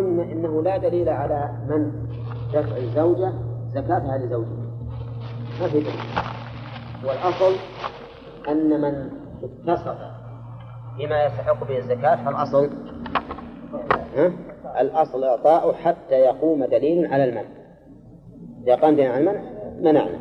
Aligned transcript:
المهم 0.00 0.30
إنه 0.30 0.62
لا 0.62 0.76
دليل 0.76 1.08
على 1.08 1.50
من 1.68 1.92
دفع 2.54 2.76
الزوجه 2.76 3.32
زكاتها 3.74 4.18
لزوجها 4.18 4.70
ما 5.60 5.68
في 5.68 5.80
دليل. 5.80 5.94
والأصل 7.04 7.56
أن 8.48 8.80
من 8.80 9.10
اتصف 9.42 9.98
بما 10.98 11.24
يستحق 11.24 11.68
به 11.68 11.78
الزكاة 11.78 12.24
فالأصل 12.24 12.70
ها؟ 14.16 14.32
الأصل 14.80 15.24
اعطاؤه 15.24 15.72
حتى 15.72 16.14
يقوم 16.14 16.64
دليل 16.64 17.12
على 17.12 17.24
المنع. 17.24 17.48
إذا 18.64 18.74
قام 18.74 18.94
دليل 18.94 19.10
على 19.10 19.20
المنع 19.20 19.40
منعنا. 19.80 20.18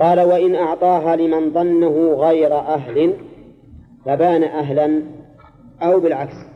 قال 0.00 0.20
وإن 0.20 0.54
أعطاها 0.54 1.16
لمن 1.16 1.52
ظنه 1.52 2.14
غير 2.14 2.58
أهل 2.58 3.14
فبان 4.04 4.42
أهلا 4.44 5.02
أو 5.82 6.00
بالعكس. 6.00 6.55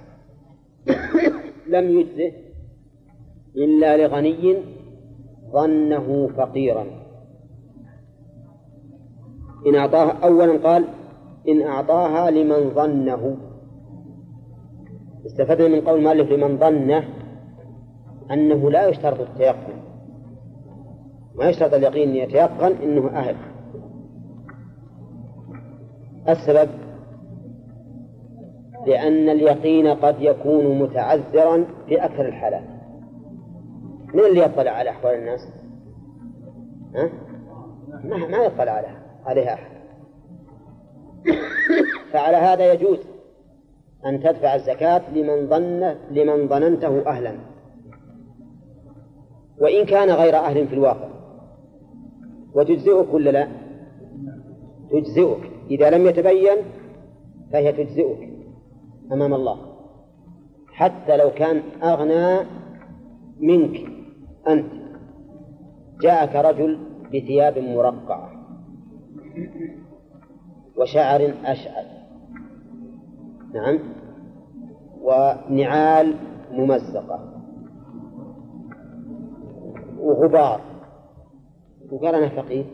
لم 1.67 1.99
يجزه 1.99 2.33
إلا 3.57 3.97
لغني 3.97 4.57
ظنه 5.53 6.29
فقيرا. 6.37 6.87
إن 9.67 9.75
أعطاها 9.75 10.13
أولا 10.25 10.69
قال 10.69 10.85
إن 11.49 11.63
أعطاها 11.63 12.31
لمن 12.31 12.71
ظنه. 12.71 13.37
استفدنا 15.27 15.69
من 15.69 15.81
قول 15.81 15.99
المؤلف 15.99 16.33
لمن 16.33 16.59
ظنه 16.59 17.05
أنه 18.31 18.71
لا 18.71 18.89
يشترط 18.89 19.21
التيقن. 19.21 19.81
ما 21.35 21.49
يشترط 21.49 21.75
اليقين 21.75 22.09
أن 22.09 22.17
يتيقن 22.17 22.73
أنه 22.73 23.09
أهل. 23.09 23.37
السبب 26.29 26.71
لأن 28.87 29.29
اليقين 29.29 29.87
قد 29.87 30.17
يكون 30.21 30.79
متعذرا 30.79 31.67
في 31.89 32.05
أكثر 32.05 32.29
الحالات 32.29 32.65
من 34.15 34.21
اللي 34.21 34.41
يطلع 34.41 34.71
على 34.71 34.91
أحوال 34.91 35.15
الناس؟ 35.15 35.49
ها؟ 36.95 37.11
ما 38.05 38.37
يطلع 38.37 38.73
عليها 38.73 39.03
عليها 39.27 39.55
أحد 39.55 39.71
فعلى 42.13 42.37
هذا 42.37 42.73
يجوز 42.73 42.99
أن 44.07 44.21
تدفع 44.23 44.55
الزكاة 44.55 45.03
لمن 45.15 45.47
ظن 45.47 45.95
لمن 46.11 46.49
ظننته 46.49 47.07
أهلا 47.07 47.35
وإن 49.59 49.87
كان 49.87 50.11
غير 50.11 50.37
أهل 50.37 50.67
في 50.69 50.75
الواقع 50.75 51.09
وتجزئك 52.55 53.15
ولا 53.15 53.31
لا؟ 53.31 53.49
تجزئك 54.91 55.51
إذا 55.71 55.91
لم 55.91 56.07
يتبين 56.07 56.57
فهي 57.53 57.73
تجزئك 57.73 58.30
أمام 59.13 59.35
الله. 59.35 59.57
حتى 60.73 61.17
لو 61.17 61.31
كان 61.31 61.63
أغنى 61.83 62.49
منك 63.41 63.77
أنت 64.49 64.73
جاءك 66.01 66.37
رجل 66.37 66.79
بثياب 67.09 67.59
مرقعة 67.59 68.31
وشعر 70.77 71.35
أشعل. 71.45 71.85
نعم. 73.55 73.79
ونعال 75.01 76.17
ممزقة. 76.53 77.43
وغبار. 79.99 80.61
وقال 81.91 82.15
أنا 82.15 82.43
فقير. 82.43 82.67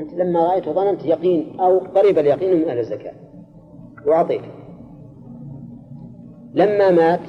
أنت 0.00 0.14
لما 0.14 0.46
رأيته 0.46 0.72
ظننت 0.72 1.04
يقين 1.04 1.60
أو 1.60 1.78
قريب 1.78 2.18
اليقين 2.18 2.62
من 2.62 2.68
أهل 2.68 2.78
الزكاة. 2.78 3.14
وأعطيته. 4.06 4.63
لما 6.54 6.90
مات 6.90 7.20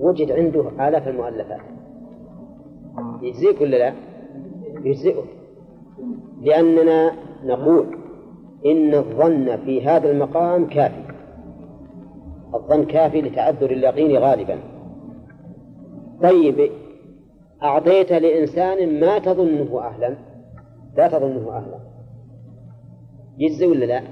وجد 0.00 0.32
عنده 0.32 0.88
آلاف 0.88 1.08
المؤلفات. 1.08 1.60
يجزيك 3.22 3.60
ولا 3.60 3.76
لا؟ 3.76 3.92
يجزئك. 4.84 5.24
لأننا 6.40 7.12
نقول 7.44 7.86
إن 8.66 8.94
الظن 8.94 9.56
في 9.56 9.86
هذا 9.86 10.10
المقام 10.10 10.66
كافي. 10.68 11.02
الظن 12.54 12.84
كافي 12.84 13.20
لتعذر 13.20 13.70
اليقين 13.70 14.16
غالبا. 14.16 14.58
طيب 16.22 16.70
أعطيت 17.62 18.12
لإنسان 18.12 19.00
ما 19.00 19.18
تظنه 19.18 19.80
أهلا؟ 19.80 20.16
لا 20.96 21.08
تظنه 21.08 21.56
أهلا. 21.56 21.78
يجزي 23.38 23.66
ولا 23.66 23.84
لا؟ 23.84 24.02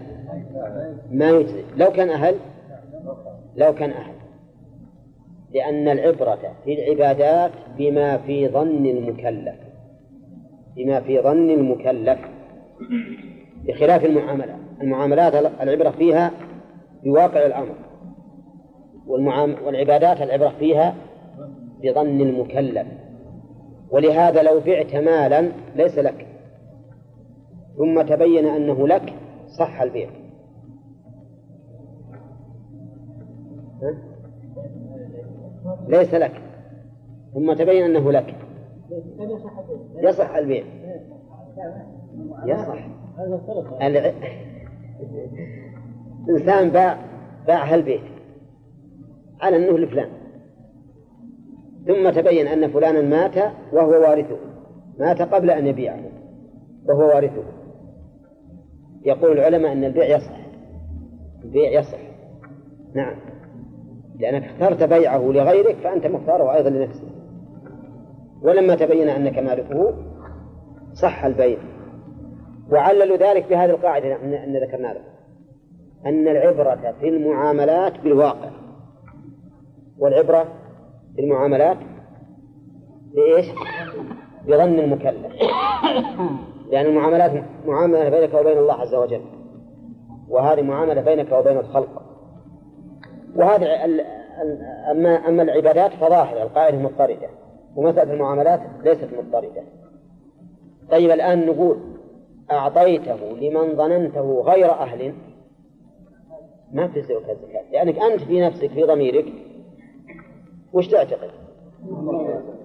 ما 1.11 1.31
يجزي 1.31 1.62
لو 1.77 1.91
كان 1.91 2.11
أهل 2.11 2.34
لو 3.56 3.75
كان 3.75 3.91
أهل 3.91 4.21
لأن 5.55 5.88
العبرة 5.88 6.56
في 6.65 6.75
العبادات 6.75 7.50
بما 7.78 8.16
في 8.19 8.49
ظن 8.49 8.87
المكلف. 8.87 9.55
بما 10.77 11.00
في 11.00 11.21
ظن 11.21 11.50
المكلف. 11.50 12.19
بخلاف 13.65 14.05
المعاملات 14.05 14.56
المعاملات 14.83 15.34
العبرة 15.61 15.91
فيها 15.91 16.31
بواقع 17.05 17.47
الأمر. 17.47 17.75
والعبادات 19.65 20.22
العبرة 20.22 20.53
فيها 20.59 20.94
بظن 21.82 22.21
المكلف. 22.21 22.87
ولهذا 23.91 24.43
لو 24.43 24.61
بعت 24.61 24.94
مالا 24.94 25.53
ليس 25.77 25.99
لك. 25.99 26.27
ثم 27.78 28.03
تبين 28.03 28.47
أنه 28.47 28.88
لك 28.88 29.15
صح 29.59 29.81
البيع. 29.81 30.19
ليس 35.89 36.15
لك. 36.15 36.43
ثم 37.35 37.53
تبين 37.53 37.85
أنه 37.85 38.13
لك. 38.13 38.35
يصح 39.97 40.35
البيع. 40.35 40.65
يصح. 42.45 42.89
إنسان 46.31 46.71
باع 46.71 46.99
باع 47.47 47.75
هالبيت 47.75 48.01
على 49.41 49.57
أنه 49.57 49.79
لفلان. 49.79 50.11
ثم 51.87 52.11
تبين 52.11 52.47
أن 52.47 52.71
فلانا 52.71 53.01
مات 53.01 53.37
وهو 53.73 53.91
وارثه. 53.91 54.37
مات 54.99 55.23
قبل 55.23 55.51
أن 55.51 55.67
يبيعه 55.67 56.01
وهو 56.85 57.09
وارثه. 57.09 57.45
يقول 59.05 59.33
العلماء 59.33 59.73
أن 59.73 59.85
البيع 59.85 60.17
يصح. 60.17 60.41
البيع 61.45 61.81
يصح. 61.81 61.99
نعم. 62.95 63.30
لأنك 64.20 64.44
اخترت 64.44 64.82
بيعه 64.82 65.19
لغيرك 65.19 65.76
فأنت 65.84 66.06
مختاره 66.06 66.54
أيضا 66.54 66.70
لنفسك. 66.70 67.08
ولما 68.42 68.75
تبين 68.75 69.08
أنك 69.08 69.38
مالكه 69.38 69.94
صح 70.92 71.25
البيع. 71.25 71.58
وعللوا 72.72 73.16
ذلك 73.16 73.47
بهذه 73.50 73.70
القاعدة 73.70 74.16
أن 74.16 74.56
ذكرنا 74.56 74.88
لكم 74.88 75.04
أن 76.06 76.28
العبرة 76.28 76.94
في 77.00 77.08
المعاملات 77.08 78.00
بالواقع. 78.00 78.50
والعبرة 79.98 80.44
في 81.16 81.22
المعاملات 81.22 81.76
بإيش؟ 83.14 83.47
بظن 84.47 84.78
المكلف. 84.78 85.32
لأن 86.70 86.87
المعاملات 86.87 87.44
معاملة 87.66 88.08
بينك 88.08 88.34
وبين 88.34 88.58
الله 88.58 88.75
عز 88.75 88.94
وجل. 88.94 89.22
وهذه 90.28 90.62
معاملة 90.62 91.00
بينك 91.00 91.32
وبين 91.32 91.58
الخلق. 91.58 92.02
وهذه 93.37 93.85
أما 94.91 95.29
أما 95.29 95.43
العبادات 95.43 95.91
فظاهرة 95.93 96.43
القاعدة 96.43 96.79
مضطردة. 96.79 97.29
ومسألة 97.77 98.13
المعاملات 98.13 98.61
ليست 98.85 99.09
مضطردة. 99.19 99.63
طيب 100.91 101.11
الآن 101.11 101.47
نقول 101.47 101.79
أعطيته 102.51 103.37
لمن 103.41 103.77
ظننته 103.77 104.41
غير 104.41 104.71
أهل. 104.71 105.15
ما 106.73 106.87
تجزئك 106.87 107.31
الزكاة 107.31 107.63
لأنك 107.73 107.99
أنت 107.99 108.21
في 108.21 108.41
نفسك 108.41 108.71
في 108.71 108.83
ضميرك. 108.83 109.33
وش 110.73 110.88
تعتقد؟ 110.88 111.31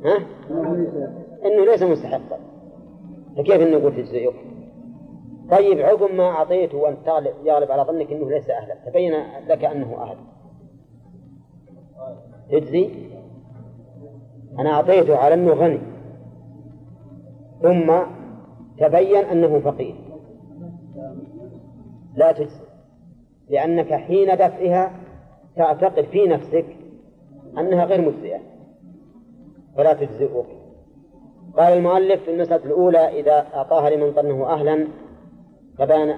ها؟ 0.05 0.17
أنه 1.45 1.65
ليس 1.65 1.83
مستحقا. 1.83 2.39
فكيف 3.37 3.61
نقول 3.61 3.95
تجزئك؟ 3.95 4.33
طيب 5.51 5.79
عقب 5.79 6.13
ما 6.13 6.23
أعطيته 6.23 6.77
وأنت 6.77 7.07
يغلب 7.43 7.71
على 7.71 7.83
ظنك 7.83 8.11
أنه 8.11 8.29
ليس 8.29 8.49
أهلا. 8.49 8.75
تبين 8.85 9.13
لك 9.47 9.65
أنه 9.65 9.97
أهل. 10.01 10.17
تجزي 12.51 12.89
أنا 14.59 14.69
أعطيته 14.69 15.17
على 15.17 15.33
أنه 15.33 15.53
غني. 15.53 15.79
ثم 17.61 17.93
تبين 18.77 19.25
أنه 19.25 19.59
فقير. 19.59 19.95
لا 22.15 22.31
تجزي. 22.31 22.65
لأنك 23.49 23.93
حين 23.93 24.35
دفعها 24.35 24.91
تعتقد 25.55 26.05
في 26.05 26.27
نفسك 26.27 26.65
أنها 27.57 27.85
غير 27.85 28.01
مجزئة. 28.01 28.39
فلا 29.77 29.93
تجزئك. 29.93 30.45
قال 31.57 31.73
المؤلف 31.73 32.23
في 32.23 32.31
المسألة 32.31 32.65
الأولى 32.65 33.19
إذا 33.19 33.47
أعطاها 33.53 33.89
لمن 33.89 34.11
ظنه 34.11 34.53
أهلا 34.53 34.87
فبان 35.77 36.09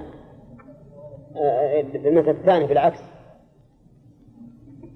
آه، 1.35 1.81
في 1.81 2.09
المسألة 2.09 2.31
الثانية 2.31 2.65
بالعكس 2.65 2.99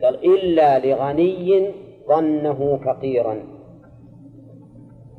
قال 0.04 0.26
إلا 0.26 0.80
لغني 0.80 1.72
ظنه 2.08 2.80
فقيرا. 2.86 3.38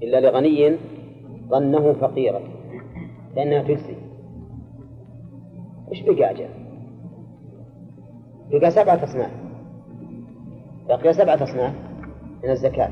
إلا 0.02 0.20
لغني 0.20 0.76
ظنه 1.48 1.92
فقيرا. 1.92 2.40
لأنها 3.36 3.62
تجزي 3.62 3.94
إيش 5.92 6.02
بقى 6.02 6.30
أجل؟ 6.30 6.48
بقى 8.52 8.70
سبعة 8.70 9.04
أصناف. 9.04 9.30
بقي 10.88 11.12
سبعة 11.12 11.42
أصناف 11.42 11.74
من 12.44 12.50
الزكاة. 12.50 12.90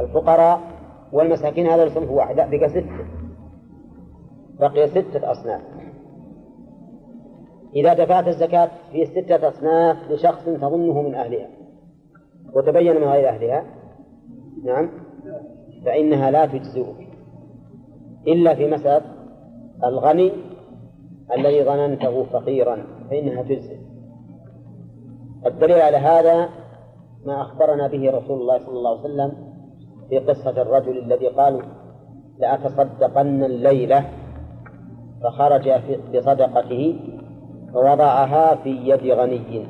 الفقراء 0.00 0.60
والمساكين 1.12 1.66
هذا 1.66 1.84
الصنف 1.84 2.10
واحد 2.10 2.36
بقى 2.36 2.68
ستة. 2.68 3.04
بقي 4.60 4.88
ستة 4.88 5.30
أصناف. 5.30 5.60
إذا 7.76 7.94
دفعت 7.94 8.28
الزكاة 8.28 8.70
في 8.92 9.06
ستة 9.06 9.48
أصناف 9.48 10.10
لشخص 10.10 10.44
تظنه 10.44 11.02
من 11.02 11.14
أهلها. 11.14 11.48
وتبين 12.54 12.96
من 12.96 13.04
غير 13.04 13.28
أهلها. 13.28 13.64
نعم. 14.64 14.90
فإنها 15.84 16.30
لا 16.30 16.46
تجزئك 16.46 17.08
إلا 18.26 18.54
في 18.54 18.70
مسألة 18.70 19.02
الغني 19.84 20.32
الذي 21.36 21.64
ظننته 21.64 22.24
فقيرا. 22.24 22.86
فإنها 23.10 23.42
تجزئ. 23.42 23.76
الدليل 25.46 25.78
على 25.78 25.96
هذا 25.96 26.48
ما 27.26 27.42
أخبرنا 27.42 27.86
به 27.86 28.10
رسول 28.10 28.40
الله 28.40 28.58
صلى 28.58 28.78
الله 28.78 28.90
عليه 28.90 29.00
وسلم 29.00 29.32
في 30.08 30.18
قصة 30.18 30.62
الرجل 30.62 30.98
الذي 30.98 31.28
قال 31.28 31.62
لأتصدقن 32.38 33.44
الليلة 33.44 34.08
فخرج 35.22 35.70
بصدقته 36.14 37.00
فوضعها 37.74 38.54
في 38.54 38.70
يد 38.70 39.10
غني. 39.10 39.66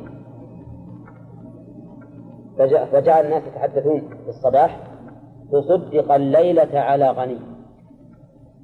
فجعل 2.92 3.24
الناس 3.24 3.42
يتحدثون 3.46 4.00
في 4.00 4.28
الصباح 4.28 4.80
تصدق 5.52 6.12
الليلة 6.12 6.80
على 6.80 7.10
غني. 7.10 7.38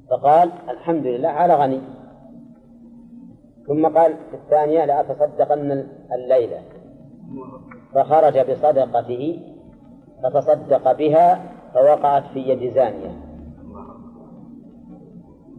فقال 0.09 0.51
الحمد 0.69 1.05
لله 1.05 1.29
على 1.29 1.55
غني. 1.55 1.81
ثم 3.67 3.87
قال 3.87 4.13
في 4.29 4.35
الثانية 4.35 4.85
لأتصدقن 4.85 5.87
الليلة. 6.11 6.61
فخرج 7.93 8.51
بصدقته 8.51 9.39
فتصدق 10.23 10.91
بها 10.91 11.41
فوقعت 11.73 12.23
في 12.33 12.39
يد 12.39 12.73
زانية. 12.73 13.11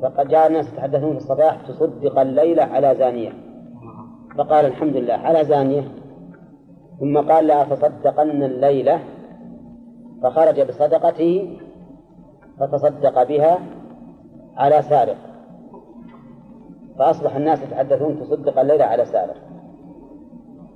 فقد 0.03 0.29
جاء 0.29 0.47
الناس 0.47 0.73
يتحدثون 0.73 1.11
في 1.11 1.17
الصباح 1.17 1.69
تصدق 1.69 2.19
الليلة 2.19 2.63
على 2.63 2.95
زانية. 2.99 3.50
فقال 4.41 4.67
الحمد 4.67 4.97
لله 4.97 5.15
على 5.15 5.45
زانية. 5.45 5.83
ثم 7.01 7.19
قال 7.19 7.47
لأتصدقن 7.47 8.43
الليلة. 8.43 9.01
فخرج 10.23 10.61
بصدقته 10.61 11.59
فتصدق 12.59 13.23
بها 13.23 13.59
على 14.57 14.83
سارق. 14.83 15.17
فأصبح 16.99 17.37
الناس 17.37 17.63
يتحدثون 17.63 18.21
تصدق 18.21 18.61
الليلة 18.61 18.85
على 18.85 19.05
سارق. 19.05 19.37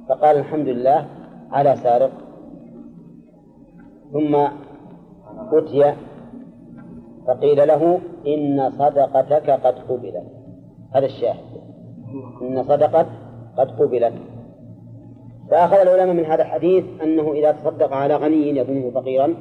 فقال 0.09 0.37
الحمد 0.37 0.69
لله 0.69 1.07
على 1.51 1.77
سارق. 1.77 2.11
ثم 4.13 4.37
أتي 5.53 5.95
فقيل 7.27 7.69
له 7.69 8.01
إن 8.27 8.71
صدقتك 8.71 9.51
قد 9.51 9.75
قبلت. 9.89 10.27
هذا 10.95 11.07
الشاهد. 11.07 11.45
إن 12.43 12.63
صدقت 12.63 13.07
قد 13.57 13.71
قبلت. 13.71 14.15
فأخذ 15.51 15.77
العلماء 15.77 16.15
من 16.15 16.25
هذا 16.25 16.43
الحديث 16.43 16.85
أنه 17.03 17.33
إذا 17.33 17.53
تصدق 17.53 17.93
على 17.93 18.17
غني 18.17 18.49
يظنه 18.59 18.91
فقيرا. 18.91 19.35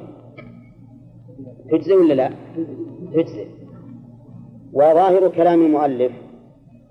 تجزي 1.70 1.94
ولا 1.94 2.14
لا؟ 2.14 2.30
تجزي 3.14 3.46
وظاهر 4.72 5.28
كلام 5.28 5.62
المؤلف 5.62 6.12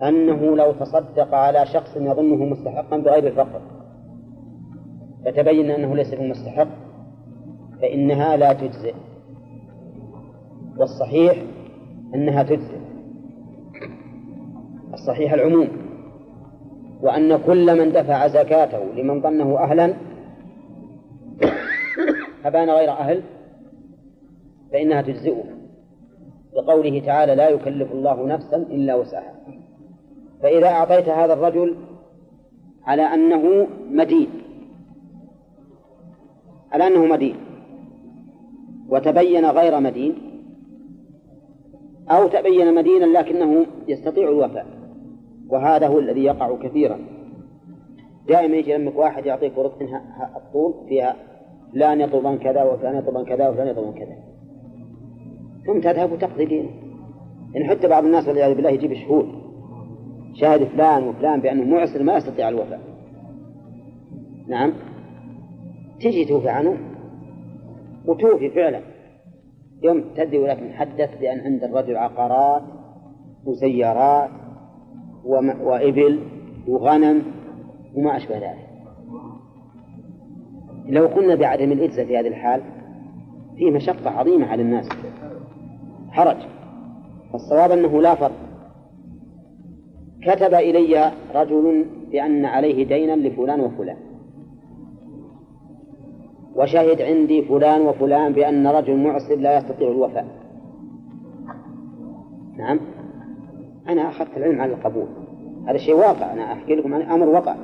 أنه 0.04 0.56
لو 0.56 0.72
تصدق 0.72 1.36
على 1.36 1.66
شخص 1.66 1.96
يظنه 1.96 2.46
مستحقا 2.46 2.98
بغير 2.98 3.28
الفقر 3.28 3.62
فتبين 5.26 5.72
أنه 5.72 5.96
ليس 5.96 6.14
بمستحق 6.14 6.68
فإنها 7.82 8.38
لا 8.38 8.54
تجزئ. 8.54 8.94
والصحيح 10.78 11.44
أنها 12.16 12.44
تجزئ. 12.44 12.78
الصحيح 14.94 15.34
العموم. 15.34 15.68
وأن 17.04 17.38
كل 17.38 17.80
من 17.80 17.92
دفع 17.92 18.28
زكاته 18.28 18.84
لمن 18.96 19.22
ظنه 19.22 19.58
أهلا 19.58 19.94
فبان 22.44 22.70
غير 22.70 22.92
أهل 22.92 23.22
فإنها 24.72 25.02
تجزئه. 25.02 25.44
لقوله 26.54 27.00
تعالى 27.06 27.36
لا 27.36 27.50
يكلف 27.50 27.92
الله 27.92 28.28
نفسا 28.28 28.58
إلا 28.58 28.96
وسعها. 28.96 29.34
فإذا 30.42 30.68
أعطيت 30.68 31.10
هذا 31.10 31.34
الرجل 31.34 31.76
على 32.84 33.02
أنه 33.02 33.68
مدين 33.90 34.30
على 36.72 36.88
أنه 36.88 37.06
مدين 37.06 37.36
وتبين 38.90 39.46
غير 39.46 39.80
مدين 39.80 40.16
أو 42.10 42.28
تبين 42.28 42.76
مدينا 42.76 43.06
لكنه 43.06 43.66
يستطيع 43.88 44.30
الوفاء. 44.30 44.83
وهذا 45.50 45.88
هو 45.88 46.00
الذي 46.00 46.24
يقع 46.24 46.56
كثيرا. 46.56 47.00
دائما 48.28 48.56
يجي 48.56 48.78
لمك 48.78 48.96
واحد 48.96 49.26
يعطيك 49.26 49.58
ورقة 49.58 50.02
الطول 50.36 50.74
فيها 50.88 51.16
فلان 51.74 52.02
يطلبان 52.02 52.38
كذا 52.38 52.64
وفلان 52.64 52.96
يطلبان 52.96 53.26
كذا 53.26 53.50
وفلان 53.50 53.68
يطلبان 53.68 53.94
كذا. 53.94 54.16
ثم 55.66 55.80
تذهب 55.80 56.12
وتقضي 56.12 56.46
دينه 56.46 56.70
يعني 57.54 57.68
حتى 57.68 57.88
بعض 57.88 58.04
الناس 58.04 58.28
والعياذ 58.28 58.56
بالله 58.56 58.70
يجيب 58.70 58.94
شهود. 58.94 59.28
شاهد 60.34 60.64
فلان 60.64 61.04
وفلان 61.08 61.42
بأنه 61.42 61.64
معسر 61.64 62.04
ما 62.04 62.18
يستطيع 62.18 62.50
الوفاء. 62.50 62.80
نعم. 64.48 64.74
تجي 66.00 66.26
توفي 66.26 66.50
عنه 66.50 66.78
وتوفي 68.06 68.50
فعلا. 68.50 68.82
يوم 69.84 70.04
تدري 70.16 70.38
ولكن 70.38 70.74
حدث 70.74 71.20
بأن 71.20 71.40
عند 71.40 71.64
الرجل 71.64 71.98
عقارات 71.98 72.64
وسيارات 73.46 74.30
وإبل 75.26 76.20
وغنم 76.68 77.24
وما 77.96 78.18
أشبه 78.18 78.38
ذلك. 78.38 78.70
لو 80.86 81.08
قلنا 81.08 81.36
بعدم 81.36 81.72
الإجزاء 81.72 82.06
في 82.06 82.18
هذه 82.18 82.28
الحال 82.28 82.62
فيه 83.58 83.72
مشقة 83.72 84.10
عظيمة 84.10 84.48
على 84.48 84.62
الناس. 84.62 84.90
حرج. 86.12 86.38
فالصواب 87.32 87.72
أنه 87.72 88.02
لا 88.02 88.16
فرق. 88.16 88.36
كتب 90.22 90.54
إلي 90.54 91.12
رجل 91.36 91.86
بأن 92.12 92.46
عليه 92.46 92.86
دينا 92.86 93.28
لفلان 93.28 93.60
وفلان. 93.60 93.98
وشهد 96.56 97.02
عندي 97.02 97.42
فلان 97.42 97.82
وفلان 97.82 98.34
بأن 98.34 98.68
رجل 98.68 98.98
معسر 98.98 99.36
لا 99.36 99.58
يستطيع 99.58 99.88
الوفاء. 99.92 100.28
نعم؟ 102.58 102.80
أنا 103.90 104.10
أخذت 104.10 104.38
العلم 104.38 104.62
على 104.62 104.74
القبول. 104.74 105.08
هذا 105.68 105.78
شيء 105.78 105.96
واقع. 105.96 106.34
أنا 106.34 106.54
أحكي 106.54 106.76
لكم 106.76 106.94
عن 106.94 107.02
أمر 107.02 107.30
وقع. 107.30 107.56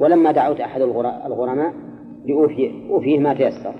ولما 0.00 0.32
دعوت 0.32 0.60
أحد 0.60 0.80
الغرماء 1.26 1.74
لأوفيه 2.26 2.90
أوفيه 2.90 3.18
ما 3.18 3.34
تيسر. 3.34 3.74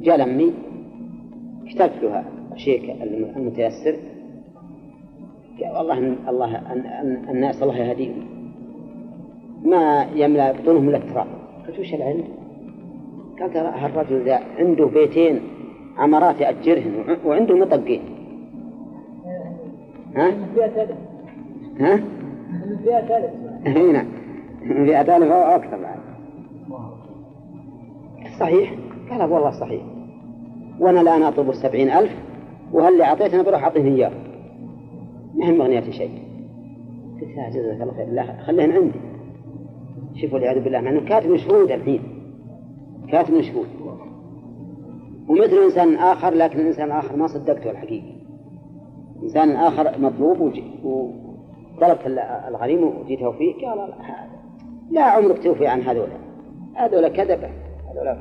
جاء 0.00 0.16
لمي 0.16 0.52
كتبت 1.66 2.02
له 2.02 2.24
الشيء 2.52 3.02
المتيسر. 3.36 3.96
قال 5.60 5.76
والله 5.76 6.30
الله 6.30 6.72
الناس 7.30 7.62
الله 7.62 7.76
يهديهم. 7.76 8.26
ما 9.64 10.06
يملا 10.14 10.52
بطونهم 10.52 10.88
إلا 10.88 10.98
التراب. 10.98 11.26
قلت 11.68 11.78
وش 11.78 11.94
العلم؟ 11.94 12.24
قال 13.40 13.52
ترى 13.52 13.72
هالرجل 13.76 14.24
ذا 14.24 14.40
عنده 14.58 14.86
بيتين. 14.86 15.40
عمارات 15.98 16.40
يأجرهن 16.40 17.16
وعنده 17.24 17.56
مطقين 17.56 18.02
ها؟ 20.16 20.32
ها؟ 21.80 22.00
فئة 22.84 23.16
ألف 23.16 23.30
هنا 23.66 24.06
فئة 24.60 25.16
ألف 25.16 25.32
أو 25.32 25.56
أكثر 25.56 25.78
بعد. 25.82 25.98
صحيح؟ 28.40 28.74
قال 29.10 29.22
والله 29.22 29.50
صحيح. 29.50 29.82
وأنا 30.80 31.00
الآن 31.00 31.22
أطلب 31.22 31.50
السبعين 31.50 31.90
ألف 31.90 32.12
وهل 32.72 32.92
اللي 32.92 33.04
أعطيتنا 33.04 33.42
بروح 33.42 33.64
أعطيه 33.64 33.84
إياه. 33.84 34.12
ما 35.34 35.46
هي 35.46 35.58
مغنية 35.58 35.90
شيء. 35.90 36.22
قلت 37.20 37.30
يا 37.36 37.50
جزاك 37.50 37.80
الله 37.82 37.94
خير. 37.94 38.06
لا 38.06 38.42
خليهن 38.46 38.72
عندي. 38.72 39.00
شوفوا 40.14 40.34
والعياذ 40.34 40.64
بالله 40.64 40.80
مع 40.80 40.90
إنه 40.90 41.00
كاتب 41.00 41.36
شهود 41.36 41.70
الحين. 41.70 42.02
كاتب 43.08 43.40
شهود 43.40 43.66
ومثل 45.28 45.56
إنسان 45.64 45.94
آخر 45.94 46.34
لكن 46.34 46.60
الانسان 46.60 46.86
الآخر 46.86 47.16
ما 47.16 47.26
صدقته 47.26 47.70
الحقيقة 47.70 48.12
إنسان 49.22 49.50
آخر 49.50 49.98
مطلوب 49.98 50.52
و... 50.84 51.10
طلبت 51.80 52.00
الغريم 52.48 52.84
وجيت 52.84 53.18
فيه 53.18 53.66
قال 53.66 53.88
لا 54.90 55.02
عمرك 55.02 55.42
توفي 55.42 55.66
عن 55.66 55.80
هذولا 55.80 56.16
هذولا 56.74 57.08
كذبة 57.08 57.48
هذولا 57.90 58.16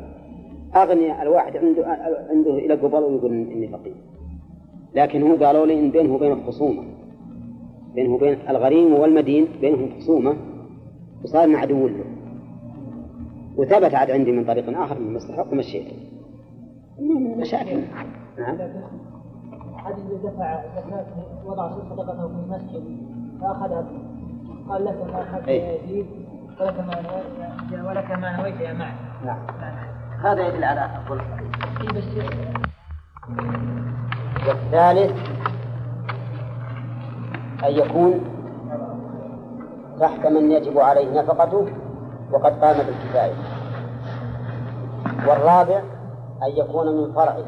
أغنياء 0.75 1.22
الواحد 1.22 1.57
عنده 1.57 1.88
عنده 2.29 2.51
إلى 2.51 2.74
قبل 2.74 3.03
ويقول 3.03 3.31
إني 3.31 3.67
فقير. 3.67 3.95
لكن 4.95 5.22
هو 5.22 5.45
قالوا 5.45 5.65
لي 5.65 5.79
إن 5.79 5.91
بينه 5.91 6.15
وبين 6.15 6.43
خصومة 6.48 6.83
بينه 7.95 8.13
وبين 8.13 8.38
الغريم 8.50 8.93
والمدين 8.93 9.48
بينهم 9.62 9.89
خصومة 10.00 10.36
وصار 11.24 11.55
عدو 11.55 11.88
له. 11.88 12.03
وثبت 13.57 13.93
عاد 13.93 14.12
عندي 14.12 14.31
من 14.31 14.45
طريق 14.45 14.79
آخر 14.79 15.00
من 15.00 15.13
مستحق 15.13 15.51
ومشيته 15.51 15.93
مشاكل. 17.38 17.84
نعم. 18.38 18.58
حد 19.78 19.96
دفع 20.24 20.62
زكاة 20.76 21.06
وضع 21.46 21.72
صدقته 21.90 22.28
في 22.28 22.34
المسجد 22.34 22.98
فأخذها. 23.42 23.86
قال 24.70 24.86
لك 24.86 25.14
ما 25.14 25.22
أخذت 25.22 25.48
يا 25.48 25.74
يزيد 25.74 26.06
ولك 26.62 26.80
ما 26.80 27.90
ولك 27.90 28.12
ما 28.12 28.38
نويت 28.38 28.60
يا 28.62 28.74
معي 28.74 28.94
نعم. 29.26 29.38
هذا 30.24 30.48
يدل 30.48 30.64
على 30.64 30.80
أقول 30.80 31.22
والثالث 34.48 35.12
أن 37.64 37.72
يكون 37.72 38.22
تحت 40.00 40.28
من 40.28 40.52
يجب 40.52 40.80
عليه 40.80 41.22
نفقته 41.22 41.68
وقد 42.32 42.60
قام 42.60 42.78
بالكفاية. 42.78 43.34
والرابع 45.28 45.82
أن 46.44 46.52
يكون 46.58 46.88
من 46.98 47.14
فرعه. 47.14 47.46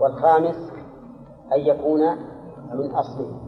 والخامس 0.00 0.72
أن 1.52 1.60
يكون 1.60 2.00
من 2.74 2.90
أصله. 2.90 3.40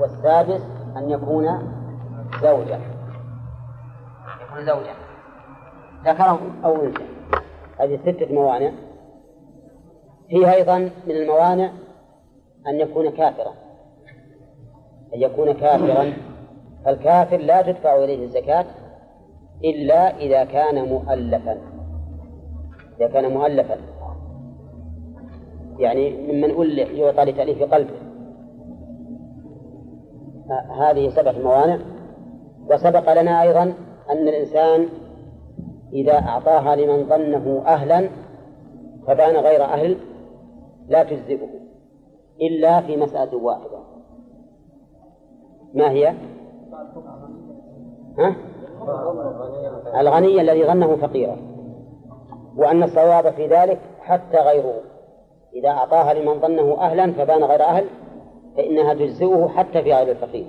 والسادس 0.00 0.62
أن 0.96 1.10
يكون 1.10 1.44
زوجا 2.42 2.80
يكون 4.42 4.66
زوجا 4.66 4.94
ذكره 6.04 6.40
أو 6.64 6.74
أنثى 6.74 7.04
هذه 7.80 7.98
ستة 8.02 8.34
موانع. 8.34 8.72
فيها 10.28 10.54
أيضا 10.54 10.78
من 10.78 11.10
الموانع 11.10 11.70
أن 12.68 12.80
يكون 12.80 13.10
كافرا. 13.10 13.52
أن 15.14 15.20
يكون 15.20 15.52
كافرا. 15.52 16.12
فالكافر 16.84 17.36
لا 17.36 17.62
تدفع 17.62 17.96
إليه 17.96 18.24
الزكاة 18.24 18.66
إلا 19.64 20.16
إذا 20.16 20.44
كان 20.44 20.88
مؤلفا. 20.88 21.77
إذا 23.00 23.08
كان 23.08 23.32
مؤلفا. 23.34 23.76
يعني 25.78 26.32
ممن 26.32 26.50
ألف 26.62 26.90
يعطى 26.90 27.24
لتأليف 27.24 27.74
قلبه. 27.74 27.94
هذه 30.80 31.08
سبعة 31.08 31.32
موانع. 31.32 31.78
وسبق 32.70 33.20
لنا 33.20 33.42
أيضا 33.42 33.62
أن 34.10 34.28
الإنسان 34.28 34.88
إذا 35.92 36.14
أعطاها 36.14 36.76
لمن 36.76 37.08
ظنه 37.08 37.62
أهلا 37.66 38.08
فبان 39.06 39.36
غير 39.36 39.64
أهل 39.64 39.96
لا 40.88 41.02
تجزئه 41.02 41.48
إلا 42.40 42.80
في 42.80 42.96
مسألة 42.96 43.36
واحدة. 43.36 43.78
ما 45.74 45.90
هي؟ 45.90 46.14
ها؟ 48.18 48.36
الغني 50.00 50.40
الذي 50.40 50.66
ظنه 50.66 50.96
فقيرا. 50.96 51.36
وأن 52.58 52.82
الصواب 52.82 53.30
في 53.30 53.46
ذلك 53.46 53.78
حتى 54.00 54.36
غيره. 54.36 54.80
إذا 55.54 55.68
أعطاها 55.68 56.14
لمن 56.14 56.40
ظنه 56.40 56.80
أهلا 56.80 57.12
فبان 57.12 57.44
غير 57.44 57.62
أهل 57.62 57.84
فإنها 58.56 58.94
تجزئه 58.94 59.48
حتى 59.48 59.82
في 59.82 59.92
غير 59.92 60.10
الفقير. 60.10 60.46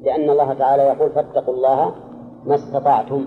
لأن 0.00 0.30
الله 0.30 0.54
تعالى 0.54 0.82
يقول 0.82 1.10
فاتقوا 1.10 1.54
الله 1.54 1.94
ما 2.44 2.54
استطعتم. 2.54 3.26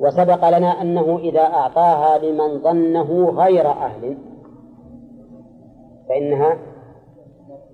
وسبق 0.00 0.48
لنا 0.48 0.82
أنه 0.82 1.18
إذا 1.18 1.40
أعطاها 1.40 2.18
لمن 2.18 2.58
ظنه 2.58 3.30
غير 3.30 3.68
أهل 3.68 4.18
فإنها 6.08 6.58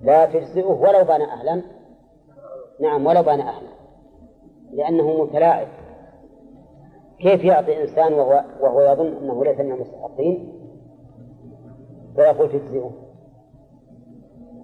لا 0.03 0.27
تجزئه 0.27 0.71
ولو 0.71 1.05
بان 1.05 1.23
أهلا. 1.23 1.63
نعم 2.81 3.07
ولو 3.07 3.23
بان 3.23 3.41
أهلا. 3.41 3.69
لأنه 4.73 5.23
متلاعب. 5.23 5.69
كيف 7.19 7.45
يعطي 7.45 7.83
إنسان 7.83 8.13
وهو, 8.13 8.45
وهو 8.61 8.81
يظن 8.81 9.07
أنه 9.07 9.45
ليس 9.45 9.61
من 9.61 9.73
المستحقين؟ 9.73 10.53
ويقول 12.19 12.49
تجزئه. 12.49 12.91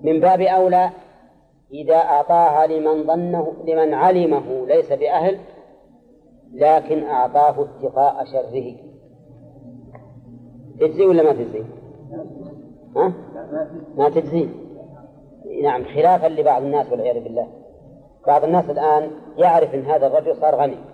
من 0.03 0.21
باب 0.21 0.41
أولى 0.41 0.91
إذا 1.73 1.97
أعطاها 1.97 2.67
لمن 2.67 3.07
ظنه 3.07 3.53
لمن 3.65 3.95
علمه 3.95 4.67
ليس 4.67 4.93
بأهل 4.93 5.39
لكن 6.53 7.05
أعطاه 7.05 7.65
اتقاء 7.65 8.25
شره. 8.25 8.75
تجزي 10.81 11.07
ولا 11.07 11.23
ما 11.23 11.33
تجزي؟ 11.33 11.65
ها؟ 12.97 13.13
ما 13.97 14.09
تجزي 14.09 14.49
نعم 15.63 15.85
خلافا 15.85 16.27
لبعض 16.27 16.63
الناس 16.63 16.93
والعياذ 16.93 17.25
بالله. 17.25 17.49
بعض 18.27 18.45
الناس 18.45 18.71
الآن 18.71 19.11
يعرف 19.37 19.75
أن 19.75 19.85
هذا 19.85 20.07
الرجل 20.07 20.37
صار 20.37 20.55
غني. 20.55 20.92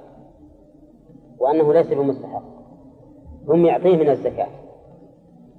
وأنه 1.40 1.72
ليس 1.72 1.86
بمستحق. 1.86 2.42
هم 3.48 3.66
يعطيه 3.66 3.96
من 3.96 4.10
الزكاة. 4.10 4.48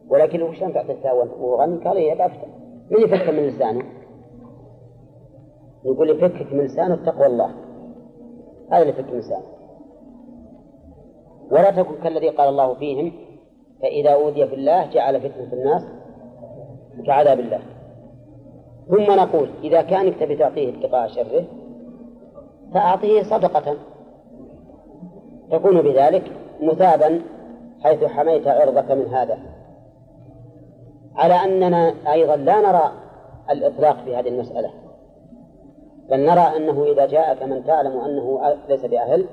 ولكن 0.10 0.42
وش 0.42 0.64
أنت 0.64 0.76
وهو 1.06 1.62
غني؟ 1.62 1.78
قال 1.78 1.98
إيه 1.98 2.14
بأفتح 2.14 2.48
من 2.92 3.02
يفك 3.02 3.30
من 3.30 3.48
لسانه؟ 3.48 3.86
يقول 5.86 6.10
يفكك 6.10 6.54
من 6.54 6.60
لسانه 6.60 6.96
تقوى 6.96 7.26
الله. 7.26 7.52
هذا 8.72 8.82
اللي 8.82 8.90
يفك 8.90 9.12
من 9.12 9.20
لسانه. 9.20 9.46
ولا 11.52 11.72
تكن 11.72 12.04
كالذي 12.04 12.30
قال 12.30 12.50
الله 12.50 12.74
فيهم 12.74 13.12
فإذا 13.82 14.10
أوذي 14.10 14.48
في 14.48 14.56
الله 14.56 14.86
جعل 14.86 15.22
فتنة 15.22 15.54
الناس 15.54 15.86
كعذاب 17.06 17.40
الله. 17.40 17.62
ثم 18.88 19.12
نقول 19.12 19.50
إذا 19.64 19.82
كانك 19.82 20.20
تبي 20.20 20.36
تعطيه 20.36 20.80
اتقاء 20.80 21.08
شره 21.08 21.44
فأعطيه 22.74 23.24
صدقة. 23.24 23.76
تكون 25.51 25.82
بذلك 25.82 26.32
مثابا 26.62 27.22
حيث 27.84 28.03
حميت 28.03 28.48
عرضك 28.48 28.91
من 28.91 29.13
هذا. 29.13 29.38
على 31.15 31.34
أننا 31.34 31.94
أيضا 32.13 32.36
لا 32.36 32.62
نرى 32.62 32.91
الإطلاق 33.50 34.03
في 34.03 34.15
هذه 34.15 34.27
المسألة 34.27 34.70
بل 36.10 36.25
نرى 36.25 36.41
أنه 36.58 36.84
إذا 36.84 37.06
جاءك 37.06 37.44
من 37.44 37.65
تعلم 37.65 38.00
أنه 38.00 38.56
ليس 38.70 38.86
بأهل 38.86 39.25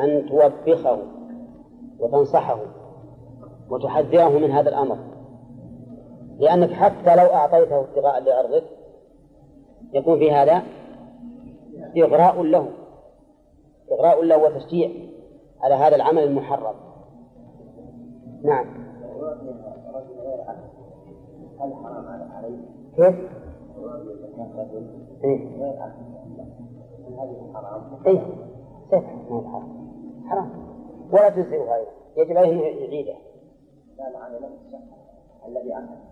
أن 0.00 0.26
توبخه 0.28 0.98
وتنصحه 1.98 2.58
وتحذره 3.70 4.38
من 4.38 4.50
هذا 4.50 4.68
الأمر. 4.68 4.98
لأنك 6.38 6.72
حتى 6.72 7.16
لو 7.16 7.26
أعطيته 7.26 7.80
ابتغاء 7.80 8.20
لعرضك 8.20 8.64
يكون 9.92 10.18
في 10.18 10.32
هذا 10.32 10.62
إغراء 11.96 12.42
له. 12.42 12.68
إغراء 13.92 14.24
له 14.24 14.38
وتشجيع 14.38 14.90
على 15.60 15.74
هذا 15.74 15.96
العمل 15.96 16.22
المحرم 16.22 16.74
نعم؟ 18.44 18.66
كيف؟ 22.96 23.14
إيه؟ 25.24 25.40
إيه؟ 28.06 28.20
حرام؟ 29.48 29.88
حرام 30.28 30.50
ولا 31.12 31.28
تجزئه 31.28 31.74
أيضا 31.74 31.90
يجب 32.16 32.36
عليه 32.36 32.52
أن 32.52 32.78
يعيده 32.78 33.14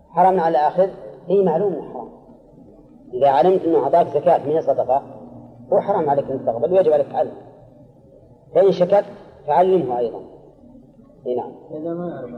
حرام 0.09 0.39
على 0.39 0.51
الآخر 0.51 0.89
هي 1.27 1.43
معلوم 1.43 1.73
أنه 1.73 1.93
حرام 1.93 2.09
إذا 3.13 3.29
علمت 3.29 3.61
أنه 3.61 3.83
أعطاك 3.83 4.07
زكاة 4.07 4.45
من 4.45 4.61
صدقة 4.61 5.03
هو 5.73 5.79
حرام 5.79 6.09
عليك 6.09 6.31
أن 6.31 6.45
تقبل 6.45 6.73
ويجب 6.73 6.91
عليك 6.91 7.07
تعلم 7.07 7.31
فإن 8.55 8.71
شكت 8.71 9.05
فعلمه 9.47 9.99
أيضا. 9.99 10.21
إي 11.25 11.35
نعم. 11.35 11.51
إذا 11.71 11.93
ما 11.93 12.07
يعرف. 12.09 12.29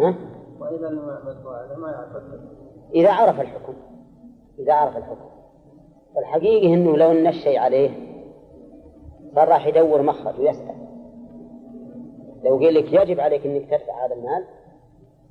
ها؟ 0.00 0.14
وإذا 0.60 0.90
ما 0.90 1.90
يعرف. 1.90 2.24
إذا 2.94 3.12
عرف 3.12 3.40
الحكم. 3.40 3.74
إذا 4.58 4.72
عرف 4.72 4.96
الحكم. 4.96 5.26
والحقيقة 6.16 6.74
أنه 6.74 6.96
لو 6.96 7.12
نشي 7.12 7.58
عليه 7.58 7.90
صار 9.34 9.48
راح 9.48 9.66
يدور 9.66 10.02
مخرج 10.02 10.40
ويسأل. 10.40 10.76
لو 12.44 12.56
قال 12.56 12.74
لك 12.74 12.92
يجب 12.92 13.20
عليك 13.20 13.46
إنك 13.46 13.70
تدفع 13.70 14.06
هذا 14.06 14.14
المال 14.14 14.44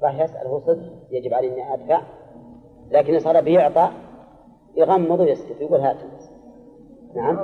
راح 0.03 0.21
يسأل. 0.21 0.47
هو 0.47 0.59
صدق 0.59 0.91
يجب 1.11 1.33
علي 1.33 1.53
إني 1.53 1.73
أدفع. 1.73 2.01
لكن 2.91 3.19
صار 3.19 3.41
بيعطى 3.41 3.89
يغمض 4.75 5.19
ويسكت 5.19 5.61
ويقول 5.61 5.79
هات 5.79 5.97
نعم. 7.15 7.35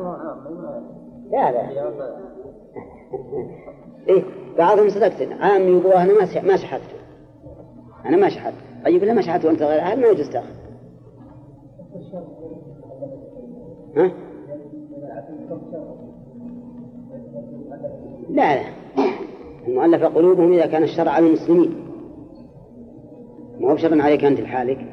لا 1.32 1.52
لا. 1.52 1.92
إيه 4.08 4.24
بعضهم 4.58 4.90
صدقت 4.90 5.22
عام 5.40 5.62
يقول 5.62 5.94
أنا 5.94 6.14
ما 6.14 6.42
ما 6.42 6.58
شحذته 6.58 7.02
أنا 8.06 8.18
ما 8.18 8.30
شحذت 8.30 8.56
طيب 8.86 9.04
لا 9.04 9.14
ما 9.14 9.22
شحذت 9.22 9.46
وأنت 9.46 9.62
غير 9.62 9.80
أهل 9.80 10.02
ما 10.02 10.08
يجوز 10.08 10.30
تأخذ. 10.30 10.62
ها؟ 13.98 14.12
لا 18.30 18.56
لا. 18.56 18.82
المؤلفة 19.68 20.08
قلوبهم 20.08 20.54
إذا 20.54 20.66
كان 20.66 20.84
الشرع 20.84 21.12
على 21.12 21.28
المسلمين 21.28 21.76
ما 23.60 23.72
هو 23.72 23.76
بشر 23.76 24.02
عليك 24.02 24.24
أنت 24.24 24.40
لحالك 24.40 24.86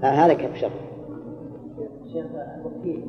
هذا 0.00 0.34
كيف 0.34 0.54
شر 0.54 0.70
شيخ 2.12 2.26
الوكيل 2.60 3.04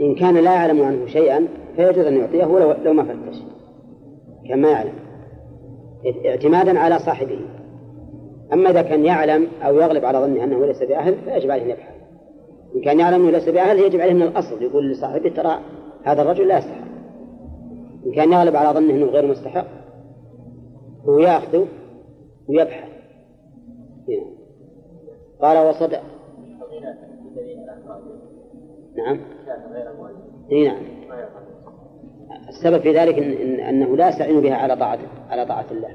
إن 0.00 0.14
كان 0.14 0.34
لا 0.34 0.54
يعلم 0.54 0.82
عنه 0.82 1.06
شيئا 1.06 1.48
فيجوز 1.76 2.06
أن 2.06 2.16
يعطيه 2.16 2.44
ولو 2.44 2.72
لو 2.84 2.92
ما 2.92 3.04
فتش 3.04 3.42
كان 4.48 4.60
ما 4.60 4.70
يعلم. 4.70 4.92
اعتمادا 6.26 6.78
على 6.78 6.98
صاحبه. 6.98 7.40
أما 8.52 8.70
إذا 8.70 8.82
كان 8.82 9.04
يعلم 9.04 9.46
أو 9.62 9.76
يغلب 9.76 10.04
على 10.04 10.18
ظنه 10.18 10.44
أنه 10.44 10.66
ليس 10.66 10.82
بأهل 10.82 11.14
فيجب 11.14 11.50
عليه 11.50 11.62
أن 11.62 11.70
يبحث. 11.70 11.94
إن 12.76 12.80
كان 12.80 13.00
يعلم 13.00 13.22
أنه 13.22 13.30
ليس 13.30 13.48
بأهل 13.48 13.78
يجب 13.78 14.00
عليه 14.00 14.14
من 14.14 14.22
الأصل. 14.22 14.62
يقول 14.62 14.90
لصاحبه 14.90 15.28
ترى 15.28 15.58
هذا 16.02 16.22
الرجل 16.22 16.48
لا 16.48 16.58
يستحق. 16.58 16.88
إن 18.06 18.12
كان 18.12 18.32
يغلب 18.32 18.56
على 18.56 18.68
ظنه 18.68 18.94
أنه 18.94 19.06
غير 19.06 19.26
مستحق 19.26 19.66
هو 21.08 21.18
يأخذه 21.18 21.66
ويبحث. 22.48 22.88
قال 25.42 25.68
وصدق. 25.68 26.02
نعم. 28.96 29.20
إي 30.52 30.68
نعم. 30.68 30.82
السبب 32.48 32.80
في 32.80 32.92
ذلك 32.92 33.18
إن, 33.18 33.32
إن 33.32 33.60
أنه 33.60 33.96
لا 33.96 34.08
يستعين 34.08 34.40
بها 34.40 34.54
على 34.54 34.76
طاعة 34.76 34.98
على 35.30 35.46
طاعة 35.46 35.66
الله. 35.70 35.88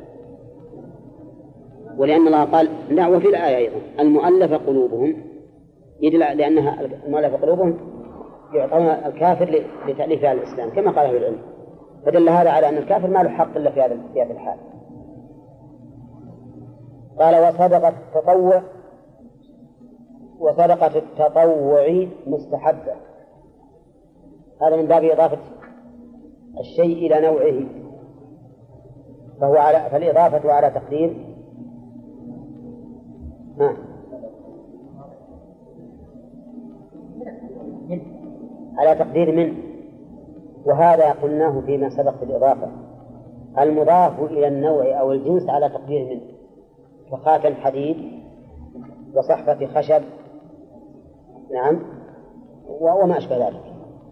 ولأن 1.98 2.28
الله 2.28 2.44
قال 2.44 2.70
لا 2.90 3.08
وفي 3.08 3.28
الآية 3.30 3.58
أيضا. 3.58 3.78
المؤلف 4.00 4.54
قلوبهم. 4.54 5.16
يدل 6.02 6.20
لأنها 6.20 6.82
المؤلف 7.06 7.36
قلوبهم 7.36 7.78
يعطون 8.54 8.82
الكافر 8.82 9.64
لتأليف 9.88 10.26
على 10.26 10.40
الإسلام 10.42 10.70
كما 10.70 10.92
قال 10.92 11.06
أهل 11.06 11.16
العلم. 11.16 11.42
فدل 12.06 12.30
هذا 12.30 12.50
على 12.50 12.70
أن 12.70 12.78
الكافر 12.78 13.08
ما 13.08 13.24
له 13.24 13.30
حق 13.30 13.58
إلا 13.58 13.72
في 13.72 13.82
هذا 13.82 13.98
في 14.14 14.22
هذه 14.22 14.32
الحال. 14.32 14.58
قال 17.20 17.48
وصدقة 17.48 17.94
التطوع 18.16 18.62
وصدقة 20.44 20.98
التطوع 20.98 22.08
مستحبة. 22.28 22.94
هذا 24.62 24.76
من 24.76 24.86
باب 24.86 25.04
إضافة 25.04 25.38
الشيء 26.60 27.08
إلى 27.08 27.22
نوعه 27.22 27.66
فهو 29.42 29.56
على 29.56 29.90
فالإضافة 29.90 30.52
على 30.52 30.70
تقدير. 30.70 31.36
ها 33.60 33.78
على 38.78 38.96
تقدير 38.96 39.36
من؟ 39.36 39.54
وهذا 40.66 41.12
قلناه 41.12 41.62
فيما 41.62 41.90
سبق 41.90 42.18
في 42.18 42.24
الإضافة. 42.24 42.72
المضاف 43.60 44.20
إلى 44.20 44.48
النوع 44.48 45.00
أو 45.00 45.12
الجنس 45.12 45.50
على 45.50 45.70
تقدير 45.70 46.06
منه 46.06 46.22
كخاتم 47.12 47.54
حديد 47.54 47.98
وصحفة 49.16 49.66
خشب 49.66 50.02
نعم. 51.54 51.80
وما 52.68 53.18
أشبه 53.18 53.48
ذلك. 53.48 53.64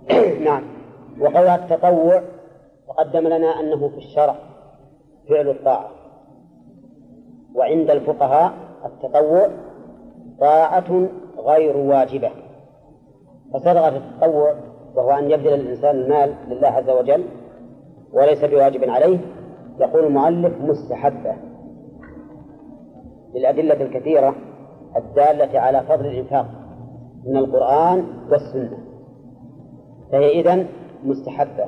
نعم. 0.48 0.64
وقولها 1.20 1.56
التطوع 1.56 2.22
تقدم 2.88 3.28
لنا 3.28 3.60
أنه 3.60 3.90
في 3.90 3.98
الشرع 3.98 4.36
فعل 5.30 5.50
الطاعة. 5.50 5.92
وعند 7.56 7.90
الفقهاء 7.90 8.54
التطوع 8.86 9.50
طاعة 10.40 11.08
غير 11.38 11.78
واجبة. 11.78 12.32
فصدقة 13.54 13.98
التطوع 13.98 14.56
وهو 14.96 15.12
أن 15.12 15.32
يبذل 15.32 15.54
الإنسان 15.54 15.96
المال 15.96 16.36
لله 16.48 16.68
عز 16.68 16.90
وجل 16.90 17.26
وليس 18.14 18.46
بواجب 18.46 18.90
عليه 18.90 19.18
يقول 19.80 20.04
المؤلف 20.04 20.62
مستحبة. 20.62 21.36
للأدلة 23.34 23.82
الكثيرة 23.82 24.36
الدالة 24.96 25.60
على 25.60 25.82
فضل 25.82 26.06
الإنفاق. 26.06 26.61
من 27.26 27.38
القرآن 27.38 28.04
والسنة. 28.32 28.78
فهي 30.12 30.40
إذن 30.40 30.68
مستحبة. 31.04 31.66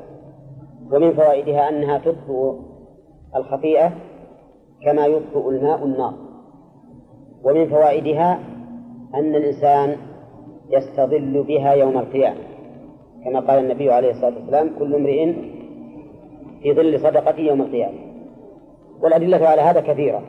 ومن 0.91 1.13
فوائدها 1.13 1.69
أنها 1.69 1.97
تطفئ 1.97 2.53
الخطيئة 3.35 3.91
كما 4.85 5.05
يطفئ 5.05 5.49
الماء 5.49 5.85
النار. 5.85 6.13
ومن 7.43 7.69
فوائدها 7.69 8.39
أن 9.15 9.35
الإنسان 9.35 9.97
يستظل 10.69 11.43
بها 11.43 11.73
يوم 11.73 11.97
القيامة. 11.97 12.39
كما 13.25 13.39
قال 13.39 13.59
النبي 13.63 13.91
عليه 13.91 14.11
الصلاة 14.11 14.35
والسلام 14.35 14.69
كل 14.79 14.95
امرئ 14.95 15.33
في 16.61 16.73
ظل 16.73 16.99
صدقته 16.99 17.41
يوم 17.41 17.61
القيامة. 17.61 17.99
والأدلة 19.01 19.47
على 19.47 19.61
هذا 19.61 19.81
كثيرة. 19.81 20.21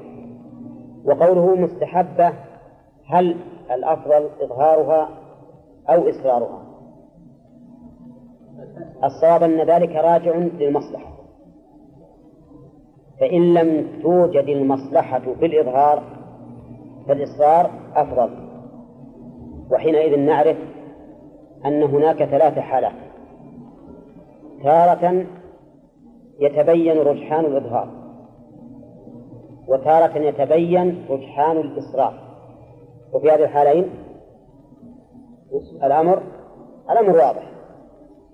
وقوله 1.05 1.55
مستحبة 1.55 2.33
هل 3.07 3.37
الأفضل 3.71 4.29
إظهارها 4.41 5.09
أو 5.89 6.09
إسرارها 6.09 6.65
الصواب 9.05 9.43
أن 9.43 9.61
ذلك 9.61 9.91
راجع 9.91 10.37
للمصلحة. 10.37 11.15
فإن 13.21 13.55
لم 13.55 14.01
توجد 14.03 14.49
المصلحة 14.49 15.23
في 15.41 15.47
الإظهار 15.47 16.03
فالإصرار 17.09 17.71
أفضل. 17.95 18.31
وحينئذ 19.71 20.19
نعرف 20.19 20.57
أن 21.67 21.83
هناك 21.83 22.25
ثلاث 22.25 22.59
حالات. 22.59 22.93
تارة 24.63 25.27
يتبين 26.41 26.99
رجحان 26.99 27.45
الإظهار 27.45 27.89
وتارة 29.69 30.19
يتبين 30.19 31.07
رجحان 31.11 31.57
الإصرار. 31.57 32.34
وفي 33.15 33.31
هذه 33.31 33.45
الحالين 33.45 33.91
الأمر 35.85 36.23
الأمر 36.91 37.17
واضح. 37.17 37.51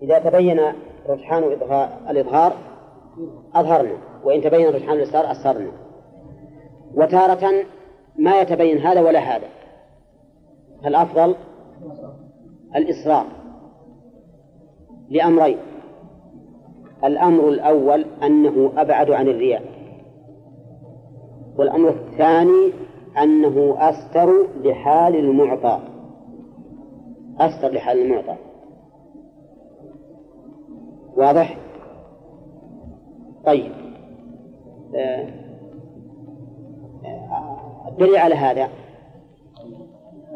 إذا 0.03 0.19
تبين 0.19 0.61
رجحان 1.09 1.43
الإظهار 2.11 2.53
أظهرنا. 3.55 3.97
وإن 4.25 4.43
تبين 4.43 4.69
رجحان 4.69 4.97
الإصرار 4.97 5.31
أسرنا 5.31 5.73
وتارة 6.95 7.65
ما 8.19 8.41
يتبين 8.41 8.79
هذا 8.79 9.01
ولا 9.01 9.19
هذا. 9.19 9.47
فالأفضل 10.83 11.35
الإصرار 12.77 13.27
لأمرين. 15.09 15.59
الأمر 17.05 17.49
الأول 17.49 18.05
أنه 18.23 18.73
أبعد 18.77 19.11
عن 19.11 19.29
الرياء. 19.29 19.63
والأمر 21.59 21.89
الثاني 21.89 22.73
أنه 23.19 23.77
أستر 23.79 24.47
لحال 24.65 25.17
المعطى. 25.17 25.81
أستر 27.39 27.69
لحال 27.69 27.99
المعطى. 27.99 28.37
واضح؟ 31.17 31.59
طيب. 33.47 33.73
آه، 34.97 35.27
آه، 37.05 37.89
الدليل 37.89 38.17
على 38.17 38.35
هذا. 38.35 38.69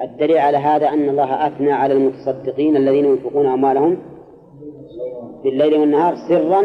الدليل 0.03 0.39
على 0.39 0.57
هذا 0.57 0.89
أن 0.89 1.09
الله 1.09 1.47
أثنى 1.47 1.73
على 1.73 1.95
المتصدقين 1.95 2.77
الذين 2.77 3.05
ينفقون 3.05 3.47
أموالهم 3.47 3.99
بالليل 5.45 5.75
والنهار 5.75 6.15
سرا 6.29 6.65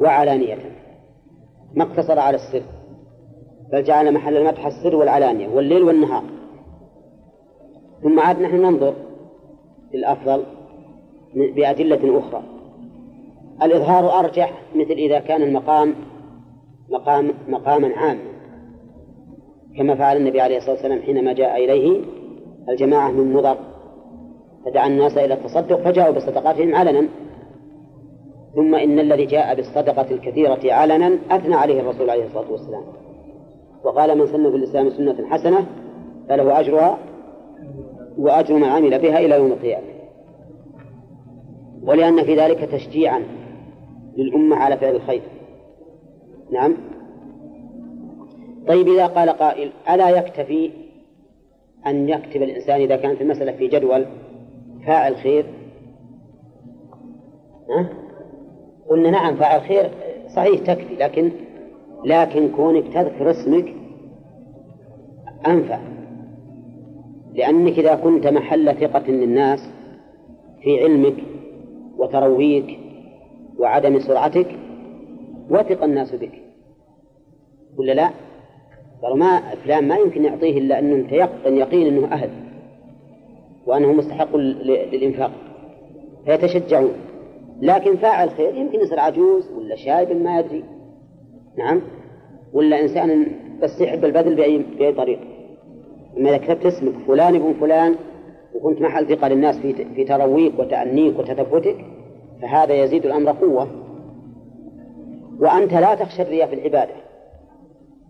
وعلانية. 0.00 0.58
ما 1.74 1.84
اقتصر 1.84 2.18
على 2.18 2.36
السر؟ 2.36 2.62
بل 3.74 3.84
جعل 3.84 4.14
محل 4.14 4.36
المدح 4.36 4.66
السر 4.66 4.96
والعلانية 4.96 5.48
والليل 5.48 5.82
والنهار. 5.82 6.22
ثم 8.02 8.20
عاد 8.20 8.40
نحن 8.40 8.56
ننظر 8.56 8.94
للأفضل 9.94 10.42
بأدلة 11.34 12.18
أخرى. 12.18 12.42
الإظهار 13.62 14.18
أرجح 14.18 14.62
مثل 14.74 14.92
إذا 14.92 15.18
كان 15.18 15.42
المقام 15.42 15.94
مقام 16.90 17.30
مقاما 17.48 17.96
عاما. 17.96 18.20
كما 19.78 19.94
فعل 19.94 20.16
النبي 20.16 20.40
عليه 20.40 20.56
الصلاة 20.56 20.74
والسلام 20.74 21.02
حينما 21.02 21.32
جاء 21.32 21.64
إليه 21.64 22.00
الجماعة 22.68 23.10
من 23.10 23.32
مضر 23.32 23.56
فدعا 24.64 24.86
الناس 24.86 25.18
إلى 25.18 25.34
التصدق 25.34 25.80
فجاءوا 25.80 26.14
بصدقاتهم 26.14 26.74
علنا. 26.74 27.08
ثم 28.54 28.74
إن 28.74 28.98
الذي 28.98 29.26
جاء 29.26 29.54
بالصدقة 29.54 30.10
الكثيرة 30.10 30.72
علنا 30.72 31.18
أثنى 31.30 31.54
عليه 31.54 31.80
الرسول 31.80 32.10
عليه 32.10 32.26
الصلاة 32.26 32.52
والسلام. 32.52 32.84
وقال 33.84 34.18
من 34.18 34.26
سن 34.26 34.50
في 34.50 34.56
الإسلام 34.56 34.90
سنة 34.90 35.28
حسنة 35.28 35.66
فله 36.28 36.60
أجرها 36.60 36.98
وأجر 38.18 38.54
من 38.54 38.64
عمل 38.64 38.98
بها 38.98 39.18
إلى 39.18 39.36
يوم 39.36 39.52
القيامة. 39.52 39.86
ولأن 41.82 42.24
في 42.24 42.36
ذلك 42.36 42.58
تشجيعا 42.58 43.22
للأمة 44.16 44.56
على 44.56 44.76
فعل 44.76 44.96
الخير. 44.96 45.22
نعم. 46.52 46.76
طيب 48.68 48.88
إذا 48.88 49.06
قال 49.06 49.30
قائل 49.30 49.70
ألا 49.90 50.10
يكتفي 50.10 50.70
أن 51.86 52.08
يكتب 52.08 52.42
الإنسان 52.42 52.80
إذا 52.80 52.96
كانت 52.96 53.20
المسألة 53.20 53.52
في 53.52 53.68
جدول 53.68 54.06
فاعل 54.86 55.16
خير؟ 55.16 55.46
ها؟ 57.70 57.88
قلنا 58.88 59.10
نعم 59.10 59.36
فاعل 59.36 59.60
خير 59.60 59.90
صحيح 60.36 60.60
تكفي 60.60 60.94
لكن 60.94 61.30
لكن 62.04 62.48
كونك 62.48 62.84
تذكر 62.84 63.30
اسمك 63.30 63.74
أنفع. 65.46 65.78
لأنك 67.34 67.78
إذا 67.78 67.94
كنت 67.94 68.26
محل 68.26 68.74
ثقة 68.74 69.10
للناس 69.10 69.60
في 70.62 70.82
علمك 70.82 71.16
وترويك 71.98 72.78
وعدم 73.58 74.00
سرعتك 74.00 74.46
وثق 75.50 75.84
الناس 75.84 76.14
بك. 76.14 76.42
ولا 77.76 77.92
لا؟ 77.92 78.10
قالوا 79.02 79.16
ما 79.16 79.40
فلان 79.54 79.88
ما 79.88 79.96
يمكن 79.96 80.24
يعطيه 80.24 80.58
إلا 80.58 80.78
أنه 80.78 80.96
متيقن 80.96 81.56
يقين 81.56 81.86
أنه 81.86 82.06
أهل 82.06 82.30
وأنه 83.66 83.92
مستحق 83.92 84.36
للإنفاق. 84.36 85.30
فيتشجعون. 86.24 86.92
لكن 87.60 87.96
فاعل 87.96 88.30
خير 88.30 88.54
يمكن 88.54 88.80
يصير 88.80 89.00
عجوز 89.00 89.50
ولا 89.52 89.76
شايب 89.76 90.22
ما 90.22 90.38
يدري. 90.38 90.64
نعم. 91.58 91.80
ولا 92.52 92.80
إنسان 92.80 93.26
بس 93.62 93.80
يحب 93.80 94.04
البذل 94.04 94.34
بأي, 94.34 94.58
بأي 94.58 94.92
طريقة 94.92 95.24
أما 96.16 96.30
إذا 96.30 96.36
كتبت 96.36 96.66
اسمك 96.66 96.92
فلان 97.06 97.34
ابن 97.34 97.54
فلان 97.60 97.94
وكنت 98.54 98.80
محل 98.80 99.06
ثقة 99.06 99.28
للناس 99.28 99.58
في 99.58 99.72
في 99.94 100.04
ترويك 100.04 100.58
وتأنيك 100.58 101.18
وتثبتك 101.18 101.76
فهذا 102.42 102.74
يزيد 102.74 103.06
الأمر 103.06 103.32
قوة. 103.32 103.68
وأنت 105.40 105.74
لا 105.74 105.94
تخشى 105.94 106.22
الرياء 106.22 106.48
في 106.48 106.54
العبادة 106.54 106.92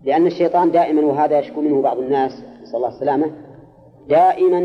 لأن 0.03 0.27
الشيطان 0.27 0.71
دائما 0.71 1.01
وهذا 1.01 1.39
يشكو 1.39 1.61
منه 1.61 1.81
بعض 1.81 1.97
الناس 1.97 2.43
نسأل 2.61 2.75
الله 2.75 2.87
السلامة 2.87 3.31
دائما 4.09 4.59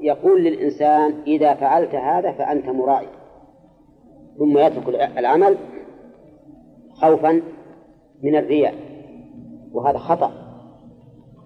يقول 0.00 0.44
للإنسان 0.44 1.14
إذا 1.26 1.54
فعلت 1.54 1.94
هذا 1.94 2.32
فأنت 2.32 2.68
مرائي 2.68 3.08
ثم 4.38 4.58
يترك 4.58 4.88
العمل 5.18 5.56
خوفا 6.94 7.42
من 8.22 8.36
الرياء 8.36 8.74
وهذا 9.72 9.98
خطأ. 9.98 10.32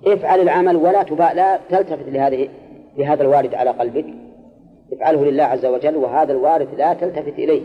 افعل 0.07 0.41
العمل 0.41 0.77
ولا 0.77 1.03
تبا 1.03 1.31
لا 1.35 1.61
تلتفت 1.69 2.09
لهذه 2.09 2.49
لهذا 2.97 3.23
الوارد 3.23 3.55
على 3.55 3.71
قلبك. 3.71 4.07
افعله 4.93 5.25
لله 5.25 5.45
عز 5.45 5.67
وجل 5.67 5.97
وهذا 5.97 6.33
الوارد 6.33 6.69
لا 6.79 6.95
تلتفت 6.95 7.39
إليه. 7.39 7.63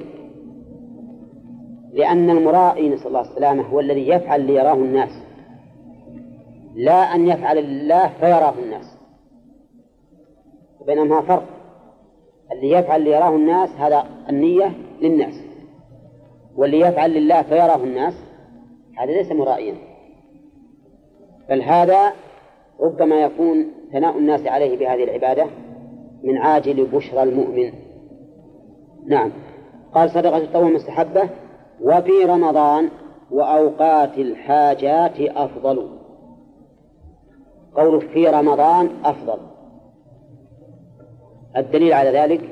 لأن 1.93 2.29
المرائي 2.29 2.89
نسأل 2.89 3.07
الله 3.07 3.21
السلامة 3.21 3.63
هو 3.63 3.79
الذي 3.79 4.07
يفعل 4.07 4.41
ليراه 4.41 4.73
الناس. 4.73 5.11
لا 6.75 7.15
أن 7.15 7.27
يفعل 7.27 7.63
لله 7.63 8.07
فيراه 8.19 8.53
الناس. 8.63 8.97
بينما 10.85 11.21
فرق. 11.21 11.45
اللي 12.51 12.71
يفعل 12.71 13.01
ليراه 13.01 13.35
الناس 13.35 13.69
هذا 13.69 14.03
النية 14.29 14.71
للناس. 15.01 15.33
واللي 16.55 16.79
يفعل 16.79 17.11
لله 17.11 17.41
فيراه 17.41 17.83
الناس 17.83 18.13
هذا 19.03 19.11
ليس 19.11 19.31
مرائيا 19.31 19.75
بل 21.49 21.61
هذا 21.61 22.13
ربما 22.79 23.21
يكون 23.21 23.71
ثناء 23.91 24.17
الناس 24.17 24.47
عليه 24.47 24.77
بهذه 24.77 25.03
العبادة 25.03 25.45
من 26.23 26.37
عاجل 26.37 26.85
بشرى 26.85 27.23
المؤمن. 27.23 27.73
نعم. 29.07 29.31
قال 29.93 30.09
صدقة 30.09 30.37
التطوع 30.37 30.63
مستحبة. 30.63 31.29
وفي 31.81 32.25
رمضان 32.25 32.89
وأوقات 33.31 34.17
الحاجات 34.17 35.19
أفضل. 35.19 35.89
قوله 37.75 37.99
في 37.99 38.27
رمضان 38.27 38.89
أفضل. 39.05 39.37
الدليل 41.57 41.93
على 41.93 42.09
ذلك 42.09 42.49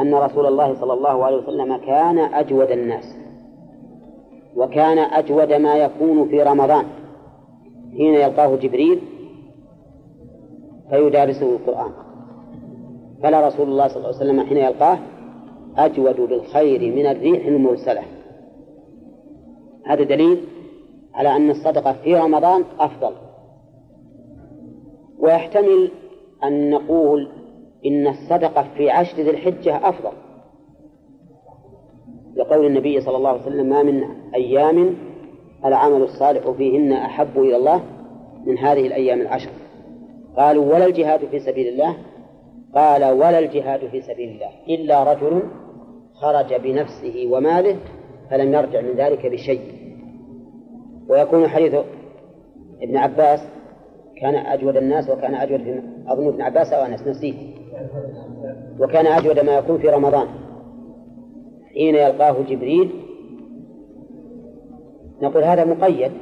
أن 0.00 0.14
رسول 0.14 0.46
الله 0.46 0.74
صلى 0.74 0.92
الله 0.92 1.24
عليه 1.24 1.36
وسلم 1.36 1.76
كان 1.76 2.18
أجود 2.18 2.70
الناس. 2.70 3.15
وكان 4.56 4.98
أجود 4.98 5.52
ما 5.52 5.76
يكون 5.76 6.28
في 6.28 6.42
رمضان. 6.42 6.84
حين 7.96 8.14
يلقاه 8.14 8.56
جبريل 8.56 9.00
فيدارسه 10.90 11.56
القرآن. 11.56 11.90
فلا 13.22 13.48
رسول 13.48 13.68
الله 13.68 13.88
صلى 13.88 13.96
الله 13.96 14.06
عليه 14.06 14.16
وسلم 14.16 14.40
حين 14.40 14.56
يلقاه 14.56 14.98
أجود 15.76 16.20
بالخير 16.20 16.94
من 16.94 17.06
الريح 17.06 17.46
المرسلة. 17.46 18.02
هذا 19.86 20.04
دليل 20.04 20.44
على 21.14 21.36
أن 21.36 21.50
الصدقة 21.50 21.92
في 21.92 22.16
رمضان 22.16 22.64
أفضل. 22.80 23.12
ويحتمل 25.18 25.90
أن 26.44 26.70
نقول 26.70 27.28
إن 27.86 28.06
الصدقة 28.06 28.66
في 28.76 28.90
عشر 28.90 29.22
ذي 29.22 29.30
الحجة 29.30 29.88
أفضل. 29.88 30.12
لقول 32.36 32.66
النبي 32.66 33.00
صلى 33.00 33.16
الله 33.16 33.28
عليه 33.28 33.42
وسلم 33.42 33.66
ما 33.66 33.82
من 33.82 34.04
أيام 34.36 34.94
العمل 35.64 36.02
الصالح 36.02 36.50
فيهن 36.50 36.92
أحب 36.92 37.38
إلى 37.38 37.56
الله 37.56 37.82
من 38.46 38.58
هذه 38.58 38.86
الأيام 38.86 39.20
العشر. 39.20 39.50
قالوا 40.36 40.64
ولا 40.74 40.86
الجهاد 40.86 41.20
في 41.30 41.40
سبيل 41.40 41.68
الله؟ 41.68 41.96
قال 42.74 43.04
ولا 43.04 43.38
الجهاد 43.38 43.80
في 43.86 44.02
سبيل 44.02 44.28
الله 44.28 44.50
إلا 44.68 45.12
رجل 45.12 45.42
خرج 46.14 46.54
بنفسه 46.54 47.28
وماله 47.30 47.76
فلم 48.30 48.54
يرجع 48.54 48.80
من 48.80 48.92
ذلك 48.96 49.26
بشيء. 49.26 49.60
ويكون 51.08 51.48
حديث 51.48 51.74
ابن 52.82 52.96
عباس 52.96 53.40
كان 54.20 54.34
أجود 54.34 54.76
الناس 54.76 55.10
وكان 55.10 55.34
أجود 55.34 55.60
في 55.60 55.82
أظن 56.08 56.28
ابن 56.28 56.42
عباس 56.42 56.72
أو 56.72 56.84
أنس 56.84 57.06
نسيت. 57.06 57.36
وكان 58.80 59.06
أجود 59.06 59.38
ما 59.38 59.58
يكون 59.58 59.78
في 59.78 59.88
رمضان. 59.88 60.26
حين 61.74 61.94
يلقاه 61.94 62.36
جبريل 62.48 63.05
نقول 65.22 65.44
هذا 65.44 65.64
مقيد 65.64 66.12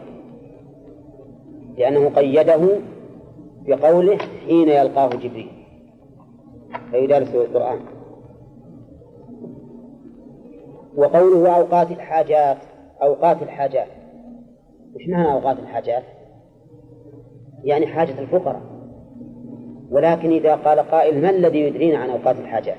لأنه 1.79 2.09
قيده 2.09 2.81
بقوله 3.67 4.19
حين 4.47 4.69
يلقاه 4.69 5.09
جبريل 5.09 5.51
فيدرسه 6.91 7.45
القرآن 7.45 7.81
وقوله 10.97 11.57
أوقات 11.57 11.91
الحاجات 11.91 12.59
أوقات 13.03 13.43
الحاجات 13.43 13.89
وش 14.95 15.09
معنى 15.09 15.33
أوقات 15.33 15.59
الحاجات؟ 15.59 16.03
يعني 17.65 17.87
حاجة 17.87 18.21
الفقراء 18.21 18.63
ولكن 19.91 20.31
إذا 20.31 20.55
قال 20.55 20.79
قائل 20.79 21.23
ما 21.23 21.31
الذي 21.31 21.59
يدرينا 21.61 21.99
عن 21.99 22.11
أوقات 22.11 22.37
الحاجات؟ 22.39 22.77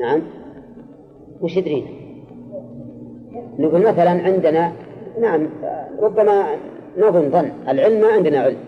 نعم 0.00 0.22
وش 1.40 1.56
يدرينا؟ 1.56 2.01
نقول 3.58 3.82
مثلا 3.82 4.10
عندنا 4.10 4.72
نعم 5.20 5.48
ربما 6.00 6.44
نظن 6.98 7.30
ظن. 7.30 7.50
العلم 7.68 8.00
ما 8.00 8.06
عندنا 8.06 8.40
علم 8.40 8.58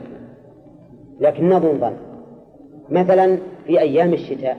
لكن 1.20 1.48
نظن 1.48 1.78
ظن. 1.80 1.96
مثلا 2.90 3.38
في 3.66 3.80
أيام 3.80 4.12
الشتاء 4.12 4.56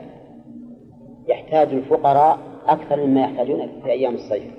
يحتاج 1.28 1.68
الفقراء 1.68 2.40
أكثر 2.68 3.06
مما 3.06 3.22
يحتاجون 3.22 3.68
في 3.84 3.92
أيام 3.92 4.14
الصيف. 4.14 4.52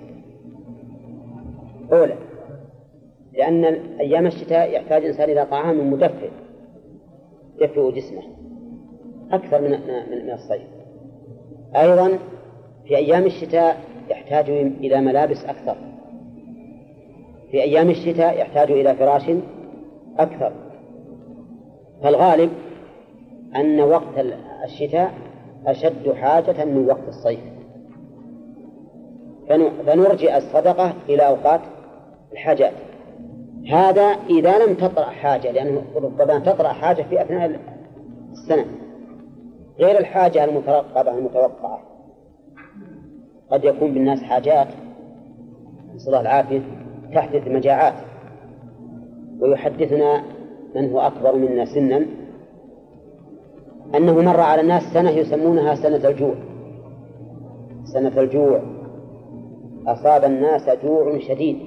أولا 1.93 2.15
لأن 3.33 3.65
أيام 4.01 4.27
الشتاء 4.27 4.71
يحتاج 4.71 5.03
الإنسان 5.03 5.31
إلى 5.31 5.47
طعام 5.51 5.93
مدفئ 5.93 6.31
يدفئ 7.61 7.93
جسمه 7.93 8.23
أكثر 9.33 9.61
من 9.61 9.71
من 10.11 10.31
الصيف. 10.33 10.69
أيضا 11.77 12.19
في 12.85 12.97
أيام 12.97 13.25
الشتاء 13.25 13.81
يحتاج 14.11 14.51
إلى 14.51 15.01
ملابس 15.01 15.45
أكثر. 15.45 15.77
في 17.51 17.63
أيام 17.63 17.91
الشتاء 17.91 18.39
يحتاج 18.39 18.71
إلى 18.71 18.95
فراش 18.95 19.31
أكثر. 20.19 20.53
فالغالب 22.03 22.51
أن 23.57 23.81
وقت 23.81 24.27
الشتاء 24.65 25.13
أشد 25.67 26.13
حاجة 26.13 26.65
من 26.65 26.87
وقت 26.89 27.09
الصيف. 27.09 27.41
فنرجع 29.87 30.37
الصدقة 30.37 30.93
إلى 31.09 31.27
أوقات 31.27 31.61
الحاجات. 32.33 32.73
هذا 33.71 34.17
إذا 34.31 34.67
لم 34.67 34.75
تطرأ 34.75 35.05
حاجة 35.05 35.51
لأنه 35.51 35.83
ربما 35.97 36.39
تطرأ 36.39 36.69
حاجة 36.69 37.03
في 37.03 37.23
أثناء 37.23 37.61
السنة. 38.33 38.67
غير 39.79 39.99
الحاجة 39.99 40.45
المترقبة 40.45 41.19
المتوقعة. 41.19 41.96
قد 43.51 43.65
يكون 43.65 43.95
بالناس 43.95 44.23
حاجات 44.23 44.69
نسأل 45.95 46.09
الله 46.09 46.21
العافية 46.21 46.61
تحدث 47.15 47.49
مجاعات. 47.49 47.95
ويحدثنا 49.41 50.23
من 50.75 50.91
هو 50.91 51.01
أكبر 51.01 51.37
منا 51.37 51.65
سنا. 51.65 52.07
أنه 53.95 54.15
مر 54.23 54.41
على 54.41 54.61
الناس 54.61 54.83
سنة 54.83 55.11
يسمونها 55.11 55.75
سنة 55.75 56.09
الجوع. 56.09 56.35
سنة 57.85 58.21
الجوع. 58.21 58.61
أصاب 59.87 60.25
الناس 60.25 60.71
جوع 60.85 61.19
شديد. 61.19 61.59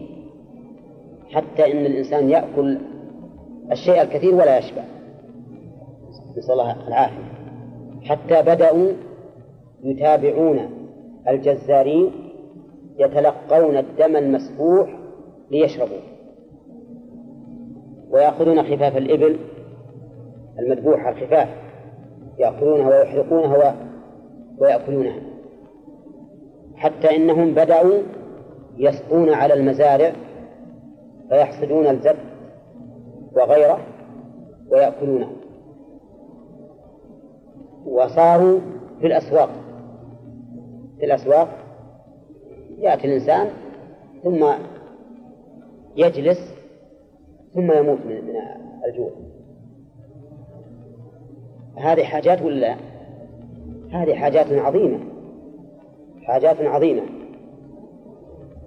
حتى 1.31 1.71
إن 1.71 1.85
الإنسان 1.85 2.29
يأكل 2.29 2.77
الشيء 3.71 4.01
الكثير 4.01 4.35
ولا 4.35 4.57
يشبع. 4.57 4.83
نسأل 6.37 6.51
الله 6.51 6.87
العافية. 6.87 7.29
حتى 8.03 8.41
بدأوا 8.41 8.91
يتابعون 9.83 10.78
الجزارين 11.27 12.11
يتلقون 12.97 13.77
الدم 13.77 14.15
المسفوح 14.15 14.99
ليشربوه 15.51 16.01
ويأخذون 18.09 18.63
خفاف 18.63 18.97
الإبل 18.97 19.39
المذبوحة 20.59 21.09
الخفاف 21.09 21.47
يأكلونها 22.39 22.87
ويحرقونها 22.87 23.75
ويأكلونها. 24.57 25.21
حتى 26.75 27.15
إنهم 27.15 27.51
بدأوا 27.51 28.01
يسقون 28.77 29.29
على 29.29 29.53
المزارع 29.53 30.11
فيحصدون 31.29 31.87
الزب 31.87 32.15
وغيره 33.35 33.79
ويأكلونه. 34.71 35.31
وصاروا 37.85 38.59
في 39.01 39.07
الأسواق. 39.07 39.49
في 40.99 41.05
الأسواق 41.05 41.49
يأتي 42.79 43.07
الإنسان 43.07 43.49
ثم 44.23 44.45
يجلس 45.95 46.55
ثم 47.53 47.71
يموت 47.71 47.99
من 48.05 48.33
الجوع. 48.85 49.11
هذه 51.75 52.03
حاجات 52.03 52.41
ولا 52.41 52.75
هذه 53.91 54.15
حاجات 54.15 54.51
عظيمة. 54.51 54.99
حاجات 56.21 56.61
عظيمة. 56.61 57.01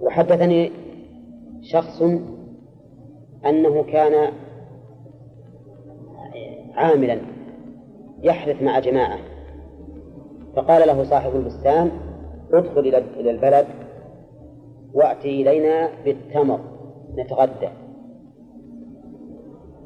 وحدثني 0.01 0.71
شخص 1.61 2.01
أنه 3.45 3.83
كان 3.83 4.33
عاملا 6.75 7.17
يحدث 8.23 8.61
مع 8.61 8.79
جماعة 8.79 9.17
فقال 10.55 10.87
له 10.87 11.03
صاحب 11.03 11.35
البستان 11.35 11.91
ادخل 12.53 12.79
إلى 13.19 13.31
البلد 13.31 13.65
وأتي 14.93 15.41
إلينا 15.41 15.89
بالتمر 16.05 16.59
نتغدى. 17.17 17.69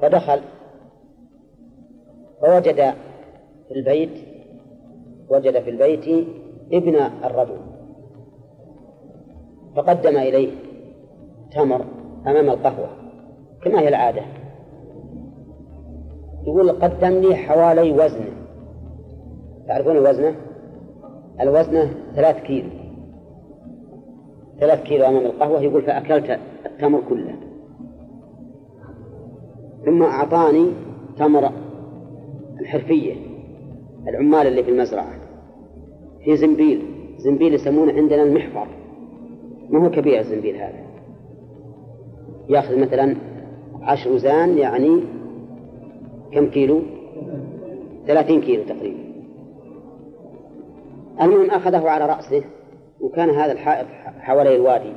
فدخل 0.02 0.42
فوجد 2.42 2.94
في 3.68 3.74
البيت 3.74 4.10
وجد 5.30 5.60
في 5.60 5.70
البيت 5.70 6.28
ابن 6.72 6.96
الرجل. 7.24 7.58
فقدم 9.76 10.18
إليه 10.18 10.52
تمر 11.52 11.86
أمام 12.28 12.50
القهوة 12.50 12.90
كما 13.62 13.80
هي 13.80 13.88
العادة. 13.88 14.22
يقول 16.44 16.72
قدم 16.72 17.10
لي 17.10 17.36
حوالي 17.36 17.92
وزنه. 17.92 18.32
تعرفون 19.68 19.98
وزنه؟ 19.98 20.36
الوزنة 21.42 21.94
ثلاث 22.16 22.42
كيلو. 22.42 22.70
ثلاث 24.60 24.84
كيلو 24.84 25.06
أمام 25.06 25.26
القهوة 25.26 25.62
يقول 25.62 25.82
فأكلت 25.82 26.40
التمر 26.66 27.02
كله. 27.10 27.36
ثم 29.86 30.04
أعطاني 30.04 30.72
تمر 31.18 31.52
الحرفية 32.62 33.14
العمال 34.08 34.48
اللي 34.48 34.64
في 34.64 34.72
المزرعة. 34.72 35.14
في 36.24 36.38
زنبيل 36.38 36.82
زنبيل 37.18 37.54
يسمونه 37.54 37.94
عندنا 37.94 38.24
المحفر. 38.24 38.68
ما 39.70 39.86
هو 39.86 39.90
كبير 39.90 40.20
الزنبيل 40.20 40.56
هذا؟ 40.56 40.88
يأخذ 42.50 42.80
مثلا 42.80 43.16
عشر 43.82 44.12
وزان 44.12 44.58
يعني 44.58 45.04
كم 46.32 46.48
كيلو؟ 46.48 46.82
ثلاثين 48.08 48.42
كيلو 48.42 48.64
تقريبا. 48.64 49.07
المهم 51.22 51.52
أخذه 51.52 51.90
على 51.90 52.06
رأسه 52.06 52.44
وكان 53.02 53.30
هذا 53.30 53.52
الحائط 53.52 53.88
حوالي 54.20 54.56
الوادي. 54.56 54.94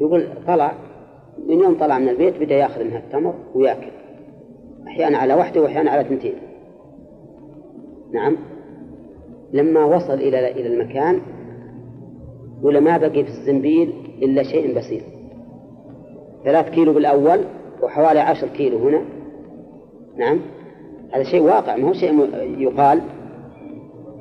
يقول 0.00 0.28
طلع 0.46 0.72
من 1.48 1.60
يوم 1.60 1.78
طلع 1.78 1.98
من 1.98 2.08
البيت 2.08 2.36
بدأ 2.36 2.54
ياخذ 2.54 2.84
منها 2.84 2.98
التمر 2.98 3.34
وياكل. 3.54 3.90
أحيانا 4.86 5.18
على 5.18 5.34
واحدة 5.34 5.62
وأحيانا 5.62 5.90
على 5.90 6.00
اثنتين 6.00 6.34
نعم. 8.12 8.36
لما 9.52 9.84
وصل 9.84 10.14
إلى 10.14 10.50
إلى 10.50 10.66
المكان 10.74 11.20
ولا 12.62 12.80
ما 12.80 12.98
بقي 12.98 13.24
في 13.24 13.30
الزنبيل 13.30 13.92
إلا 14.22 14.42
شيء 14.42 14.78
بسيط. 14.78 15.02
ثلاث 16.44 16.70
كيلو 16.70 16.92
بالأول 16.92 17.40
وحوالي 17.82 18.20
عشر 18.20 18.48
كيلو 18.48 18.78
هنا. 18.78 19.02
نعم. 20.16 20.40
هذا 21.12 21.22
شيء 21.22 21.42
واقع 21.42 21.76
ما 21.76 21.88
هو 21.88 21.92
شيء 21.92 22.28
يقال. 22.58 23.02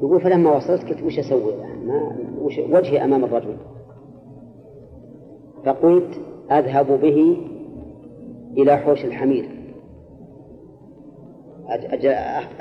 يقول 0.01 0.21
فلما 0.21 0.55
وصلت 0.55 0.89
قلت 0.89 1.03
وش 1.03 1.19
أسوي 1.19 1.53
ما 1.85 2.11
وش 2.41 2.59
وجهي 2.59 3.03
أمام 3.03 3.23
الرجل. 3.23 3.55
فقلت 5.65 6.19
أذهب 6.51 7.01
به 7.01 7.37
إلى 8.57 8.77
حوش 8.77 9.05
الحمير. 9.05 9.49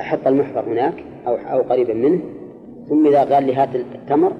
أحط 0.01 0.27
المحفر 0.27 0.73
هناك 0.73 1.05
أو 1.27 1.35
أو 1.35 1.63
قريبا 1.63 1.95
منه. 1.95 2.21
ثم 2.89 3.07
إذا 3.07 3.35
قال 3.35 3.45
لي 3.45 3.55
هات 3.55 3.75
التمر 3.75 4.33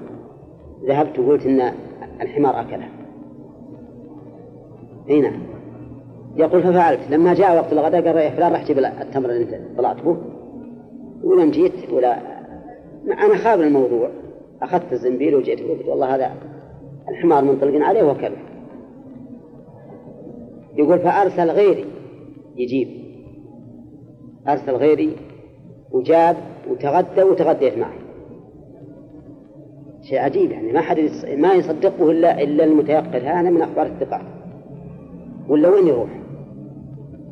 ذهبت 0.87 1.19
وقلت 1.19 1.45
إن 1.45 1.73
الحمار 2.21 2.61
أكله. 2.61 2.89
أي 5.09 5.21
نعم. 5.21 5.41
يقول 6.35 6.63
ففعلت. 6.63 6.99
لما 7.09 7.33
جاء 7.33 7.55
وقت 7.55 7.73
الغداء 7.73 8.07
قال 8.07 8.17
يا 8.17 8.29
فلان 8.29 8.53
رح 8.53 8.65
جيب 8.65 8.79
التمر 8.79 9.29
اللي 9.29 9.43
أنت 9.43 9.77
طلعت 9.77 10.01
به. 10.01 10.17
ولم 11.23 11.51
جيت 11.51 11.89
ولا 11.93 12.40
أنا 13.05 13.37
خاب 13.37 13.61
الموضوع. 13.61 14.09
أخذت 14.61 14.93
الزنبيل 14.93 15.35
وجيت 15.35 15.61
وقلت 15.61 15.87
والله 15.87 16.15
هذا 16.15 16.31
الحمار 17.09 17.43
منطلق 17.43 17.85
عليه 17.85 18.03
وكله 18.03 18.37
يقول 20.75 20.99
فأرسل 20.99 21.49
غيري. 21.49 21.85
يجيب. 22.55 22.87
أرسل 24.47 24.71
غيري 24.71 25.15
وجاب 25.91 26.37
وتغدى 26.69 27.23
وتغديت 27.23 27.77
معه 27.77 27.93
شيء 30.01 30.19
عجيب 30.19 30.51
يعني 30.51 30.71
ما 30.71 30.81
حد 30.81 30.99
ما 31.37 31.53
يصدقه 31.53 32.11
إلا 32.11 32.41
إلا 32.41 32.63
المتيقظ 32.63 33.15
هذا 33.15 33.49
من 33.49 33.61
أخبار 33.61 33.85
الثقات. 33.85 34.25
ولا 35.47 35.69
وين 35.69 35.87
يروح؟ 35.87 36.09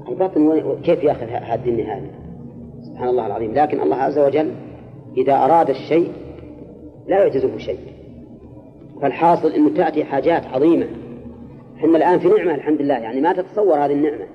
الباطن 0.10 0.62
كيف 0.84 1.04
يأخذ 1.04 1.26
هذه 1.26 1.70
النهاية؟ 1.70 2.12
سبحان 2.82 3.10
الله 3.10 3.28
العظيم. 3.28 3.54
لكن 3.54 3.80
الله 3.80 3.96
عز 3.96 4.20
وجل 4.20 4.52
إذا 5.18 5.34
أراد 5.34 5.70
الشيء 5.70 6.14
لا 7.08 7.20
يعجزه 7.20 7.58
شيء. 7.58 7.80
فالحاصل 9.02 9.52
أنه 9.52 9.78
تأتي 9.78 10.04
حاجات 10.04 10.46
عظيمة. 10.46 10.88
إحنا 11.78 11.98
الآن 11.98 12.20
في 12.20 12.28
نعمة 12.28 12.56
الحمد 12.56 12.82
لله. 12.82 12.98
يعني 12.98 13.22
ما 13.22 13.34
تتصور 13.34 13.86
هذه 13.86 13.94
النعمة. 13.94 14.26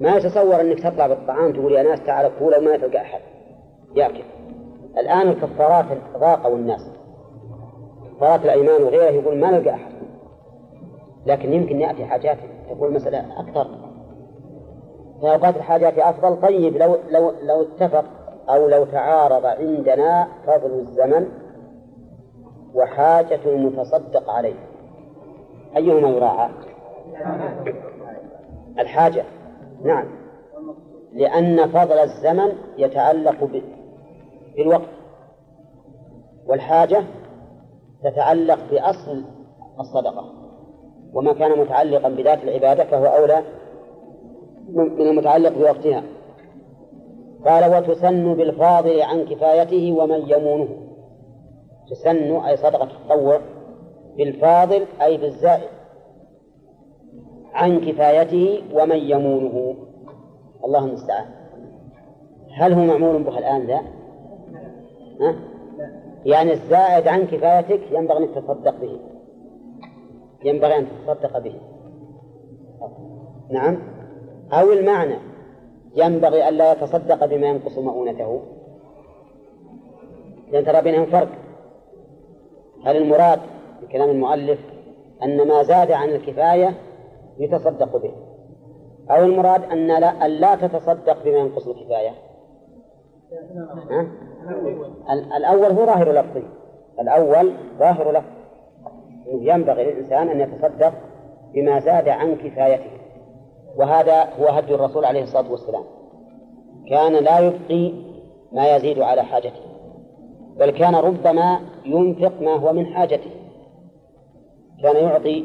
ما 0.00 0.16
يتصور 0.16 0.60
أنك 0.60 0.78
تطلع 0.78 1.06
بالطعام 1.06 1.52
تقول 1.52 1.72
يا 1.72 1.82
ناس 1.82 2.00
تعالوا 2.06 2.30
كولا 2.38 2.58
وما 2.58 2.76
تلقى 2.76 3.02
أحد. 3.02 3.20
ياكل. 3.96 4.22
الآن 4.98 5.28
الكفارات 5.28 5.84
ضاقوا 6.18 6.56
الناس 6.56 6.90
كفارات 8.16 8.44
الأيمان 8.44 8.82
وغيرها 8.82 9.10
يقول 9.10 9.38
ما 9.38 9.50
نلقى 9.50 9.74
أحد. 9.74 9.92
لكن 11.26 11.52
يمكن 11.52 11.80
يأتي 11.80 12.04
حاجات 12.04 12.38
تقول 12.70 12.92
مسألة 12.92 13.40
أكثر. 13.40 13.66
في 15.20 15.32
أوقات 15.32 15.56
الحاجات 15.56 15.98
أفضل. 15.98 16.40
طيب 16.40 16.76
لو 16.76 16.96
لو 17.10 17.32
لو 17.42 17.62
اتفق 17.62 18.04
أو 18.48 18.68
لو 18.68 18.84
تعارض 18.84 19.46
عندنا 19.46 20.28
فضل 20.46 20.78
الزمن 20.78 21.28
وحاجة 22.74 23.40
المتصدق 23.46 24.30
عليه. 24.30 24.54
أيهما 25.76 26.08
يراعى؟ 26.08 26.50
الحاجة. 28.78 29.24
نعم. 29.84 30.04
لأن 31.12 31.68
فضل 31.68 31.98
الزمن 31.98 32.52
يتعلق 32.78 33.62
بالوقت. 34.56 34.88
والحاجة 36.46 37.02
تتعلق 38.04 38.58
بأصل 38.70 39.24
الصدقة. 39.80 40.32
وما 41.14 41.32
كان 41.32 41.58
متعلقا 41.58 42.08
بذات 42.08 42.42
العبادة 42.42 42.84
فهو 42.84 43.06
أولى 43.06 43.42
من 44.68 45.00
المتعلق 45.00 45.52
بوقتها. 45.58 46.02
قال 47.48 47.76
وتسن 47.76 48.34
بالفاضل 48.34 49.02
عن 49.02 49.24
كفايته 49.24 49.92
ومن 49.98 50.30
يمونه. 50.30 50.68
تسن 51.90 52.36
أي 52.36 52.56
صدقة 52.56 52.84
التطوع 52.84 53.40
بالفاضل 54.16 54.86
أي 55.02 55.16
بالزائد. 55.16 55.68
عن 57.52 57.80
كفايته 57.80 58.62
ومن 58.74 58.96
يمونه. 58.96 59.74
الله 60.64 60.84
المستعان. 60.84 61.26
هل 62.52 62.72
هو 62.72 62.84
معمول 62.84 63.22
به 63.22 63.38
الآن؟ 63.38 63.66
ذا؟ 63.66 63.80
ها؟ 65.20 65.34
يعني 66.24 66.52
الزائد 66.52 67.08
عن 67.08 67.26
كفايتك 67.26 67.80
ينبغي 67.92 68.24
أن 68.24 68.34
تتصدق 68.34 68.80
به. 68.80 69.00
ينبغي 70.44 70.78
أن 70.78 70.86
تتصدق 70.86 71.38
به. 71.38 71.54
نعم. 73.50 73.78
أو 74.52 74.72
المعنى. 74.72 75.37
ينبغي 75.96 76.48
ألا 76.48 76.72
يتصدق 76.72 77.24
بما 77.24 77.46
ينقص 77.46 77.78
مؤونته. 77.78 78.42
لأن 80.52 80.64
ترى 80.64 80.82
بينهم 80.82 81.06
فرق. 81.06 81.28
هل 82.84 82.96
المراد 82.96 83.40
بكلام 83.82 84.10
المؤلف 84.10 84.58
أن 85.22 85.48
ما 85.48 85.62
زاد 85.62 85.92
عن 85.92 86.08
الكفاية 86.08 86.74
يتصدق 87.38 87.96
به؟ 87.96 88.12
أو 89.10 89.24
المراد 89.24 89.64
أن 89.64 89.86
لا, 89.86 90.26
أن 90.26 90.30
لا 90.30 90.54
تتصدق 90.54 91.24
بما 91.24 91.38
ينقص 91.38 91.68
الكفاية؟ 91.68 92.10
الأول 95.36 95.70
هو 95.70 95.86
ظاهر 95.86 96.12
لفظي 96.12 96.42
الأول 97.00 97.52
ظاهر 97.78 98.12
لفظ. 98.12 98.38
ينبغي 99.26 99.84
للإنسان 99.84 100.28
أن 100.28 100.40
يتصدق 100.40 100.92
بما 101.54 101.80
زاد 101.80 102.08
عن 102.08 102.36
كفايته. 102.36 102.97
وهذا 103.76 104.28
هو 104.40 104.48
هدي 104.48 104.74
الرسول 104.74 105.04
عليه 105.04 105.22
الصلاة 105.22 105.50
والسلام. 105.50 105.84
كان 106.88 107.12
لا 107.12 107.38
يبقي 107.38 107.92
ما 108.52 108.76
يزيد 108.76 108.98
على 108.98 109.22
حاجته 109.22 109.60
بل 110.58 110.70
كان 110.70 110.94
ربما 110.94 111.60
ينفق 111.84 112.32
ما 112.40 112.56
هو 112.56 112.72
من 112.72 112.86
حاجته. 112.86 113.30
كان 114.82 114.96
يعطي 114.96 115.44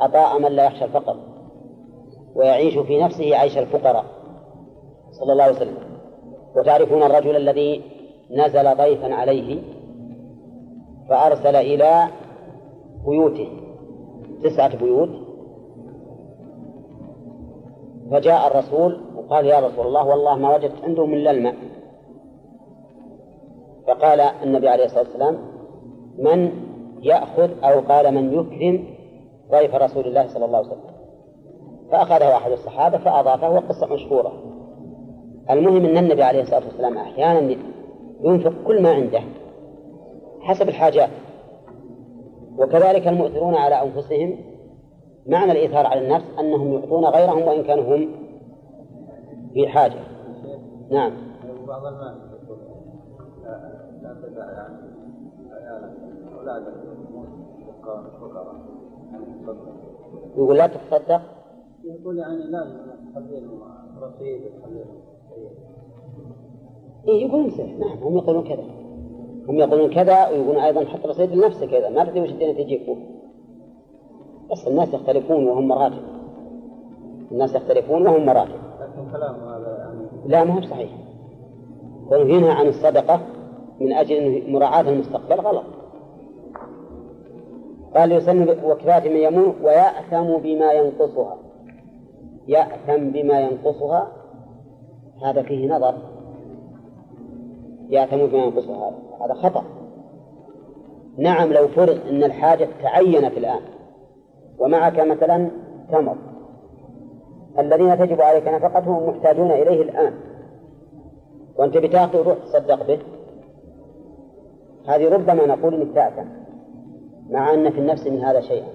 عطاء 0.00 0.38
من 0.38 0.52
لا 0.52 0.66
يخشى 0.66 0.84
الفقر 0.84 1.16
ويعيش 2.34 2.78
في 2.78 3.02
نفسه 3.02 3.36
عيش 3.36 3.58
الفقراء 3.58 4.04
صلى 5.10 5.32
الله 5.32 5.44
عليه 5.44 5.56
وسلم. 5.56 5.78
وتعرفون 6.56 7.02
الرجل 7.02 7.36
الذي 7.36 7.82
نزل 8.30 8.76
ضيفا 8.76 9.14
عليه 9.14 9.62
فأرسل 11.08 11.56
إلى 11.56 12.08
بيوته 13.06 13.48
تسعة 14.42 14.76
بيوت. 14.76 15.25
فجاء 18.10 18.46
الرسول 18.46 19.00
وقال 19.16 19.46
يا 19.46 19.60
رسول 19.60 19.86
الله 19.86 20.06
والله 20.06 20.36
ما 20.36 20.54
وجدت 20.54 20.84
عندهم 20.84 21.14
إلا 21.14 21.30
الماء. 21.30 21.54
فقال 23.86 24.20
النبي 24.20 24.68
عليه 24.68 24.84
الصلاة 24.84 25.02
والسلام 25.02 25.38
من 26.18 26.52
يأخذ 27.02 27.50
أو 27.64 27.80
قال 27.80 28.14
من 28.14 28.32
يكرم 28.32 28.84
ضيف 29.50 29.74
رسول 29.74 30.06
الله 30.06 30.26
صلى 30.26 30.44
الله 30.44 30.58
عليه 30.58 30.68
وسلم. 30.68 30.96
فأخذه 31.90 32.36
أحد 32.36 32.52
الصحابة 32.52 32.98
فأضافه 32.98 33.50
وقصة 33.50 33.86
مشهورة. 33.86 34.32
المهم 35.50 35.84
أن 35.84 35.98
النبي 35.98 36.22
عليه 36.22 36.42
الصلاة 36.42 36.64
والسلام 36.64 36.98
أحيانا 36.98 37.56
ينفق 38.20 38.52
كل 38.66 38.82
ما 38.82 38.90
عنده 38.90 39.20
حسب 40.40 40.68
الحاجات. 40.68 41.10
وكذلك 42.58 43.08
المؤثرون 43.08 43.54
على 43.54 43.82
أنفسهم 43.82 44.38
معنى 45.28 45.52
الإيثار 45.52 45.86
على 45.86 46.00
النفس 46.00 46.26
أنهم 46.38 46.72
يعطون 46.72 47.04
غيرهم 47.04 47.42
وإن 47.42 47.62
كانوا 47.62 47.96
هم 47.96 48.08
في 49.54 49.68
حاجة. 49.68 50.00
نعم. 50.90 51.12
الناس 53.98 54.16
يقول 60.36 60.56
لا 60.56 60.66
تتصدق. 60.66 61.20
يقول 61.84 62.18
يعني 62.18 62.44
لا 62.44 62.66
تخليهم 63.14 63.60
رصيد 64.02 64.40
إيه 67.08 67.26
يقول 67.26 67.40
امسح 67.40 67.64
نعم 67.64 67.98
هم 67.98 68.16
يقولون 68.16 68.44
كذا. 68.48 68.64
هم 69.48 69.58
يقولون 69.58 69.94
كذا 69.94 70.28
ويقولون 70.28 70.56
أيضا 70.62 70.84
حط 70.84 71.06
رصيد 71.06 71.32
لنفسك 71.32 71.68
كذا 71.68 71.90
ما 71.90 72.04
تدري 72.04 72.20
وش 72.20 72.30
الدنيا 72.30 72.64
تجيك 72.64 72.88
بس 74.52 74.66
الناس 74.66 74.94
يختلفون 74.94 75.48
وهم 75.48 75.68
مراتب. 75.68 76.02
الناس 77.32 77.54
يختلفون 77.54 78.06
وهم 78.06 78.26
مراتب. 78.26 78.50
لكن 78.80 79.08
هذا 79.08 79.78
يعني 79.78 80.28
لا 80.28 80.44
ما 80.44 80.54
هو 80.54 80.60
صحيح. 80.60 80.90
ينهى 82.12 82.50
عن 82.50 82.66
الصدقة 82.66 83.20
من 83.80 83.92
أجل 83.92 84.52
مراعاة 84.52 84.80
المستقبل 84.80 85.40
غلط. 85.40 85.64
قال 87.96 88.12
يسن 88.12 88.48
وكفاية 88.64 89.10
من 89.10 89.16
يمون 89.16 89.54
ويأثم 89.62 90.36
بما 90.36 90.72
ينقصها. 90.72 91.36
يأثم 92.48 93.10
بما 93.10 93.40
ينقصها؟ 93.40 94.08
هذا 95.22 95.42
فيه 95.42 95.68
نظر. 95.68 95.94
يأثم 97.88 98.16
بما 98.16 98.44
ينقصها 98.44 98.76
هذا 98.76 98.96
هذا 99.24 99.34
خطأ. 99.34 99.64
نعم 101.18 101.52
لو 101.52 101.68
فرض 101.68 101.98
أن 102.10 102.24
الحاجة 102.24 102.68
تعينت 102.82 103.38
الآن 103.38 103.60
ومعك 104.58 105.00
مثلا 105.00 105.50
تمر. 105.92 106.16
الذين 107.58 107.98
تجب 107.98 108.20
عليك 108.20 108.48
نفقتهم 108.48 109.08
محتاجون 109.08 109.50
إليه 109.50 109.82
الآن. 109.82 110.12
وأنت 111.56 111.76
بتاخذ 111.76 112.22
روح 112.22 112.38
تصدق 112.38 112.86
به. 112.86 112.98
هذه 114.88 115.08
ربما 115.08 115.46
نقول 115.46 115.74
انك 115.74 115.94
تأثم 115.94 116.28
مع 117.30 117.54
أن 117.54 117.70
في 117.70 117.78
النفس 117.78 118.06
من 118.06 118.24
هذا 118.24 118.40
شيئا. 118.40 118.68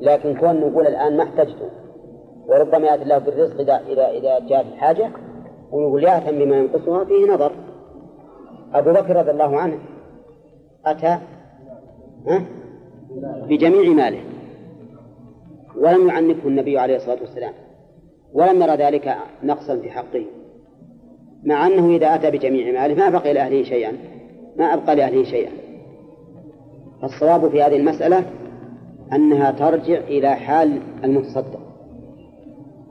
لكن 0.00 0.34
كون 0.34 0.60
نقول 0.60 0.86
الآن 0.86 1.16
ما 1.16 1.22
احتجته 1.22 1.68
وربما 2.46 2.86
يأتي 2.86 3.02
الله 3.02 3.18
بالرزق 3.18 3.60
إذا 3.60 3.80
إذا 3.86 4.10
إذا 4.10 4.46
جاءت 4.48 4.66
الحاجة 4.66 5.10
ونقول 5.72 6.04
يأثم 6.04 6.38
بما 6.38 6.56
ينقصها 6.56 7.04
فيه 7.04 7.32
نظر. 7.34 7.52
أبو 8.74 8.92
بكر 8.92 9.16
رضي 9.16 9.30
الله 9.30 9.56
عنه 9.56 9.78
أتى 10.86 11.18
بجميع 13.48 13.94
ماله. 13.94 14.20
ولم 15.76 16.08
يعنفه 16.08 16.48
النبي 16.48 16.78
عليه 16.78 16.96
الصلاة 16.96 17.18
والسلام 17.20 17.52
ولم 18.32 18.62
يرى 18.62 18.76
ذلك 18.76 19.16
نقصا 19.42 19.76
في 19.76 19.90
حقه 19.90 20.24
مع 21.44 21.66
أنه 21.66 21.96
إذا 21.96 22.14
أتى 22.14 22.30
بجميع 22.30 22.80
ماله 22.80 22.94
ما 22.94 23.18
بقي 23.18 23.32
لأهله 23.32 23.62
شيئا 23.62 23.92
ما 24.56 24.74
أبقى 24.74 24.96
لأهله 24.96 25.24
شيئا. 25.24 25.50
الصواب 27.04 27.50
في 27.50 27.62
هذه 27.62 27.76
المسألة 27.76 28.24
أنها 29.12 29.50
ترجع 29.50 29.98
إلى 29.98 30.34
حال 30.34 30.80
المتصدق. 31.04 31.60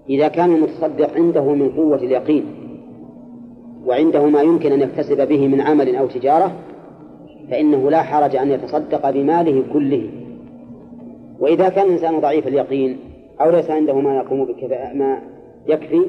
إذا 0.09 0.27
كان 0.27 0.55
المتصدق 0.55 1.15
عنده 1.15 1.43
من 1.43 1.69
قوة 1.69 1.97
اليقين 1.97 2.45
وعنده 3.85 4.25
ما 4.25 4.41
يمكن 4.41 4.71
أن 4.71 4.81
يكتسب 4.81 5.27
به 5.27 5.47
من 5.47 5.61
عمل 5.61 5.95
أو 5.95 6.07
تجارة 6.07 6.51
فإنه 7.49 7.89
لا 7.89 8.01
حرج 8.01 8.35
أن 8.35 8.51
يتصدق 8.51 9.09
بماله 9.09 9.63
كله. 9.73 10.09
وإذا 11.39 11.69
كان 11.69 11.85
الإنسان 11.85 12.19
ضعيف 12.19 12.47
اليقين 12.47 12.99
أو 13.41 13.49
ليس 13.49 13.69
عنده 13.69 13.93
ما 13.93 14.15
يقوم 14.15 14.55
ما 14.93 15.21
يكفي 15.67 16.05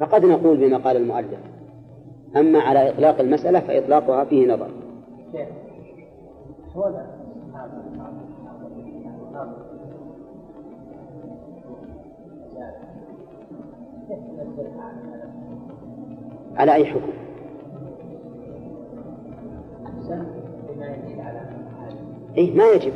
فقد 0.00 0.24
نقول 0.24 0.56
بما 0.56 0.78
قال 0.78 0.96
المؤلف. 0.96 1.38
أما 2.36 2.58
على 2.58 2.90
إطلاق 2.90 3.20
المسألة 3.20 3.60
فإطلاقها 3.60 4.24
فيه 4.24 4.46
نظر. 4.46 4.70
على 16.56 16.74
أي 16.74 16.84
حكم؟ 16.84 17.12
إيه 22.36 22.56
ما 22.56 22.70
يجب. 22.70 22.92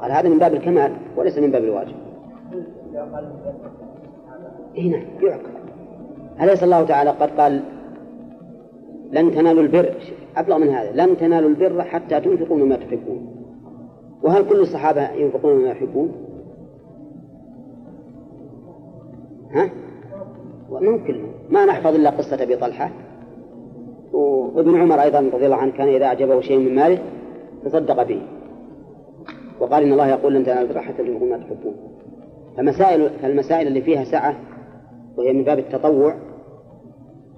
قال 0.00 0.12
هذا 0.12 0.28
من 0.28 0.38
باب 0.38 0.54
الكمال 0.54 0.92
وليس 1.16 1.38
من 1.38 1.50
باب 1.50 1.64
الواجب. 1.64 1.94
إيه 4.74 4.90
نعم 4.90 5.04
يعقل. 5.22 5.42
أليس 6.40 6.62
الله 6.62 6.84
تعالى 6.84 7.10
قد 7.10 7.40
قال 7.40 7.60
لن 9.12 9.30
تنالوا 9.30 9.62
البر 9.62 9.94
أبلغ 10.36 10.58
من 10.58 10.68
هذا 10.68 11.06
لن 11.06 11.16
تنالوا 11.16 11.48
البر 11.48 11.82
حتى 11.82 12.20
تنفقوا 12.20 12.56
مما 12.56 12.76
تحبون 12.76 13.38
وهل 14.22 14.48
كل 14.48 14.60
الصحابة 14.60 15.10
ينفقون 15.10 15.56
مما 15.56 15.68
يحبون؟ 15.68 16.12
ها؟ 19.50 19.70
كلهم 21.06 21.32
ما 21.50 21.64
نحفظ 21.64 21.94
إلا 21.94 22.10
قصة 22.10 22.42
أبي 22.42 22.56
طلحة. 22.56 22.90
وابن 24.12 24.80
عمر 24.80 25.02
أيضا 25.02 25.30
رضي 25.32 25.46
الله 25.46 25.56
عنه 25.56 25.72
كان 25.72 25.88
إذا 25.88 26.06
أعجبه 26.06 26.40
شيء 26.40 26.58
من 26.58 26.74
ماله 26.74 26.98
تصدق 27.64 28.02
به. 28.02 28.22
وقال 29.60 29.82
إن 29.82 29.92
الله 29.92 30.08
يقول 30.08 30.34
لن 30.34 30.44
تنالوا 30.44 30.62
البر 30.62 30.80
حتى 30.80 31.02
تنفقوا 31.02 31.28
ما 31.28 31.36
تحبون. 31.38 31.74
فمسائل 32.56 33.10
فالمسائل 33.22 33.66
اللي 33.66 33.82
فيها 33.82 34.04
سعة 34.04 34.36
وهي 35.16 35.32
من 35.32 35.44
باب 35.44 35.58
التطوع 35.58 36.14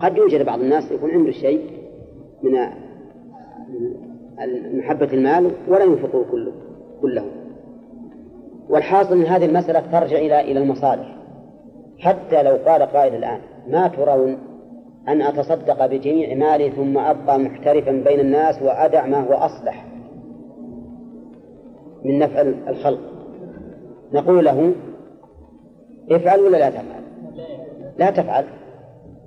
قد 0.00 0.16
يوجد 0.16 0.46
بعض 0.46 0.60
الناس 0.60 0.92
يكون 0.92 1.10
عنده 1.10 1.30
شيء 1.30 1.70
من 2.42 2.52
محبة 4.78 5.12
المال 5.12 5.50
ولا 5.68 5.84
ينفقه 5.84 6.24
كله 6.30 6.52
كله. 7.02 7.24
والحاصل 8.68 9.12
أن 9.12 9.26
هذه 9.26 9.44
المسألة 9.44 9.80
ترجع 9.80 10.18
إلى 10.18 10.40
إلى 10.40 10.58
المصالح. 10.58 11.16
حتى 11.98 12.42
لو 12.42 12.56
قال 12.66 12.82
قائل 12.82 13.14
الآن 13.14 13.40
ما 13.68 13.88
ترون 13.88 14.38
أن 15.08 15.22
أتصدق 15.22 15.86
بجميع 15.86 16.34
مالي 16.34 16.70
ثم 16.70 16.98
أبقى 16.98 17.38
محترفا 17.38 17.92
بين 17.92 18.20
الناس 18.20 18.62
وأدع 18.62 19.06
ما 19.06 19.20
هو 19.20 19.32
أصلح؟ 19.32 19.89
من 22.04 22.18
نفع 22.18 22.40
الخلق. 22.40 23.00
نقول 24.12 24.44
له 24.44 24.72
افعل 26.10 26.40
ولا 26.40 26.56
لا 26.56 26.70
تفعل؟ 26.70 27.02
لا 27.98 28.10
تفعل. 28.10 28.44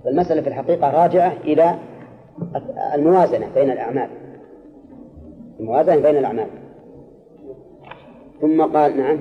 فالمسألة 0.03 0.41
في 0.41 0.47
الحقيقة 0.47 1.03
راجعة 1.03 1.33
إلى 1.43 1.75
الموازنة 2.93 3.53
بين 3.55 3.71
الأعمال. 3.71 4.09
الموازنة 5.59 6.01
بين 6.01 6.17
الأعمال. 6.17 6.47
ثم 8.41 8.61
قال 8.61 8.97
نعم. 8.97 9.19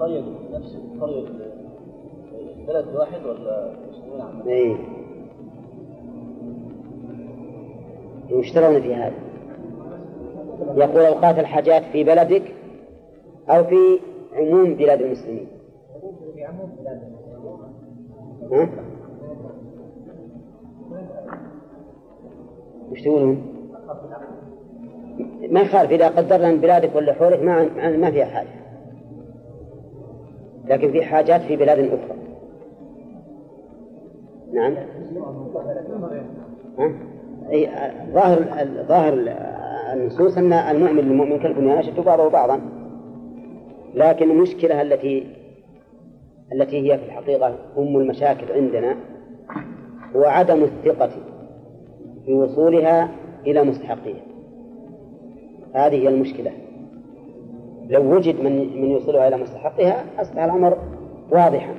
قرية 0.00 0.24
نفس 0.52 0.76
قرية 1.00 1.28
بلد 2.68 2.94
واحد 2.94 3.26
ولا 3.26 3.74
مسلمين 3.90 4.99
اي 8.30 8.38
يشترون 8.38 8.80
في 8.80 8.94
هذا 8.94 9.14
يقول 10.76 11.04
أوقات 11.04 11.38
الحاجات 11.38 11.82
في 11.92 12.04
بلدك 12.04 12.42
أو 13.48 13.64
في 13.64 13.98
عموم 14.32 14.74
بلاد 14.74 15.00
المسلمين. 15.02 15.46
المسلمين 18.52 18.68
وش 22.90 23.02
تقولون؟ 23.02 23.42
ما 25.50 25.60
يخالف 25.60 25.90
إذا 25.90 26.08
قدرنا 26.08 26.50
من 26.50 26.60
بلادك 26.60 26.96
ولا 26.96 27.12
حولك 27.12 27.42
ما 27.42 27.96
ما 27.96 28.10
فيها 28.10 28.24
حاجة. 28.24 28.60
لكن 30.66 30.92
في 30.92 31.02
حاجات 31.02 31.40
في 31.40 31.56
بلاد 31.56 31.78
أخرى. 31.78 32.18
نعم. 34.52 34.76
ها؟ 36.78 37.09
أي 37.52 37.68
ظاهر 38.12 38.44
ظاهر 38.88 39.14
النصوص 39.92 40.38
أن 40.38 40.52
المؤمن 40.52 41.00
للمؤمن 41.00 41.38
كالبنيان 41.38 41.78
يشد 41.78 42.00
بعضه 42.00 42.28
بعضا. 42.28 42.60
لكن 43.94 44.30
المشكلة 44.30 44.82
التي 44.82 45.26
التي 46.52 46.92
هي 46.92 46.98
في 46.98 47.04
الحقيقة 47.04 47.54
أم 47.78 47.96
المشاكل 47.96 48.52
عندنا 48.52 48.96
هو 50.16 50.24
عدم 50.24 50.64
الثقة 50.64 51.10
في 52.26 52.32
وصولها 52.32 53.08
إلى 53.46 53.64
مستحقها 53.64 54.22
هذه 55.74 55.94
هي 55.94 56.08
المشكلة. 56.08 56.52
لو 57.88 58.16
وجد 58.16 58.40
من 58.40 58.82
من 58.82 58.90
يوصلها 58.90 59.28
إلى 59.28 59.36
مستحقها 59.36 60.04
أصبح 60.18 60.42
الأمر 60.42 60.78
واضحا 61.30 61.74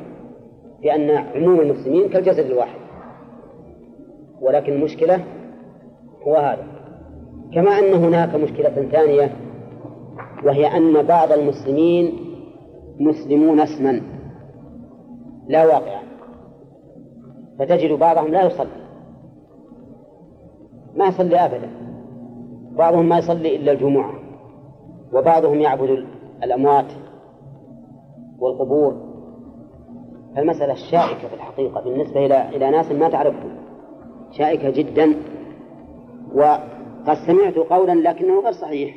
بأن 0.82 1.10
عموم 1.10 1.60
المسلمين 1.60 2.10
كالجسد 2.10 2.46
الواحد. 2.46 2.80
ولكن 4.42 4.74
المشكلة 4.74 5.20
هو 6.28 6.36
هذا 6.36 6.66
كما 7.54 7.80
أن 7.80 7.94
هناك 7.94 8.36
مشكلة 8.36 8.70
ثانية 8.70 9.36
وهي 10.44 10.78
أن 10.78 11.04
بعض 11.04 11.32
المسلمين 11.32 12.20
مسلمون 13.00 13.60
اسما 13.60 14.02
لا 15.48 15.66
واقعا. 15.66 16.02
فتجد 17.60 18.00
بعضهم 18.00 18.28
لا 18.28 18.46
يصلي. 18.46 18.82
ما 20.96 21.06
يصلي 21.06 21.46
أبدا. 21.46 21.70
بعضهم 22.78 23.10
ما 23.10 23.18
يصلي 23.18 23.56
إلا 23.56 23.72
الجمعة. 23.72 24.14
وبعضهم 25.14 25.62
يعبد 25.62 26.06
الأموات 26.44 26.86
والقبور. 28.40 29.12
فالمسألة 30.36 30.74
شائكة 30.74 31.28
في 31.28 31.34
الحقيقة 31.34 31.82
بالنسبة 31.82 32.26
إلى 32.26 32.50
إلى 32.50 32.70
ناس 32.70 32.92
ما 32.92 33.10
تعرفهم. 33.10 33.56
شائكة 34.32 34.70
جدا. 34.70 35.16
وقد 36.34 37.18
سمعت 37.28 37.56
قولا 37.56 38.10
لكنه 38.10 38.42
غير 38.42 38.52
صحيح. 38.52 38.96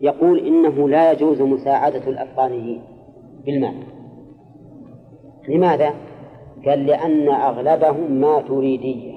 يقول 0.00 0.38
إنه 0.38 0.88
لا 0.88 1.12
يجوز 1.12 1.42
مساعدة 1.42 2.10
الأفغانيين 2.10 2.82
بالمال 3.46 3.74
لماذا؟ 5.48 5.94
قال 6.66 6.86
لأن 6.86 7.28
أغلبهم 7.28 8.12
ما 8.12 8.40
تريدية 8.40 9.14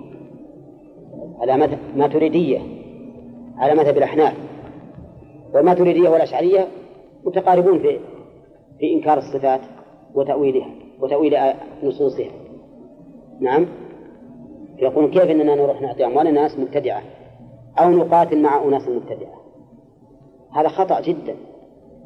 على 1.39 1.77
ما 1.95 2.07
تريدية 2.07 2.59
على 3.57 3.75
مذهب 3.75 3.97
الأحناف. 3.97 4.33
والما 5.53 5.73
تريدية 5.73 6.09
والأشعرية 6.09 6.67
متقاربون 7.25 7.79
في 7.79 7.99
في 8.79 8.93
إنكار 8.93 9.17
الصفات 9.17 9.61
وتأويلها 10.13 10.69
وتأويل 10.99 11.37
نصوصها. 11.83 12.31
نعم؟ 13.39 13.65
يقول 14.77 15.11
كيف 15.11 15.23
إننا 15.23 15.55
نروح 15.55 15.81
نعطي 15.81 16.05
أموال 16.05 16.27
الناس 16.27 16.59
مبتدعة 16.59 17.01
أو 17.79 17.89
نقاتل 17.89 18.41
مع 18.41 18.63
أناس 18.63 18.87
مبتدعة؟ 18.87 19.41
هذا 20.51 20.67
خطأ 20.67 21.01
جدا 21.01 21.35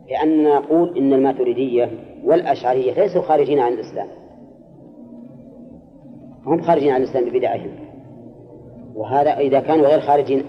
لاننا 0.10 0.60
نقول 0.60 0.98
إن 0.98 1.14
الماتريدية 1.14 1.90
والأشعرية 2.24 2.94
ليسوا 2.94 3.22
خارجين 3.22 3.60
عن 3.60 3.74
الإسلام. 3.74 4.08
هم 6.46 6.62
خارجين 6.62 6.92
عن 6.92 7.02
الإسلام 7.02 7.30
ببدعهم. 7.30 7.72
وهذا 8.96 9.38
إذا 9.38 9.60
كانوا 9.60 9.88
غير 9.88 10.00
خارجين 10.00 10.44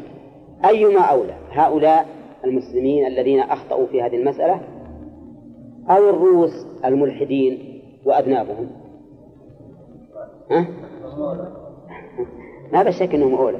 أيما 0.64 1.00
أولى؟ 1.00 1.34
هؤلاء 1.50 2.06
المسلمين 2.44 3.06
الذين 3.06 3.40
أخطأوا 3.40 3.86
في 3.86 4.02
هذه 4.02 4.16
المسألة 4.16 4.60
أو 5.90 6.10
الروس 6.10 6.66
الملحدين 6.84 7.80
وأذنابهم؟ 8.04 8.70
ها؟ 10.50 10.66
ما 12.72 12.82
بشك 12.82 13.14
أنهم 13.14 13.34
أولى. 13.34 13.58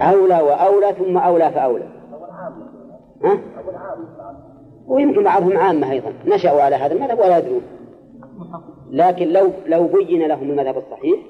أولى 0.00 0.42
وأولى 0.42 0.94
ثم 0.98 1.18
أولى 1.18 1.50
فأولى. 1.50 1.86
ها؟ 3.24 3.40
ويمكن 4.86 5.24
بعضهم 5.24 5.58
عامة 5.58 5.90
أيضا. 5.90 6.12
نشأوا 6.26 6.62
على 6.62 6.76
هذا 6.76 6.94
المذهب 6.94 7.18
ولا 7.18 7.38
يدرون. 7.38 7.62
لكن 8.90 9.28
لو 9.28 9.46
لو 9.66 9.86
بين 9.86 10.28
لهم 10.28 10.50
المذهب 10.50 10.76
الصحيح 10.76 11.20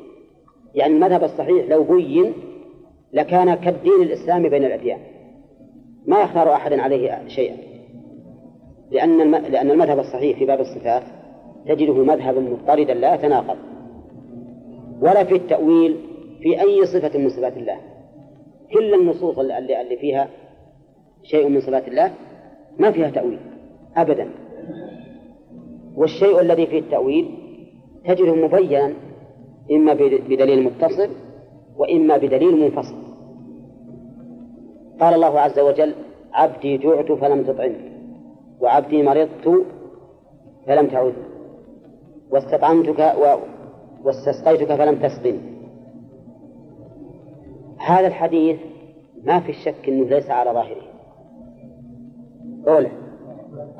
يعني 0.75 0.95
المذهب 0.95 1.25
الصحيح 1.25 1.69
لو 1.69 1.83
بين 1.83 2.33
لكان 3.13 3.55
كالدين 3.55 4.03
الإسلامي 4.03 4.49
بين 4.49 4.65
الأديان. 4.65 4.99
ما 6.07 6.21
يختار 6.21 6.53
أحد 6.53 6.73
عليه 6.73 7.29
شيئا. 7.29 7.57
لأن. 8.91 9.31
لأن 9.31 9.71
المذهب 9.71 9.99
الصحيح 9.99 10.39
في 10.39 10.47
باب 10.47 10.61
الصفات 10.61 11.03
تجده 11.67 11.95
مذهبا 11.95 12.41
مضطردا 12.41 12.95
لا 12.95 13.15
يتناقض. 13.15 13.57
ولا 15.01 15.25
في 15.25 15.35
التأويل 15.35 16.10
في 16.43 16.61
أي 16.61 16.87
صفة 16.87 17.19
من 17.19 17.29
صفات 17.29 17.57
الله. 17.57 17.77
كل 18.73 18.95
النصوص 18.95 19.39
اللي, 19.39 19.97
فيها 20.01 20.29
شيء 21.23 21.49
من 21.49 21.61
صفات 21.61 21.89
الله 21.89 22.13
ما 22.79 22.91
فيها 22.91 23.11
تأويل 23.11 23.39
أبدا. 23.97 24.31
والشيء 25.97 26.41
الذي 26.41 26.67
فيه 26.67 26.79
التأويل 26.79 27.31
تجده 28.05 28.35
مبينا 28.35 28.93
إما 29.73 29.95
بدليل 29.95 30.63
متصل 30.63 31.09
وإما 31.77 32.17
بدليل 32.17 32.61
منفصل. 32.61 32.97
قال 35.01 35.15
الله 35.15 35.41
عز 35.41 35.59
وجل 35.59 35.95
عبدي 36.33 36.79
جعت 36.79 37.13
فلم 37.13 37.43
تطعمني 37.43 37.91
وعبدي 38.61 39.03
مرضت 39.03 39.65
فلم 40.67 40.87
تعد 40.87 41.15
واستطعمتك. 42.31 43.15
واستسقيتك 44.05 44.75
فلم 44.75 44.95
تسقني 44.95 45.60
هذا 47.87 48.07
الحديث 48.07 48.59
ما 49.25 49.41
في 49.41 49.53
شك 49.53 49.89
أنه 49.89 50.05
ليس 50.05 50.31
على 50.31 50.51
ظاهره. 50.51 50.83
قوله 52.67 52.91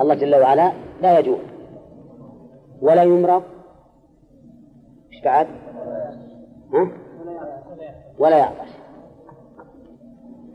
الله 0.01 0.15
جل 0.15 0.35
وعلا 0.35 0.73
لا 1.03 1.19
يجوع 1.19 1.39
ولا 2.83 3.03
يمرض. 3.03 3.43
إيش 5.13 5.25
بعد؟ 5.25 5.47
ها؟ 6.75 6.89
ولا 8.19 8.39
يعطش. 8.39 8.71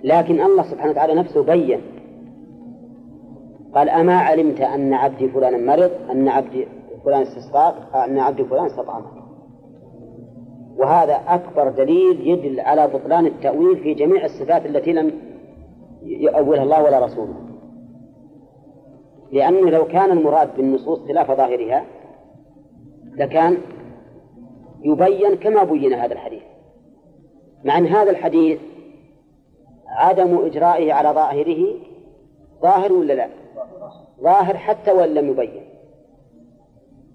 لكن 0.04 0.42
الله 0.42 0.64
سبحانه 0.64 0.92
وتعالى 0.92 1.14
نفسه 1.14 1.44
بين. 1.44 1.82
قال 3.76 3.90
أما 3.90 4.18
علمت 4.18 4.62
أن 4.62 4.94
عبدي 4.94 5.30
فلان 5.30 5.66
مرض 5.66 5.92
أن 6.12 6.28
عبدي 6.28 6.68
فلان 7.06 7.22
استسقاك 7.22 7.76
أن 7.96 8.20
عبدي 8.20 8.44
فلان 8.44 8.66
استطعمك 8.66 9.25
وهذا 10.78 11.22
أكبر 11.28 11.70
دليل 11.70 12.28
يدل 12.28 12.60
على 12.60 12.88
بطلان 12.88 13.26
التأويل 13.26 13.78
في 13.78 13.94
جميع 13.94 14.26
الصفات 14.26 14.66
التي 14.66 14.94
لم 14.94 15.12
يؤولها 16.04 16.64
الله 16.64 16.84
ولا 16.84 17.06
رسوله. 17.06 17.36
لأنه 19.32 19.70
لو 19.70 19.88
كان 19.88 20.12
المراد 20.12 20.56
بالنصوص 20.58 21.00
خلاف 21.08 21.32
ظاهرها 21.32 21.86
لكان 23.16 23.58
يبين 24.82 25.36
كما 25.36 25.64
بين 25.64 25.94
هذا 25.94 26.14
الحديث. 26.14 26.44
مع 27.64 27.78
أن 27.78 27.86
هذا 27.86 28.12
الحديث 28.12 28.60
عدم 29.88 30.46
إجرائه 30.46 30.94
على 30.94 31.10
ظاهره 31.10 31.66
ظاهر 32.62 32.94
ولا 32.94 33.14
لا؟ 33.14 33.30
ظاهر 34.22 34.58
حتى 34.58 34.92
وإن 34.92 35.14
لم 35.14 35.30
يبين. 35.30 35.64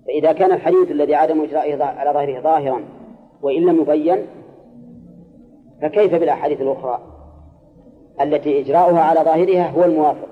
فإذا 0.06 0.32
كان 0.32 0.52
الحديث 0.52 0.90
الذي 0.90 1.14
عدم 1.14 1.42
إجرائه 1.42 1.84
على 1.84 2.10
ظاهره 2.10 2.40
ظاهرا 2.40 2.99
وإن 3.42 3.62
لم 3.62 3.80
يبين 3.80 4.26
فكيف 5.82 6.14
بالأحاديث 6.14 6.60
الأخرى 6.60 7.00
التي 8.20 8.60
إجراؤها 8.60 9.00
على 9.00 9.20
ظاهرها 9.20 9.70
هو 9.70 9.84
الموافق؟ 9.84 10.28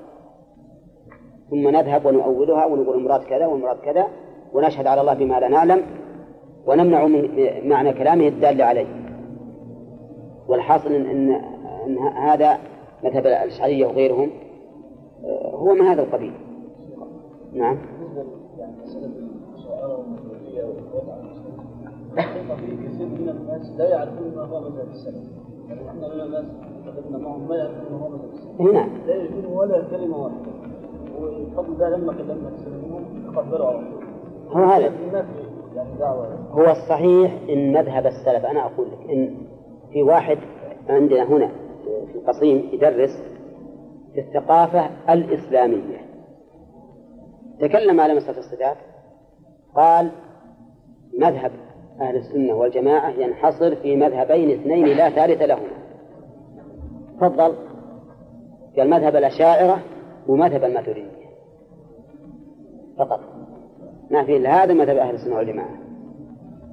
ثم 1.51 1.69
نذهب 1.69 2.07
ونؤولها 2.07 2.67
ونقول 2.67 2.99
المراد 2.99 3.23
كذا 3.23 3.47
والمراد 3.47 3.77
كذا 3.77 4.07
ونشهد 4.53 4.87
على 4.87 5.01
الله 5.01 5.15
بما 5.15 5.41
لا 5.41 5.49
نعلم 5.49 5.83
ونمنع 6.67 7.07
من 7.07 7.29
معنى 7.69 7.93
كلامه 7.93 8.29
الدال 8.29 8.63
عليه. 8.63 8.87
والحاصل 10.49 10.93
إن, 10.93 11.31
إن 11.87 11.99
هذا 11.99 12.59
مذهب 13.05 13.27
الأشعرية 13.27 13.87
وغيرهم 13.87 14.31
آه، 15.25 15.51
هو 15.55 15.75
من 15.75 15.87
هذا 15.87 16.03
القبيل. 16.03 16.33
نعم. 17.53 17.79
في 22.15 22.87
كثير 22.87 23.07
من 23.07 23.29
الناس 23.29 23.71
لا 23.79 23.89
يعرفون 23.89 24.33
ما 24.37 24.43
هو 24.43 24.61
مذهب 24.61 24.89
السلف. 24.91 25.31
يعني 25.69 25.89
إحنا 25.89 26.15
من 26.15 26.21
الناس 26.21 26.45
معهم 27.11 27.49
ما 27.49 27.57
يعرفون 27.57 27.93
ما 27.93 28.05
هو 28.05 28.09
مذهب 28.09 28.31
السلف. 28.33 28.61
نعم 28.61 28.89
لا 29.07 29.15
يجدون 29.15 29.45
ولا 29.45 29.83
كلمة 29.91 30.17
واحدة. 30.17 30.51
وقبل 31.57 31.77
ده 31.79 31.89
لما 31.89 32.13
كلمنا 32.13 32.49
السلفيون 32.49 33.33
قبلوا 33.37 33.67
على 33.67 33.83
هو 34.49 34.65
هذا. 34.65 34.93
يعني 35.77 36.03
هو 36.51 36.71
الصحيح 36.71 37.41
إن 37.49 37.73
مذهب 37.73 38.07
السلف 38.07 38.45
أنا 38.45 38.67
أقول 38.67 38.87
لك 38.87 39.11
إن 39.11 39.35
في 39.93 40.03
واحد 40.03 40.39
عندنا 40.89 41.23
هنا 41.23 41.51
في 42.13 42.15
القصيم 42.15 42.69
يدرس 42.73 43.23
في 44.15 44.21
الثقافة 44.21 44.91
الإسلامية. 45.13 45.99
تكلم 47.61 48.01
على 48.01 48.15
مسألة 48.15 48.39
الصفات 48.39 48.77
قال 49.75 50.11
مذهب 51.19 51.53
أهل 52.01 52.17
السنة 52.17 52.55
والجماعة 52.55 53.11
ينحصر 53.11 53.77
في 53.77 53.97
مذهبين 53.97 54.51
اثنين 54.61 54.87
لا 54.87 55.11
ثالث 55.11 55.43
لهما. 55.43 55.79
تفضل. 57.17 57.55
قال 58.79 58.91
مذهب 58.91 59.17
الأشاعرة 59.17 59.79
ومذهب 60.29 60.65
الماتريدية. 60.65 61.29
فقط. 62.99 63.21
ما 64.11 64.25
في 64.25 64.37
إلا 64.37 64.65
هذا 64.65 64.75
مذهب 64.75 64.97
أهل 64.97 65.15
السنة 65.15 65.37
والجماعة. 65.37 65.79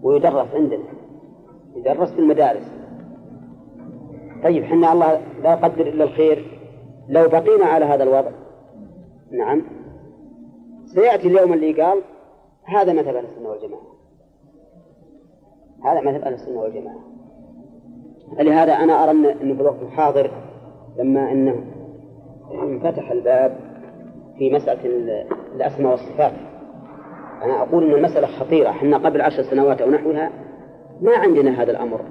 ويدرس 0.03 0.47
عندنا. 0.53 0.83
يدرس 1.75 2.11
في 2.11 2.19
المدارس. 2.19 2.71
طيب 4.43 4.63
حنا 4.63 4.93
الله 4.93 5.21
لا 5.43 5.51
يقدر 5.51 5.87
إلا 5.87 6.03
الخير. 6.03 6.59
لو 7.09 7.27
بقينا 7.27 7.65
على 7.65 7.85
هذا 7.85 8.03
الوضع. 8.03 8.31
نعم. 9.31 9.61
سيأتي 10.85 11.27
اليوم 11.27 11.53
اللي 11.53 11.81
قال 11.81 12.01
هذا 12.63 12.93
مذهب 12.93 13.15
أهل 13.15 13.25
السنة 13.25 13.49
والجماعة. 13.49 13.94
هذا 15.85 16.01
مذهب 16.01 16.21
أهل 16.21 16.33
السنة 16.33 16.59
والجماعة. 16.59 16.99
لهذا 18.39 18.73
أنا 18.73 19.03
أرى 19.03 19.11
أنه 19.11 19.53
في 19.55 19.61
الوقت 19.61 19.81
الحاضر 19.81 20.31
لما 20.99 21.31
أنه 21.31 21.55
انفتح 22.63 23.11
الباب 23.11 23.57
في 24.37 24.53
مسألة 24.53 24.79
الأسماء 25.55 25.91
والصفات. 25.91 26.33
أنا 27.43 27.61
أقول 27.61 27.83
أن 27.83 27.91
المسألة 27.91 28.27
خطيرة. 28.27 28.69
إحنا 28.69 28.97
قبل 28.97 29.21
عشر 29.21 29.43
سنوات 29.43 29.81
أو 29.81 29.89
نحوها 29.89 30.31
ما 31.01 31.17
عندنا 31.17 31.61
هذا 31.61 31.71
الأمر. 31.71 32.01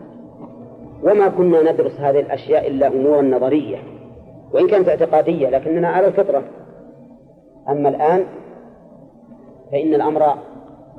وما 1.02 1.28
كنا 1.28 1.72
ندرس 1.72 2.00
هذه 2.00 2.20
الأشياء 2.20 2.66
إلا 2.66 2.86
أمورا 2.86 3.22
نظرية 3.22 3.78
وإن 4.52 4.66
كانت 4.66 4.88
اعتقادية 4.88 5.48
لكننا 5.48 5.88
على 5.88 6.06
الفطرة. 6.06 6.42
أما 7.68 7.88
الآن 7.88 8.24
فإن 9.72 9.94
الأمر 9.94 10.22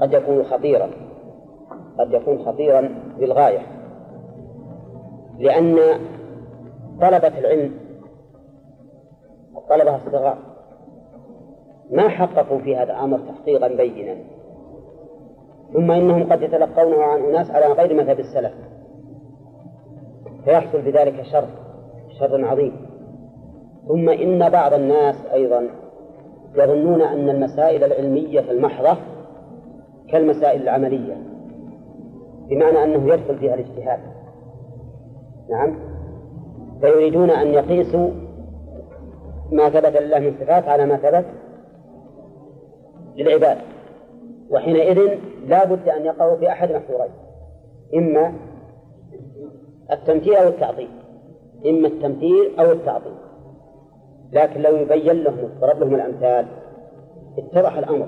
قد 0.01 0.13
يكون 0.13 0.43
خطيرا. 0.43 0.89
قد 1.99 2.13
يكون 2.13 2.45
خطيرا 2.45 2.89
للغاية 3.19 3.59
لأن 5.39 5.77
طلبة 7.01 7.39
العلم 7.39 7.71
الطلبة 9.57 9.95
الصغار 9.95 10.37
ما 11.91 12.09
حققوا 12.09 12.59
في 12.59 12.75
هذا 12.75 12.93
الأمر 12.93 13.19
تحقيقا 13.19 13.67
بينا 13.67 14.15
ثم 15.73 15.91
إنهم 15.91 16.33
قد 16.33 16.41
يتلقونه 16.41 17.03
عن 17.03 17.19
أناس 17.19 17.51
على 17.51 17.65
غير 17.65 17.93
مذهب 17.93 18.19
السلف. 18.19 18.53
فيحصل 20.45 20.81
بذلك 20.81 21.21
شر 21.21 21.45
شر 22.19 22.45
عظيم. 22.45 22.71
ثم 23.87 24.09
إن 24.09 24.49
بعض 24.49 24.73
الناس 24.73 25.15
أيضا 25.33 25.67
يظنون 26.55 27.01
أن 27.01 27.29
المسائل 27.29 27.83
العلمية 27.83 28.51
المحضة 28.51 28.97
كالمسائل 30.09 30.61
العملية. 30.61 31.17
بمعنى 32.49 32.83
أنه 32.83 33.13
يدخل 33.13 33.37
فيها 33.37 33.53
الاجتهاد. 33.53 33.99
نعم. 35.49 35.75
فيريدون 36.81 37.29
أن 37.29 37.47
يقيسوا 37.47 38.09
ما 39.51 39.69
ثبت 39.69 39.97
لله 39.97 40.19
من 40.19 40.35
صفات 40.39 40.67
على 40.67 40.85
ما 40.85 40.97
ثبت 40.97 41.25
للعباد. 43.15 43.57
وحينئذ 44.49 45.19
لا 45.47 45.65
بد 45.65 45.89
أن 45.89 46.05
يقعوا 46.05 46.37
في 46.37 46.49
أحد 46.49 46.71
محظورين 46.71 47.11
إما 47.95 48.33
التمثيل 49.91 50.35
أو 50.35 50.47
التعطيل. 50.47 50.89
إما 51.65 51.87
التمثيل 51.87 52.59
أو 52.59 52.71
التعطيل. 52.71 53.13
لكن 54.31 54.61
لو 54.61 54.75
يبين 54.75 55.23
لهم 55.23 55.37
وضرب 55.43 55.79
لهم 55.79 55.95
الأمثال 55.95 56.45
اتضح 57.37 57.77
الأمر. 57.77 58.07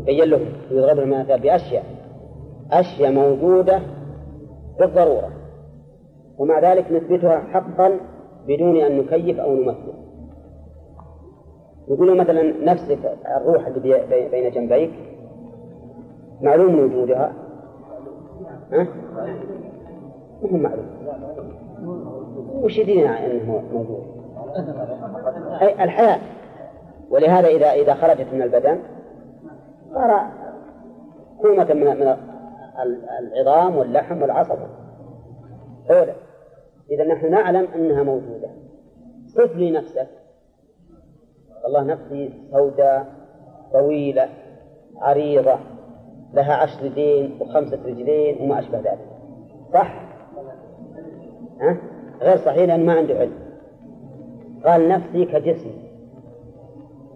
يبين 0.00 0.24
لهم 0.24 0.46
ويضرب 0.70 0.96
لهم 0.96 1.12
الأمثال 1.12 1.40
بأشياء. 1.40 1.95
أشياء 2.72 3.12
موجودة 3.12 3.80
بالضرورة 4.78 5.30
ومع 6.38 6.60
ذلك 6.60 6.92
نثبتها 6.92 7.38
حقا 7.38 8.00
بدون 8.48 8.76
أن 8.76 8.98
نكيف 8.98 9.40
أو 9.40 9.54
نمثل. 9.54 9.92
يقولوا 11.88 12.14
مثلا 12.14 12.42
نفسك 12.64 12.98
الروح 13.36 13.66
اللي 13.66 14.28
بين 14.30 14.50
جنبيك 14.50 14.90
معلوم 16.40 16.80
وجودها. 16.80 17.32
ها؟ 18.72 18.86
مو 20.42 20.58
معلوم. 20.58 20.86
وش 22.62 22.78
يدرينا 22.78 23.26
إنه 23.26 23.62
موجود؟ 23.72 24.02
أي 25.62 25.84
الحياة. 25.84 26.20
ولهذا 27.10 27.48
اذا 27.48 27.72
إذا 27.72 27.94
خرجت 27.94 28.26
من 28.32 28.42
البدن 28.42 28.78
صار 29.94 30.26
كومة 31.42 31.74
من 31.74 32.00
من 32.00 32.16
العظام 33.20 33.76
واللحم 33.76 34.22
والعصب. 34.22 34.58
أولا 35.90 36.14
إذا 36.90 37.04
نحن 37.04 37.30
نعلم 37.30 37.68
أنها 37.74 38.02
موجودة. 38.02 38.48
صف 39.26 39.56
لي 39.56 39.70
نفسك. 39.70 40.08
الله 41.66 41.82
نفسي 41.82 42.32
سوداء 42.52 43.06
طويلة 43.72 44.28
عريضة 44.96 45.58
لها 46.34 46.54
عشر 46.54 46.86
يدين 46.86 47.38
وخمسة 47.40 47.78
رجلين 47.86 48.42
وما 48.42 48.58
أشبه 48.58 48.78
ذلك. 48.78 49.08
صح؟ 49.72 50.02
ها؟ 51.60 51.76
غير 52.20 52.36
صحيح 52.36 52.68
لأنه 52.68 52.84
ما 52.84 52.92
عنده 52.92 53.14
علم. 53.14 53.46
قال 54.64 54.88
نفسي 54.88 55.24
كجسمي 55.24 55.86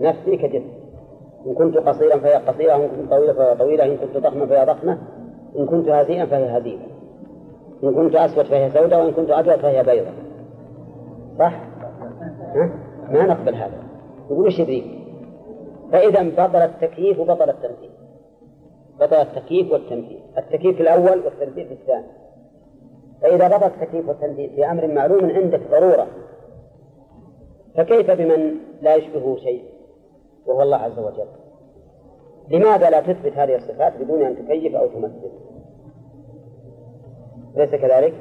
نفسي 0.01 0.37
كجسمي 0.37 0.81
إن 1.47 1.55
كنت 1.55 1.77
قصيرا 1.77 2.19
فهي 2.19 2.35
قصيرة 2.35 2.77
وإن 2.77 2.89
كنت 2.89 3.11
طويلة 3.11 3.33
فهي 3.33 3.57
طويلة 3.57 3.85
إن 3.85 3.97
كنت 3.97 4.17
ضخمة 4.17 4.47
فهي 4.47 4.67
ضخمة. 4.67 4.99
إن 5.59 5.67
كنت 5.67 5.89
هزيلا 5.89 6.27
فهي 6.27 6.59
هزيلة 6.59 6.87
إن 7.85 7.95
كنت 7.95 8.15
أسود 8.15 8.45
فهي 8.45 8.71
سوداء 8.71 9.05
وإن 9.05 9.13
كنت 9.13 9.31
أبيض 9.31 9.59
فهي 9.59 9.83
بيضاء. 9.83 10.15
صح؟ 11.39 11.53
ها؟ 12.55 12.71
ما 13.11 13.27
نقبل 13.27 13.55
هذا. 13.55 13.83
يقول 14.31 14.45
إيش 14.45 14.59
يدريك؟ 14.59 14.85
فإذا 15.93 16.47
بطل 16.47 16.57
التكييف 16.57 17.19
وبطل 17.19 17.51
التمثيل 17.51 17.91
بطل 19.01 19.17
التكييف 19.17 19.73
والتمثيل 19.73 20.21
التكييف 20.39 20.81
الأول 20.81 21.21
والتمثيل 21.25 21.67
في 21.67 21.75
الثاني. 21.75 22.07
فإذا 23.23 23.57
بطل 23.57 23.67
التكييف 23.67 24.09
والتمثيل 24.09 24.51
في 24.51 24.71
أمر 24.71 24.87
معلوم 24.87 25.31
عندك 25.31 25.61
ضرورة 25.71 26.07
فكيف 27.77 28.11
بمن 28.11 28.55
لا 28.83 28.95
يشبهه 28.95 29.37
شيء؟ 29.37 29.65
وهو 30.47 30.63
الله 30.63 30.77
عز 30.77 30.99
وجل. 30.99 31.39
لماذا 32.51 32.91
لا 32.91 33.01
تثبت 33.01 33.33
هذه 33.33 33.57
الصفات 33.57 33.93
بدون 34.01 34.23
أن 34.23 34.37
تكيف 34.47 34.75
أو 34.75 34.87
تمثل؟ 34.87 35.31
أليس 37.57 37.71
كذلك؟ 37.71 38.15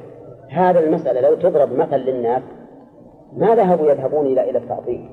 هذا 0.48 0.80
المسألة 0.80 1.20
لو 1.20 1.34
تضرب 1.34 1.72
مثل 1.72 1.96
للناس 1.96 2.42
ما 3.36 3.54
ذهبوا 3.54 3.90
يذهبون 3.90 4.26
إلى 4.26 4.50
إلى 4.50 4.58
التعطيل؟ 4.58 5.08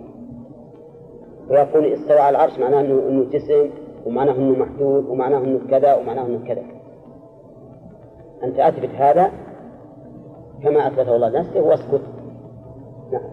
ويقول 1.50 1.94
استوى 1.94 2.20
على 2.20 2.38
العرش 2.38 2.60
معناه 2.60 2.82
انه 2.82 3.08
إنه 3.10 3.30
جسم 3.30 3.70
ومعناه 4.06 4.34
إنه 4.34 4.60
محدود 4.60 5.06
ومعناه 5.06 5.38
إنه 5.38 5.60
كذا 5.70 5.96
ومعناه 5.96 6.26
إنه 6.26 6.48
كذا. 6.48 6.64
أنت 8.44 8.60
أثبت 8.60 8.90
هذا 8.90 9.32
كما 10.64 10.88
أثبته 10.88 11.16
الله 11.16 11.40
نفسه 11.40 11.62
واسكت. 11.62 12.02
نعم. 13.12 13.24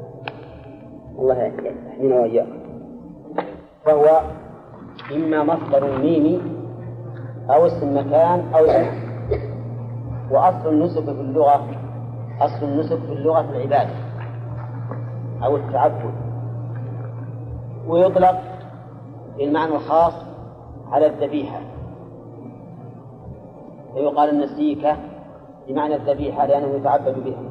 الله 1.18 1.42
يحمينا 1.42 2.20
وإياكم. 2.20 2.58
فهو 3.84 4.20
إما 5.12 5.44
مصدر 5.44 5.98
ميمي 5.98 6.40
أو 7.50 7.66
اسم 7.66 7.96
مكان 7.96 8.44
أو 8.54 8.66
زمان 8.66 9.04
وأصل 10.30 10.68
النسك 10.68 11.04
في 11.04 11.10
اللغة 11.10 11.66
أصل 12.40 12.66
النسك 12.66 12.98
في 12.98 13.12
اللغة 13.12 13.40
العبادة 13.40 13.94
أو 15.44 15.56
التعبد. 15.56 16.14
ويطلق 17.88 18.40
بالمعنى 19.38 19.74
الخاص 19.74 20.12
على 20.92 21.06
الذبيحة. 21.06 21.60
فيقال 23.94 24.28
النسيكة 24.28 24.96
بمعنى 25.68 25.94
الذبيحة 25.94 26.46
لأنه 26.46 26.66
يتعبد 26.66 27.24
بها. 27.24 27.42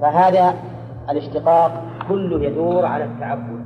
فهذا 0.00 0.54
الاشتقاق 1.10 1.72
كله 2.08 2.44
يدور 2.44 2.86
على 2.86 3.04
التعبد. 3.04 3.61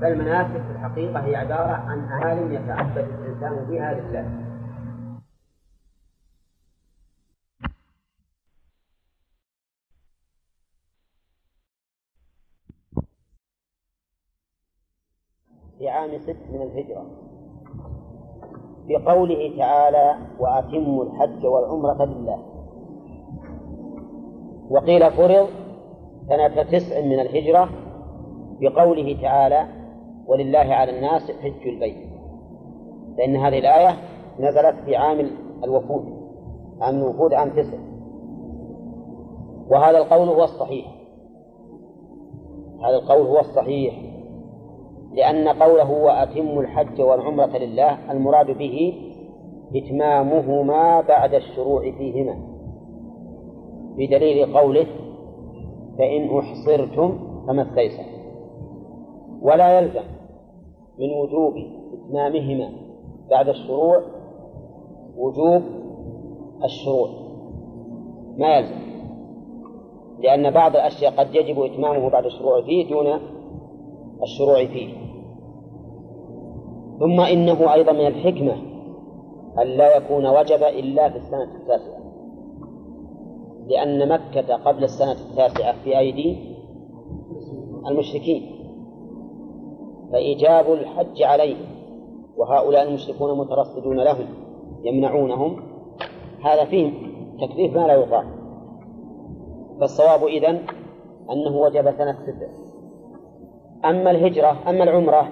فالمناسك 0.00 0.62
في 0.62 0.70
الحقيقة 0.70 1.20
هي 1.20 1.36
عبارة 1.36 1.72
عن 1.72 2.08
أعمال 2.08 2.52
يتعبد 2.52 2.98
الإنسان 2.98 3.64
بها 3.64 3.94
لله 3.94 4.44
في 15.78 15.88
عام 15.88 16.18
ست 16.18 16.36
من 16.52 16.62
الهجرة. 16.62 17.06
بقوله 18.88 19.56
تعالى 19.58 20.16
وأتموا 20.38 21.04
الحج 21.04 21.46
والعمرة 21.46 22.04
لله. 22.04 22.38
وقيل 24.70 25.12
فرض 25.12 25.48
سنة 26.28 26.62
تسع 26.62 27.00
من 27.00 27.20
الهجرة. 27.20 27.68
بقوله 28.60 29.22
تعالى 29.22 29.83
ولله 30.26 30.58
على 30.58 30.96
الناس 30.96 31.30
حج 31.30 31.68
البيت. 31.68 31.96
لأن 33.18 33.36
هذه 33.36 33.58
الآية 33.58 33.96
نزلت 34.40 34.74
في 34.84 34.96
عام 34.96 35.30
الوفود 35.64 36.04
عام 36.80 36.94
الوفود 36.94 37.34
عام 37.34 37.50
تسع. 37.50 37.78
وهذا 39.70 39.98
القول 39.98 40.28
هو 40.28 40.44
الصحيح. 40.44 40.86
هذا 42.80 42.96
القول 42.96 43.26
هو 43.26 43.40
الصحيح. 43.40 43.94
لأن 45.12 45.48
قوله 45.48 45.90
وأتم 45.90 46.58
الحج 46.58 47.00
والعمرة 47.00 47.58
لله 47.58 48.12
المراد 48.12 48.58
به 48.58 48.94
إتمامهما 49.76 51.00
بعد 51.00 51.34
الشروع 51.34 51.90
فيهما. 51.90 52.36
بدليل 53.96 54.58
قوله 54.58 54.86
فإن 55.98 56.38
أحصرتم 56.38 57.18
فما 57.46 57.62
استيسر. 57.62 58.04
ولا 59.42 59.78
يلزم. 59.78 60.13
من 60.98 61.10
وجوب 61.10 61.54
إتمامهما 61.92 62.70
بعد 63.30 63.48
الشروع 63.48 64.02
وجوب 65.16 65.62
الشروع. 66.64 67.08
ما 68.36 68.56
يلزم. 68.56 68.84
لأن 70.18 70.50
بعض 70.50 70.76
الأشياء 70.76 71.12
قد 71.12 71.34
يجب 71.34 71.60
إتمامه 71.60 72.10
بعد 72.10 72.24
الشروع 72.24 72.62
فيه 72.62 72.88
دون 72.90 73.06
الشروع 74.22 74.66
فيه. 74.66 74.94
ثم 76.98 77.20
إنه 77.20 77.72
أيضا 77.72 77.92
من 77.92 78.06
الحكمة 78.06 78.52
أن 79.62 79.66
لا 79.66 79.96
يكون 79.96 80.26
وجب 80.26 80.62
إلا 80.62 81.08
في 81.08 81.16
السنة 81.16 81.54
التاسعة. 81.56 82.04
لأن 83.66 84.08
مكة 84.08 84.56
قبل 84.56 84.84
السنة 84.84 85.12
التاسعة 85.12 85.84
في 85.84 85.98
أيدي 85.98 86.36
المشركين. 87.86 88.53
فإيجاب 90.12 90.72
الحج 90.72 91.22
عليهم. 91.22 91.66
وهؤلاء 92.36 92.88
المشركون 92.88 93.38
مترصدون 93.38 94.00
لهم 94.00 94.26
يمنعونهم. 94.84 95.56
هذا 96.44 96.64
فيه 96.64 96.92
تكليف 97.40 97.76
ما 97.76 97.86
لا 97.86 97.94
يطاق. 97.94 98.24
فالصواب 99.80 100.24
إذن 100.24 100.60
أنه 101.30 101.56
وجب 101.56 101.90
سنة 101.90 102.18
ستة. 102.22 102.48
أما 103.84 104.10
الهجرة 104.10 104.56
أما 104.68 104.84
العمرة 104.84 105.28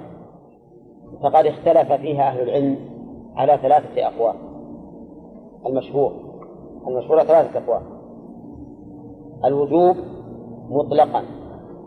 فقد 1.23 1.47
اختلف 1.47 1.93
فيها 1.93 2.29
أهل 2.29 2.41
العلم 2.41 2.77
على 3.37 3.59
ثلاثة 3.63 4.07
أقوال. 4.07 4.35
المشهور 5.67 6.13
المشهور 6.87 7.23
ثلاثة 7.23 7.59
أقوال. 7.59 7.83
الوجوب 9.45 9.97
مطلقا 10.71 11.25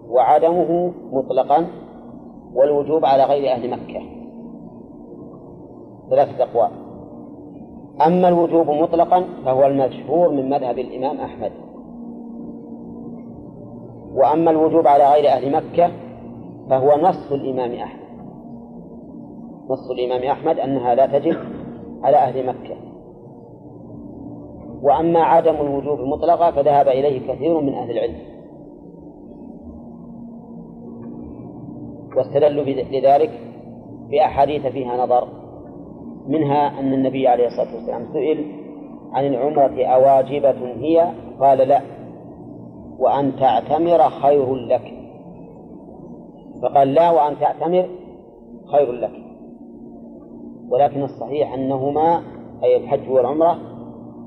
وعدمه 0.09 0.93
مطلقا. 1.11 1.67
والوجوب 2.55 3.05
على 3.05 3.23
غير 3.23 3.51
أهل 3.51 3.69
مكة. 3.69 4.01
ثلاثة 6.09 6.43
أقوال. 6.43 6.71
أما 8.07 8.27
الوجوب 8.27 8.69
مطلقا 8.69 9.23
فهو 9.45 9.65
المشهور 9.65 10.29
من 10.29 10.49
مذهب 10.49 10.79
الإمام 10.79 11.17
أحمد. 11.17 11.51
وأما 14.15 14.51
الوجوب 14.51 14.87
على 14.87 15.11
غير 15.13 15.27
أهل 15.27 15.51
مكة 15.51 15.91
فهو 16.69 16.97
نص 17.01 17.31
الإمام 17.31 17.71
أحمد. 17.71 18.05
نص 19.69 19.91
الإمام 19.91 20.23
أحمد 20.23 20.59
أنها 20.59 20.95
لا 20.95 21.05
تجب 21.05 21.37
على 22.03 22.17
أهل 22.17 22.47
مكة. 22.47 22.75
وأما 24.81 25.19
عدم 25.19 25.55
الوجوب 25.55 25.99
مطلقا 25.99 26.51
فذهب 26.51 26.87
إليه 26.87 27.33
كثير 27.33 27.61
من 27.61 27.73
أهل 27.73 27.91
العلم. 27.91 28.34
واستدلوا 32.17 32.63
لذلك 32.63 33.31
بأحاديث 34.09 34.67
فيها 34.67 35.05
نظر 35.05 35.27
منها 36.27 36.79
أن 36.79 36.93
النبي 36.93 37.27
عليه 37.27 37.47
الصلاة 37.47 37.75
والسلام 37.75 38.13
سئل 38.13 38.45
عن 39.11 39.25
العمرة 39.25 39.85
أواجبة 39.85 40.73
هي؟ 40.79 41.11
قال 41.39 41.57
لا. 41.57 41.81
وأن 42.99 43.35
تعتمر 43.39 44.09
خير 44.09 44.55
لك. 44.55 44.93
فقال 46.61 46.93
لا 46.93 47.11
وأن 47.11 47.39
تعتمر 47.39 47.89
خير 48.71 48.91
لك. 48.91 49.11
ولكن 50.69 51.03
الصحيح 51.03 51.53
أنهما 51.53 52.21
أي 52.63 52.77
الحج 52.77 53.09
والعمرة 53.09 53.57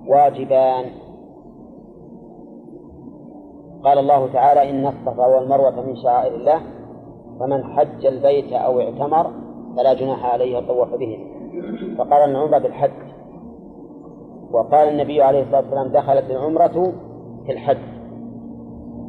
واجبان. 0.07 0.85
قال 3.85 3.99
الله 3.99 4.33
تعالى 4.33 4.71
إن 4.71 4.87
الصفا 4.87 5.27
والمروة 5.27 5.87
من 5.87 5.97
شعائر 5.97 6.35
الله. 6.35 6.78
فمن 7.41 7.65
حج 7.65 8.07
البيت 8.07 8.53
أو 8.53 8.81
اعتمر 8.81 9.31
فلا 9.77 9.95
جناح 9.95 10.33
عليه 10.33 10.59
الطواف 10.59 10.95
بهم 10.95 11.39
فقال 11.99 12.31
العمرة 12.31 12.59
بالحج. 12.59 12.91
وقال 14.53 14.89
النبي 14.89 15.23
عليه 15.23 15.43
الصلاة 15.43 15.61
والسلام 15.61 15.89
دخلت 15.89 16.31
العمرة 16.31 16.93
في 17.47 17.53
الحج. 17.53 17.79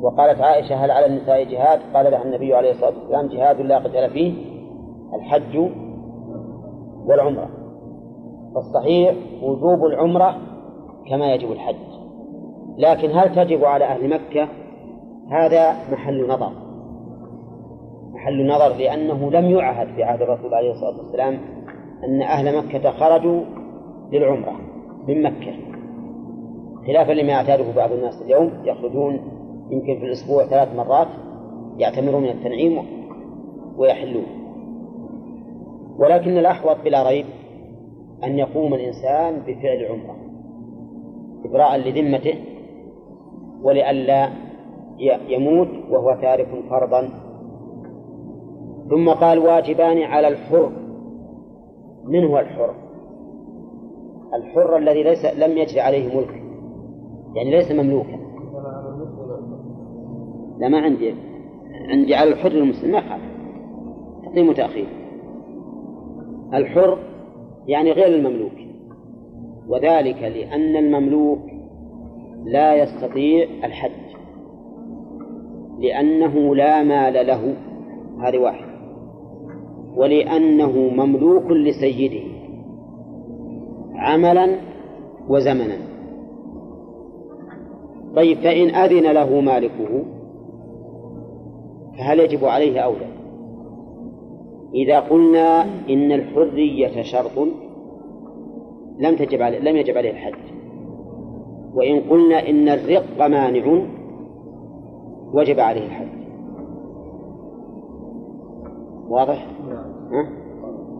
وقالت 0.01 0.41
عائشة 0.41 0.75
هل 0.75 0.91
على 0.91 1.05
النساء 1.05 1.43
جهاد؟ 1.43 1.80
قال 1.93 2.11
لها 2.11 2.23
النبي 2.23 2.55
عليه 2.55 2.71
الصلاة 2.71 2.93
والسلام 3.01 3.27
جهاد 3.27 3.61
لا 3.61 3.77
قتل 3.77 4.09
فيه 4.09 4.34
الحج 5.15 5.69
والعمرة. 7.05 7.49
فالصحيح 8.55 9.15
وجوب 9.43 9.86
العمرة 9.86 10.38
كما 11.09 11.34
يجب 11.34 11.51
الحج. 11.51 11.75
لكن 12.77 13.11
هل 13.11 13.36
تجب 13.36 13.65
على 13.65 13.86
أهل 13.86 14.09
مكة؟ 14.09 14.47
هذا 15.32 15.73
محل 15.91 16.27
نظر. 16.27 16.68
محل 18.20 18.47
نظر 18.47 18.74
لأنه 18.78 19.32
لم 19.32 19.45
يعهد 19.45 19.88
في 19.95 20.03
عهد 20.03 20.22
الرسول 20.22 20.53
عليه 20.53 20.72
الصلاة 20.72 20.97
والسلام 20.97 21.39
أن 22.03 22.22
أهل 22.22 22.57
مكة 22.57 22.91
خرجوا 22.91 23.41
للعمرة 24.11 24.55
من 25.07 25.24
مكة. 25.24 25.53
خلافا 26.88 27.11
لما 27.11 27.32
يعتاده 27.32 27.72
بعض 27.76 27.91
الناس 27.91 28.22
اليوم 28.22 28.51
يخرجون 28.63 29.20
يمكن 29.72 29.99
في 29.99 30.05
الأسبوع 30.05 30.45
ثلاث 30.45 30.76
مرات 30.76 31.07
يعتمرون 31.78 32.24
من 32.24 32.30
التنعيم 32.30 32.80
ويحلون. 33.78 34.26
ولكن 35.99 36.38
الأحوط 36.38 36.78
بلا 36.86 37.09
ريب 37.09 37.26
أن 38.24 38.39
يقوم 38.39 38.74
الإنسان 38.74 39.41
بفعل 39.47 39.86
عمرة 39.86 40.15
إبراء 41.45 41.78
لذمته 41.78 42.36
ولئلا 43.63 44.30
يموت 45.30 45.70
وهو 45.89 46.17
تارك 46.22 46.47
فرضا 46.70 47.09
ثم 48.89 49.09
قال 49.09 49.39
واجبان 49.39 50.01
على 50.01 50.27
الحر. 50.27 50.71
من 52.05 52.23
هو 52.23 52.39
الحر؟ 52.39 52.73
الحر 54.33 54.77
الذي 54.77 55.03
ليس 55.03 55.25
لم 55.25 55.57
يجري 55.57 55.81
عليه 55.81 56.17
ملك. 56.17 56.43
يعني 57.35 57.51
ليس 57.51 57.71
مملوكا. 57.71 58.19
لا 60.59 60.67
ما 60.67 60.79
عندي. 60.79 61.13
عندي 61.89 62.15
على 62.15 62.29
الحر 62.29 62.51
المسلم. 62.51 62.91
ما 62.91 63.01
خالف 63.01 63.23
تقديم 64.25 64.49
وتأخير. 64.49 64.87
الحر 66.53 66.97
يعني 67.67 67.91
غير 67.91 68.15
المملوك. 68.15 68.59
وذلك 69.67 70.21
لأن 70.23 70.75
المملوك 70.75 71.39
لا 72.45 72.75
يستطيع 72.75 73.47
الحج. 73.63 73.91
لأنه 75.79 76.55
لا 76.55 76.83
مال 76.83 77.27
له. 77.27 77.53
هذه 78.19 78.37
واحد 78.37 78.68
ولأنه 79.95 80.71
مملوك 80.71 81.51
لسيده 81.51 82.23
عملا 83.95 84.55
وزمنا. 85.29 85.77
طيب 88.15 88.37
فإن 88.37 88.75
أذن 88.75 89.11
له 89.11 89.41
مالكه 89.41 90.05
فهل 91.97 92.19
يجب 92.19 92.45
عليه 92.45 92.79
أو 92.79 92.93
لا؟ 92.93 93.07
إذا 94.75 94.99
قلنا 94.99 95.63
إن 95.89 96.11
الحرية 96.11 97.01
شرط 97.01 97.47
لم 98.99 99.15
تجب 99.15 99.41
عليه 99.41 99.59
لم 99.59 99.75
يجب 99.75 99.97
عليه 99.97 100.11
الحج. 100.11 100.33
وإن 101.73 102.01
قلنا 102.09 102.49
إن 102.49 102.69
الرق 102.69 103.27
مانع 103.27 103.83
وجب 105.33 105.59
عليه 105.59 105.85
الحج. 105.85 106.18
واضح؟ 109.10 109.47
ها؟ 110.12 110.30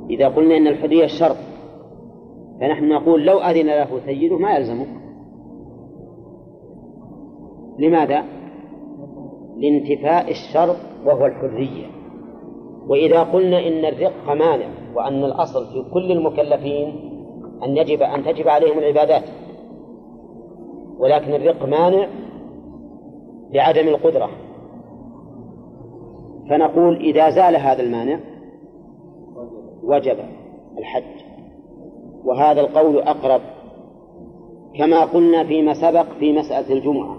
إذا 0.10 0.28
قلنا 0.28 0.57
إن 0.57 0.68
الحرية 0.68 1.07
شرط 1.07 1.38
فنحن 2.62 2.89
نقول 2.89 3.26
لو 3.26 3.38
أذن 3.39 3.68
له 3.68 3.99
سيده 4.05 4.38
ما 4.38 4.55
يلزمه 4.55 4.86
لماذا؟ 7.80 8.24
لانتفاء 9.57 10.32
الشرط 10.32 10.78
وهو 11.05 11.26
الحرية 11.26 11.86
وإذا 12.88 13.24
قلنا 13.24 13.68
إن 13.68 13.86
الرق 13.86 14.28
مانع 14.28 14.68
وأن 14.95 15.24
الأصل 15.24 15.66
في 15.66 15.89
كل 15.93 16.12
المكلفين 16.12 17.10
أن 17.64 17.78
يجب 17.78 18.01
أن 18.01 18.24
تجب 18.24 18.47
عليهم 18.47 18.80
العبادات 18.80 19.24
ولكن 20.97 21.34
الرق 21.34 21.66
مانع 21.66 22.07
لعدم 23.51 23.88
القدرة 23.88 24.30
فنقول 26.49 26.95
إذا 26.95 27.29
زال 27.29 27.55
هذا 27.55 27.81
المانع 27.81 28.19
وجب 29.83 30.17
الحج 30.77 31.03
وهذا 32.25 32.61
القول 32.61 32.99
أقرب 32.99 33.41
كما 34.77 35.05
قلنا 35.05 35.43
فيما 35.43 35.73
سبق 35.73 36.05
في 36.19 36.33
مسألة 36.33 36.73
الجمعة 36.73 37.17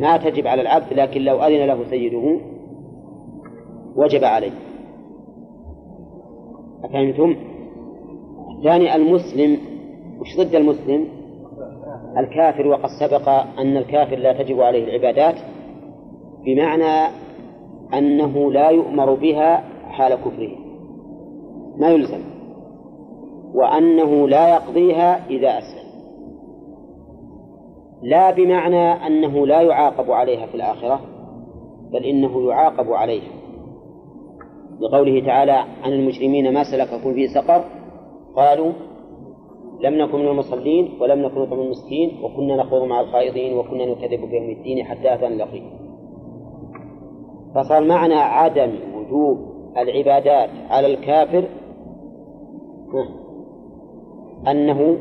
ما 0.00 0.16
تجب 0.16 0.46
على 0.46 0.62
العبد 0.62 0.92
لكن 0.92 1.20
لو 1.20 1.42
أذن 1.42 1.66
له 1.66 1.90
سيده 1.90 2.40
وجب 3.96 4.24
عليه 4.24 4.52
أفهمتم؟ 6.84 7.36
الثاني 8.58 8.96
المسلم 8.96 9.58
وش 10.20 10.36
ضد 10.38 10.54
المسلم؟ 10.54 11.08
الكافر 12.18 12.66
وقد 12.66 12.88
سبق 13.00 13.28
أن 13.58 13.76
الكافر 13.76 14.16
لا 14.16 14.42
تجب 14.42 14.60
عليه 14.60 14.84
العبادات 14.84 15.34
بمعنى 16.44 17.12
أنه 17.94 18.52
لا 18.52 18.68
يؤمر 18.68 19.14
بها 19.14 19.64
حال 19.88 20.14
كفره 20.14 20.56
ما 21.76 21.88
يلزم. 21.88 22.20
وأنه 23.54 24.28
لا 24.28 24.48
يقضيها 24.48 25.26
إذا 25.30 25.58
أسلم. 25.58 25.92
لا 28.02 28.30
بمعنى 28.30 29.06
أنه 29.06 29.46
لا 29.46 29.60
يعاقب 29.60 30.10
عليها 30.10 30.46
في 30.46 30.54
الآخرة 30.54 31.00
بل 31.92 32.04
إنه 32.04 32.48
يعاقب 32.48 32.92
عليها. 32.92 33.32
لقوله 34.80 35.26
تعالى 35.26 35.64
عن 35.82 35.92
المجرمين 35.92 36.52
ما 36.54 36.64
سلككم 36.64 37.14
في 37.14 37.28
سقر 37.28 37.64
قالوا 38.36 38.72
لم 39.80 39.94
نكن 39.94 40.18
من 40.18 40.28
المصلين 40.28 40.90
ولم 41.00 41.18
نكن 41.18 41.40
نطعم 41.40 41.60
المسكين 41.60 42.18
وكنا 42.22 42.56
نخوض 42.56 42.82
مع 42.82 43.00
الخائضين 43.00 43.58
وكنا 43.58 43.86
نكذب 43.86 44.30
بيوم 44.30 44.50
الدين 44.50 44.84
حتى 44.84 45.14
أتانا 45.14 45.34
اليقين 45.34 45.81
فصار 47.54 47.84
معنى 47.84 48.14
عدم 48.14 48.72
وجوب 48.94 49.38
العبادات 49.76 50.50
على 50.70 50.86
الكافر 50.86 51.44
أنه 54.48 54.96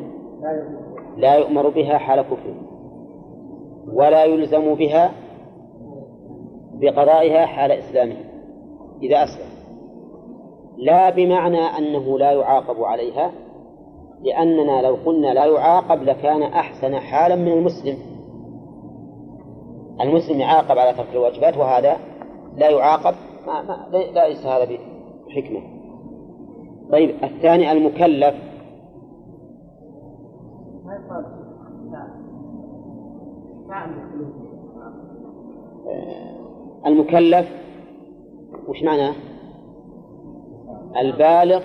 لا 1.18 1.36
يؤمر 1.36 1.70
بها 1.70 1.97
حال 1.97 2.22
كفره 2.22 2.56
ولا 3.93 4.24
يلزم 4.24 4.76
بها 4.76 5.12
بقضائها 6.74 7.45
حال 7.45 7.72
إسلامه 7.72 8.16
إذا 9.02 9.24
أسلم 9.24 9.52
لا 10.78 11.10
بمعنى 11.10 11.60
أنه 11.60 12.20
لا 12.20 12.32
يعاقب 12.32 12.84
عليها 12.84 13.32
لأننا 14.24 14.82
لو 14.82 14.97
قلنا 15.06 15.34
لا 15.34 15.45
يعاقب 15.45 16.04
لكان 16.04 16.43
أحسن 16.43 16.95
حالا 16.95 17.36
من 17.36 17.52
المسلم. 17.52 17.97
المسلم 20.02 20.39
يعاقب 20.39 20.78
على 20.78 20.93
ترك 20.93 21.08
الواجبات 21.14 21.58
وهذا 21.58 21.97
لا 22.56 22.70
يعاقب 22.70 23.16
ما 23.47 23.62
ما 23.62 23.97
ليس 23.97 24.45
هذا 24.45 24.78
بحكمة. 25.28 25.62
طيب 26.91 27.24
الثاني 27.24 27.72
المكلف. 27.72 28.36
المكلف 36.86 37.49
وش 38.68 38.84
معناه؟ 38.84 39.14
البالغ 41.02 41.64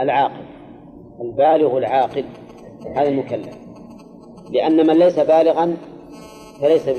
العاقل. 0.00 0.44
البالغ 1.20 1.78
العاقل 1.78 2.24
هذا 2.96 3.08
المكلف. 3.08 3.58
لأن 4.50 4.86
من 4.86 4.94
ليس 4.94 5.18
بالغا 5.18 5.76
فليس 6.60 6.88
ب... 6.88 6.96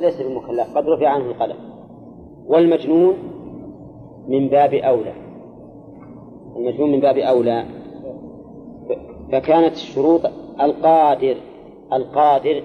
ليس 0.00 0.22
بمكلف 0.22 0.76
قد 0.76 0.88
رفع 0.88 1.08
عنه 1.08 1.24
القلم. 1.24 1.75
والمجنون 2.48 3.14
من 4.28 4.48
باب 4.48 4.74
أولى. 4.74 5.12
المجنون 6.56 6.92
من 6.92 7.00
باب 7.00 7.18
أولى. 7.18 7.64
فكانت 9.32 9.72
الشروط 9.72 10.20
القادر 10.60 11.36
القادر 11.92 12.62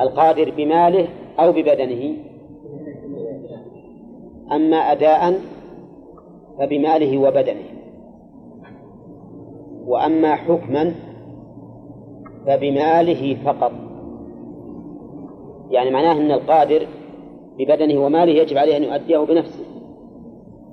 القادر 0.00 0.50
بماله 0.56 1.08
أو 1.38 1.52
ببدنه. 1.52 2.16
أما 4.52 4.76
أداء 4.76 5.40
فبماله 6.58 7.18
وبدنه. 7.18 7.64
وأما 9.86 10.34
حكما 10.34 10.94
فبماله 12.46 13.36
فقط. 13.44 13.72
يعني 15.70 15.90
معناه 15.90 16.12
أن 16.12 16.32
القادر 16.32 16.86
ببدنه 17.58 18.04
وماله 18.04 18.32
يجب 18.32 18.58
عليه 18.58 18.76
أن 18.76 18.84
يؤديه 18.84 19.18
بنفسه 19.18 19.64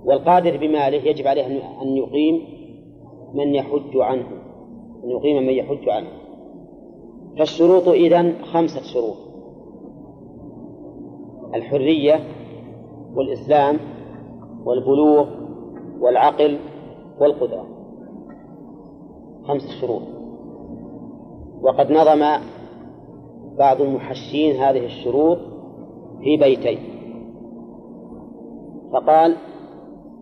والقادر 0.05 0.57
بماله 0.57 0.97
يجب 0.97 1.27
عليه 1.27 1.45
أن 1.81 1.97
يقيم 1.97 2.41
من 3.33 3.55
يحج 3.55 3.97
عنه 3.97 4.25
أن 5.03 5.09
يقيم 5.09 5.43
من 5.43 5.53
يحج 5.53 5.89
عنه. 5.89 6.07
فالشروط 7.37 7.87
إذن 7.87 8.33
خمسة 8.43 8.81
شروط 8.93 9.15
الحرية 11.55 12.19
والإسلام 13.15 13.79
والبلوغ 14.65 15.27
والعقل 15.99 16.59
والقدرة. 17.19 17.65
خمس 19.47 19.81
شروط. 19.81 20.01
وقد 21.61 21.91
نظم 21.91 22.25
بعض 23.57 23.81
المحشين 23.81 24.55
هذه 24.55 24.85
الشروط 24.85 25.37
في 26.25 26.37
بيتين 26.37 26.79
فقال 28.93 29.35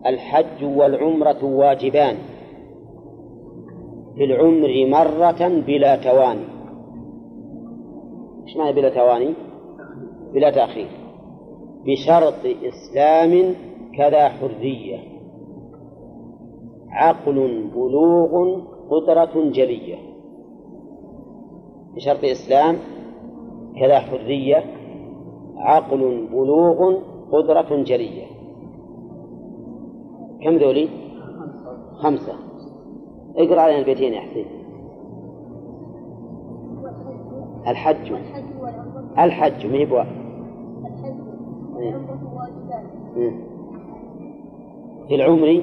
الحج 0.06 0.64
والعمرة 0.64 1.44
واجبان. 1.44 2.16
في 4.14 4.24
العمر 4.24 4.86
مرة 4.86 5.48
بلا 5.66 5.96
تواني 5.96 6.44
إيش 8.46 8.56
معنى 8.56 8.72
بلا 8.72 8.88
تواني؟ 8.88 9.34
بلا 10.34 10.50
تأخير. 10.50 10.88
بشرط 11.86 12.40
إسلام 12.44 13.54
كذا 13.98 14.28
حرية. 14.28 14.98
عقل 16.90 17.68
بلوغ 17.74 18.60
قدرة 18.90 19.50
جلية. 19.50 19.96
بشرط 21.94 22.24
إسلام 22.24 22.76
كذا 23.80 23.98
حرية. 23.98 24.64
عقل 25.64 26.28
بلوغ 26.32 26.94
قدرة 27.32 27.82
جلية. 27.82 28.26
كم 30.42 30.56
ذولي؟ 30.56 30.88
خمسة. 32.02 32.34
اقرأ 33.36 33.60
علينا 33.60 33.78
البيتين 33.78 34.12
يا 34.12 34.20
حسين. 34.20 34.46
الحج. 37.68 38.12
الحج 39.18 39.66
ما 39.66 39.76
هي 39.76 39.86
في 45.08 45.14
العمر؟ 45.14 45.62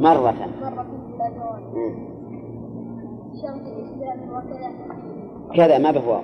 مرة. 0.00 0.34
كذا 5.54 5.78
ما 5.78 5.90
بهو 5.90 6.20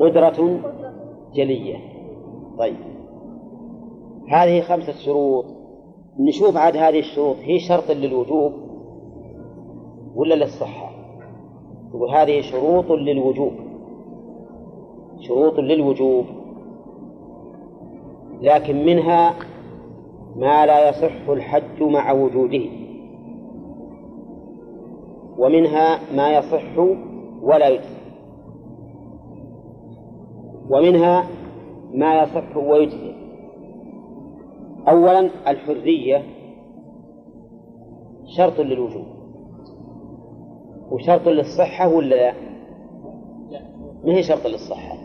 قدرة. 0.00 0.60
جلية. 1.34 1.76
طيب. 2.58 2.76
هذه 4.28 4.60
خمسة 4.60 4.92
شروط. 4.92 5.44
نشوف 6.18 6.56
عاد 6.56 6.76
هذه 6.76 6.98
الشروط. 6.98 7.36
هي 7.42 7.58
شرط 7.58 7.90
للوجوب 7.90 8.52
ولا 10.14 10.34
للصحة؟ 10.34 10.90
يقول 11.94 12.10
هذه 12.10 12.40
شروط 12.40 12.90
للوجوب. 12.90 13.52
شروط 15.20 15.58
للوجوب. 15.58 16.24
لكن 18.40 18.86
منها 18.86 19.34
ما 20.36 20.66
لا 20.66 20.88
يصح 20.88 21.28
الحج 21.28 21.82
مع 21.82 22.12
وجوده. 22.12 22.85
ومنها 25.38 25.98
ما 26.16 26.38
يصح 26.38 26.78
ولا 27.42 27.68
يجزي. 27.68 27.96
ومنها 30.70 31.26
ما 31.94 32.22
يصح 32.22 32.56
ويجزي. 32.56 33.12
أولا 34.88 35.30
الحرية 35.48 36.22
شرط 38.36 38.60
للوجوب. 38.60 39.06
وشرط 40.90 41.28
للصحة 41.28 41.88
ولا 41.88 42.14
لا؟ 42.14 42.32
ما 44.04 44.14
هي 44.14 44.22
شرط 44.22 44.46
للصحة؟ 44.46 44.96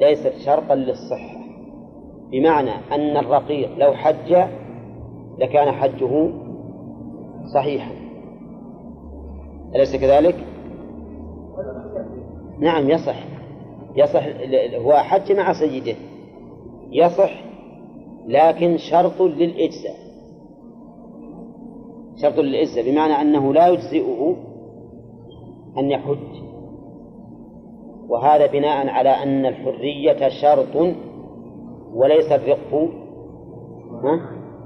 ليست 0.00 0.32
شرطا 0.46 0.74
للصحة. 0.74 1.36
بمعنى 2.30 2.70
أن 2.92 3.16
الرقيق 3.16 3.78
لو 3.78 3.92
حج 3.92 4.36
لكان 5.38 5.72
حجه 5.72 6.30
صحيحا. 7.54 8.03
أليس 9.74 9.96
كذلك؟ 9.96 10.46
نعم 12.58 12.90
يصح. 12.90 13.24
يصح 13.96 14.26
هو 14.74 14.92
حج 14.92 15.32
مع 15.32 15.52
سيده. 15.52 15.96
يصح 16.92 17.44
لكن 18.26 18.76
شرط 18.76 19.20
للإجزاء. 19.22 19.96
شرط 22.22 22.38
للإجزاء 22.38 22.90
بمعنى 22.90 23.12
أنه 23.12 23.52
لا 23.52 23.68
يجزئه 23.68 24.36
أن 25.78 25.90
يحج. 25.90 26.44
وهذا 28.08 28.46
بناء 28.46 28.88
على 28.88 29.08
أن 29.08 29.46
الحرية 29.46 30.28
شرط 30.28 30.94
وليس 31.94 32.32
الرق 32.32 32.90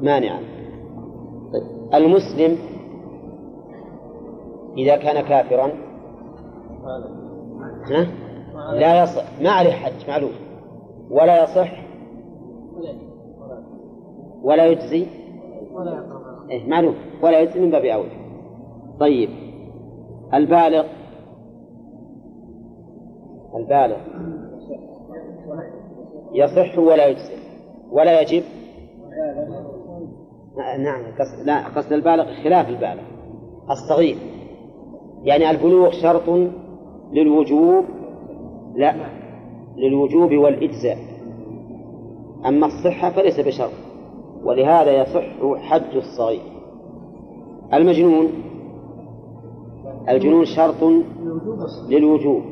مانعا. 0.01 0.41
طيب. 1.53 1.95
المسلم 1.95 2.59
إذا 4.77 4.97
كان 4.97 5.21
كافرا. 5.21 5.73
ها؟ 7.91 8.07
لا 8.75 9.03
يصح 9.03 9.41
ما 9.41 9.51
عليه 9.51 9.73
حج 9.73 10.09
معلوم. 10.09 10.33
ولا 11.11 11.45
يصح. 11.45 11.73
ولا 14.43 14.67
يجزي. 14.67 15.07
إيه 16.51 16.69
معلوم. 16.69 16.95
ولا 17.23 17.41
يجزي 17.41 17.61
من 17.61 17.71
باب 17.71 17.85
أولى 17.85 18.11
طيب. 19.01 19.31
البالغ. 20.35 20.85
البالغ. 23.55 23.97
يصح 26.33 26.79
ولا 26.79 27.07
يجزي. 27.07 27.39
ولا 27.91 28.21
يجب. 28.21 28.43
نعم 30.79 31.03
قصد 31.19 31.47
لا 31.47 31.67
قصد 31.67 31.93
البالغ 31.93 32.25
خلاف 32.45 32.69
البالغ. 32.69 33.03
الصغير. 33.71 34.17
يعني 35.25 35.51
البلوغ 35.51 35.91
شرط 35.91 36.51
للوجوب 37.13 37.85
لا 38.75 38.95
للوجوب 39.77 40.33
والإجزاء. 40.33 40.99
أما 42.47 42.67
الصحة 42.67 43.11
فليس 43.11 43.41
بشرط 43.41 43.71
ولهذا 44.45 45.03
يصح 45.03 45.25
حج 45.57 45.97
الصغير. 45.97 46.43
المجنون 47.75 48.29
الجنون 50.09 50.45
شرط 50.45 50.85
للوجوب. 51.89 52.43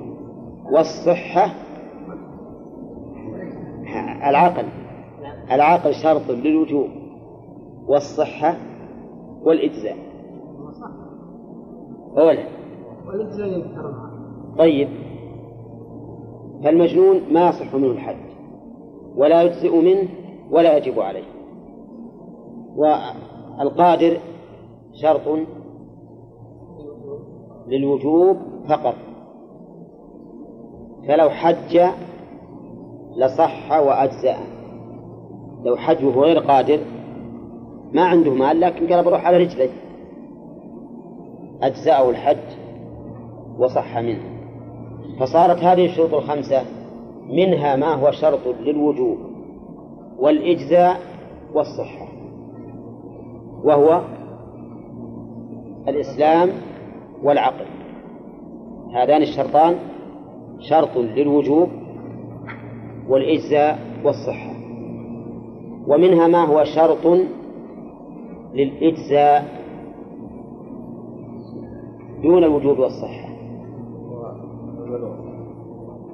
والصحة 0.72 1.54
العقل 4.28 4.64
العقل 5.50 5.94
شرط 5.94 6.30
للوجوب. 6.30 6.88
والصحة 7.88 8.56
والإجزاء. 9.42 9.96
أولا 12.18 12.55
طيب. 14.58 14.88
فالمجنون 16.64 17.20
ما 17.32 17.48
يصح 17.48 17.74
منه 17.74 17.86
الحج 17.86 18.16
ولا 19.16 19.42
يجزئ 19.42 19.76
منه 19.76 20.08
ولا 20.50 20.76
يجب 20.76 21.00
عليه. 21.00 21.24
والقادر 22.76 24.18
شرط 24.94 25.38
للوجوب 27.68 28.36
فقط. 28.68 28.94
فلو 31.08 31.30
حج 31.30 31.80
لصح 33.16 33.72
وأجزأ. 33.72 34.36
لو 35.64 35.76
حج 35.76 36.04
وهو 36.04 36.22
غير 36.22 36.38
قادر 36.38 36.78
ما 37.92 38.04
عنده 38.04 38.34
مال 38.34 38.60
لكن 38.60 38.86
قال 38.86 39.04
بروح 39.04 39.26
على 39.26 39.36
رجلي 39.36 39.68
أجزأه 41.62 42.10
الحج. 42.10 42.65
وصح 43.58 43.98
منه. 43.98 44.22
فصارت 45.20 45.58
هذه 45.64 45.86
الشروط 45.86 46.14
الخمسة 46.14 46.62
منها 47.28 47.76
ما 47.76 47.94
هو 47.94 48.10
شرط 48.10 48.46
للوجوب 48.60 49.18
والإجزاء 50.18 51.00
والصحة 51.54 52.08
وهو 53.64 54.00
الإسلام 55.88 56.50
والعقل. 57.22 57.66
هذان 58.94 59.22
الشرطان 59.22 59.76
شرط 60.60 60.96
للوجوب 60.96 61.68
والإجزاء 63.08 63.78
والصحة 64.04 64.56
ومنها 65.86 66.26
ما 66.26 66.44
هو 66.44 66.64
شرط 66.64 67.06
للإجزاء 68.54 69.44
دون 72.22 72.44
الوجوب 72.44 72.78
والصحة. 72.78 73.35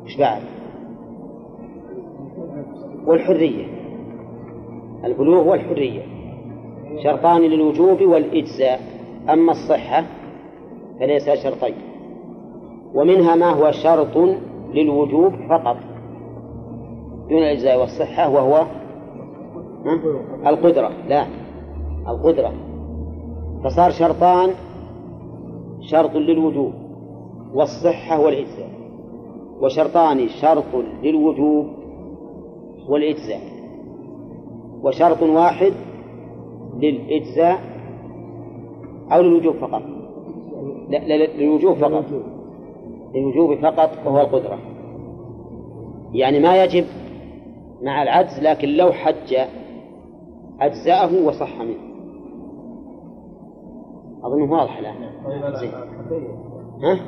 إيش 0.07 0.17
بعد؟ 0.17 0.43
والحرية. 3.07 3.67
البلوغ 5.05 5.49
والحرية. 5.49 6.03
شرطان 7.05 7.41
للوجوب 7.41 8.03
والإجزاء. 8.03 8.81
أما 9.33 9.53
الصحة 9.53 10.05
فليس 11.01 11.31
شرطين. 11.31 11.75
ومنها 12.95 13.35
ما 13.37 13.51
هو 13.51 13.71
شرط 13.71 14.17
للوجوب 14.75 15.33
فقط. 15.49 15.77
دون 17.29 17.39
الإجزاء 17.39 17.81
والصحة 17.81 18.29
وهو 18.31 18.67
القدرة. 20.47 20.91
لا 21.09 21.27
القدرة. 22.09 22.53
فصار 23.65 23.91
شرطان 23.91 24.51
شرط 25.81 26.17
للوجوب 26.17 26.73
والصحة 27.55 28.21
والإجزاء. 28.21 28.82
وشرطان 29.63 30.29
شرط 30.29 30.75
للوجوب 31.03 31.67
والإجزاء 32.89 33.41
وشرط 34.83 35.23
واحد 35.23 35.73
للإجزاء 36.79 37.61
أو 39.13 39.23
للوجوب 39.23 39.55
فقط. 39.55 39.83
لا 40.89 41.27
للوجوب 41.27 41.77
فقط. 41.77 42.05
للوجوب 43.15 43.55
فقط 43.55 43.91
وهو 44.07 44.21
القدرة. 44.21 44.59
يعني 46.13 46.41
ما 46.41 46.65
يجب 46.65 46.85
مع 47.83 48.03
العجز 48.03 48.41
لكن 48.43 48.69
لو 48.69 48.93
حج 48.93 49.37
أجزأه 50.61 51.27
وصح 51.27 51.61
منه. 51.61 51.93
أظنه 54.25 54.53
واضح 54.53 54.79
الآن. 54.79 54.95
زين. 55.55 55.71
ها؟ 56.83 56.99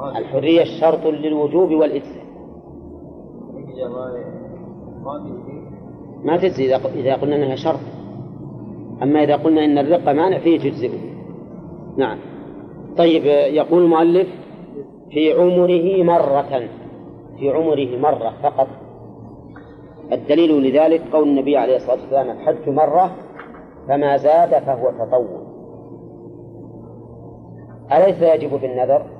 الحرية 0.00 0.64
شرط 0.80 1.06
للوجوب 1.06 1.70
والإجزاء. 1.70 2.24
ما 6.24 6.36
تجزي 6.36 6.76
إذا 6.76 7.14
قلنا 7.14 7.36
أنها 7.36 7.56
شرط. 7.56 7.80
أما 9.02 9.24
إذا 9.24 9.36
قلنا 9.36 9.64
إن 9.64 9.78
الرقة 9.78 10.12
مانع 10.12 10.38
فيه 10.38 10.58
تجزئه 10.58 10.98
نعم. 11.96 12.18
طيب 12.96 13.24
يقول 13.54 13.82
المؤلف 13.82 14.28
في 15.10 15.32
عمره 15.32 16.02
مرة. 16.02 16.68
في 17.38 17.50
عمره 17.50 17.98
مرة 17.98 18.32
فقط. 18.42 18.68
الدليل 20.12 20.62
لذلك 20.62 21.02
قول 21.12 21.28
النبي 21.28 21.56
عليه 21.56 21.76
الصلاة 21.76 22.00
والسلام 22.00 22.30
الحج 22.30 22.68
مرة 22.68 23.10
فما 23.88 24.16
زاد 24.16 24.62
فهو 24.62 24.90
تطوع. 24.90 25.44
أليس 27.92 28.22
يجب 28.22 28.60
بالنذر؟ 28.60 29.13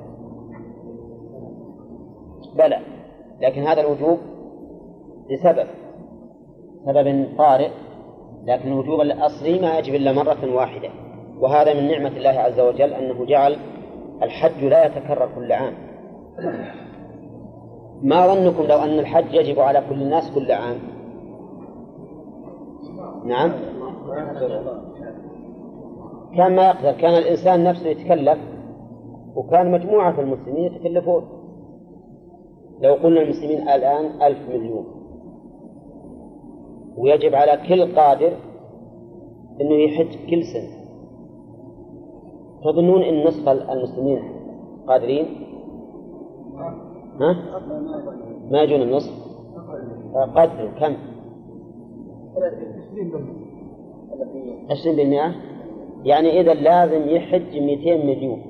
بلى 2.55 2.79
لكن 3.41 3.61
هذا 3.61 3.81
الوجوب 3.81 4.19
لسبب 5.29 5.67
سبب 6.85 7.27
طارئ 7.37 7.69
لكن 8.45 8.71
الوجوب 8.71 9.01
الأصلي 9.01 9.59
ما 9.59 9.79
يجب 9.79 9.95
إلا 9.95 10.11
مرة 10.11 10.55
واحدة 10.55 10.89
وهذا 11.39 11.73
من 11.73 11.87
نعمة 11.87 12.17
الله 12.17 12.29
عز 12.29 12.59
وجل 12.59 12.93
أنه 12.93 13.25
جعل 13.25 13.57
الحج 14.23 14.63
لا 14.63 14.85
يتكرر 14.85 15.29
كل 15.35 15.51
عام. 15.51 15.73
ما 18.01 18.27
ظنكم 18.27 18.63
لو 18.63 18.77
أن 18.77 18.99
الحج 18.99 19.33
يجب 19.33 19.59
على 19.59 19.83
كل 19.89 20.01
الناس 20.01 20.31
كل 20.35 20.51
عام؟ 20.51 20.77
نعم. 23.25 23.51
كان 26.37 26.55
ما 26.55 26.63
يقدر 26.63 26.91
كان 26.91 27.13
الإنسان 27.13 27.63
نفسه 27.63 27.87
يتكلف 27.87 28.37
وكان 29.35 29.71
مجموعة 29.71 30.19
المسلمين 30.19 30.73
يتكلفون. 30.73 31.34
لو 32.81 32.93
قلنا 32.93 33.21
المسلمين 33.21 33.61
الآن 33.69 34.21
ألف 34.21 34.49
مليون 34.49 34.85
ويجب 36.97 37.35
على 37.35 37.59
كل 37.67 37.95
قادر 37.95 38.31
أنه 39.61 39.73
يحج 39.73 40.29
كل 40.29 40.43
سنة 40.43 40.75
تظنون 42.63 43.01
أن 43.01 43.23
نصف 43.23 43.49
المسلمين 43.49 44.19
قادرين؟ 44.87 45.25
ها؟ 47.19 47.59
ما 48.51 48.61
يجون 48.61 48.81
النصف؟ 48.81 49.13
قدروا 50.35 50.69
كم؟ 50.79 50.95
عشرين 54.69 54.95
بالمئة 54.95 55.35
يعني 56.03 56.41
إذا 56.41 56.53
لازم 56.53 57.09
يحج 57.09 57.57
مئتين 57.57 58.05
مليون 58.07 58.41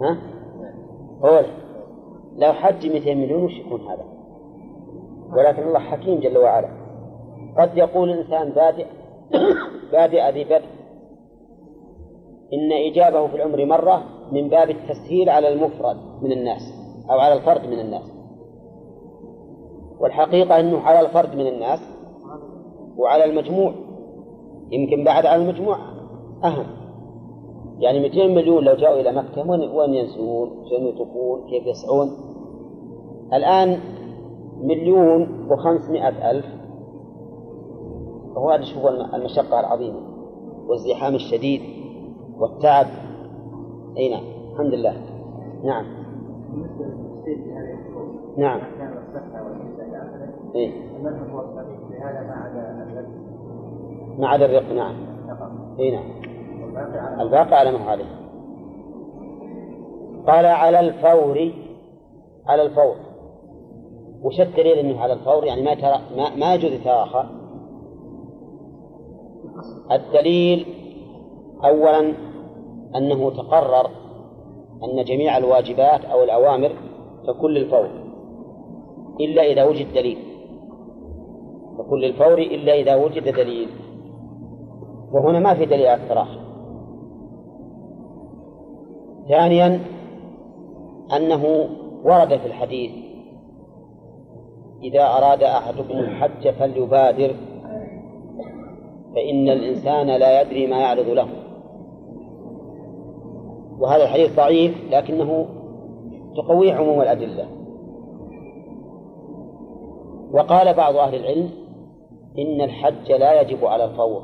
ها؟ 0.00 0.32
هو 1.24 1.44
لو 2.36 2.52
حج 2.52 2.86
مئتين 2.86 3.18
مليون 3.18 3.44
وش 3.44 3.52
يكون 3.52 3.80
هذا؟ 3.80 4.04
ولكن 5.36 5.62
الله 5.62 5.78
حكيم 5.78 6.20
جل 6.20 6.38
وعلا. 6.38 6.68
قد 7.58 7.76
يقول 7.76 8.10
الإنسان 8.10 8.50
بادئ 8.50 8.86
بادئ 9.92 10.30
ذي 10.30 10.44
بدء 10.44 10.64
إن 12.52 12.72
إجابه 12.72 13.26
في 13.26 13.36
العمر 13.36 13.64
مرة 13.64 14.02
من 14.32 14.48
باب 14.48 14.70
التسهيل 14.70 15.28
على 15.28 15.48
المفرد 15.48 15.96
من 16.22 16.32
الناس 16.32 16.62
أو 17.10 17.18
على 17.20 17.34
الفرد 17.34 17.66
من 17.66 17.80
الناس. 17.80 18.12
والحقيقة 20.00 20.60
أنه 20.60 20.80
على 20.80 21.00
الفرد 21.00 21.34
من 21.34 21.46
الناس 21.46 21.80
وعلى 22.96 23.24
المجموع 23.24 23.74
يمكن 24.70 25.04
بعد 25.04 25.26
على 25.26 25.42
المجموع 25.42 25.76
أهم. 26.44 26.81
يعني 27.78 28.00
200 28.00 28.26
مليون 28.26 28.64
لو 28.64 28.74
جاءوا 28.74 29.00
إلى 29.00 29.12
مكة 29.12 29.50
وين 29.74 29.94
ينسون؟ 29.94 30.50
شنو 30.70 30.88
يطوفون؟ 30.88 31.50
كيف 31.50 31.66
يسعون؟ 31.66 32.10
الآن 33.32 33.78
مليون 34.62 35.46
وخمسمائة 35.50 36.30
ألف 36.30 36.46
وهذا 38.36 38.64
شوف 38.64 38.86
المشقة 39.14 39.60
العظيمة 39.60 40.00
والزحام 40.68 41.14
الشديد 41.14 41.62
والتعب 42.38 42.86
أي 43.98 44.08
نعم 44.08 44.22
الحمد 44.52 44.74
لله 44.74 44.96
نعم 45.64 45.84
نعم 48.36 48.60
إيه؟ 50.54 50.72
ما 54.18 54.28
عدا 54.28 54.46
الرق 54.46 54.72
نعم 54.72 54.94
اي 55.78 55.90
نعم 55.90 56.31
الباقي 57.20 57.56
على 57.56 57.72
ما 57.72 57.90
عليه 57.90 58.22
قال 60.26 60.46
على 60.46 60.80
الفور 60.80 61.52
على 62.46 62.62
الفور. 62.62 62.94
وش 64.22 64.40
الدليل 64.40 64.78
إنه 64.78 65.00
على 65.00 65.12
الفور؟ 65.12 65.44
يعني 65.44 65.62
ما 65.62 65.74
ترى 65.74 66.00
ما, 66.16 66.36
ما 66.36 66.54
يجوز 66.54 66.72
يتراخى 66.72 67.24
الدليل 69.92 70.66
اولا 71.64 72.12
أنه 72.96 73.30
تقرر 73.30 73.90
أن 74.84 75.04
جميع 75.04 75.36
الواجبات 75.36 76.04
أو 76.04 76.24
الأوامر 76.24 76.70
تكون 77.26 77.50
للفور 77.50 77.88
إلا 79.20 79.42
إذا 79.42 79.64
وجد 79.64 79.92
دليل. 79.94 80.18
تكون 81.78 82.00
للفور 82.00 82.38
إلا 82.38 82.74
إذا 82.74 82.94
وجد 82.94 83.34
دليل. 83.34 83.68
وهنا 85.12 85.38
ما 85.40 85.54
في 85.54 85.66
دليل 85.66 85.86
على 85.86 86.02
التراخي 86.02 86.51
ثانيا 89.32 89.80
أنه 91.16 91.68
ورد 92.04 92.36
في 92.36 92.46
الحديث 92.46 92.90
إذا 94.82 95.02
أراد 95.02 95.42
أحدكم 95.42 95.98
الحج 95.98 96.50
فليبادر 96.50 97.34
فإن 99.14 99.48
الإنسان 99.48 100.06
لا 100.06 100.40
يدري 100.42 100.66
ما 100.66 100.80
يعرض 100.80 101.08
له. 101.08 101.28
وهذا 103.78 104.02
الحديث 104.02 104.36
ضعيف 104.36 104.74
لكنه 104.90 105.46
تقوي 106.36 106.72
عموم 106.72 107.00
الأدلة. 107.00 107.46
وقال 110.32 110.74
بعض 110.74 110.96
أهل 110.96 111.14
العلم 111.14 111.50
إن 112.38 112.60
الحج 112.60 113.12
لا 113.12 113.40
يجب 113.40 113.64
على 113.64 113.84
الفور 113.84 114.22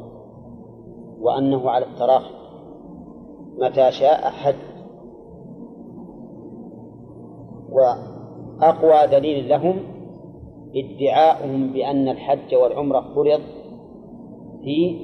وأنه 1.21 1.71
على 1.71 1.85
التراخي 1.85 2.35
متى 3.59 3.91
شاء 3.91 4.31
حج. 4.31 4.68
وأقوى 7.79 9.07
دليل 9.07 9.49
لهم 9.49 9.77
ادعاؤهم 10.77 11.73
بأن 11.73 12.09
الحج 12.09 12.55
والعمرة 12.55 13.01
فرض 13.01 13.41
في 14.65 14.99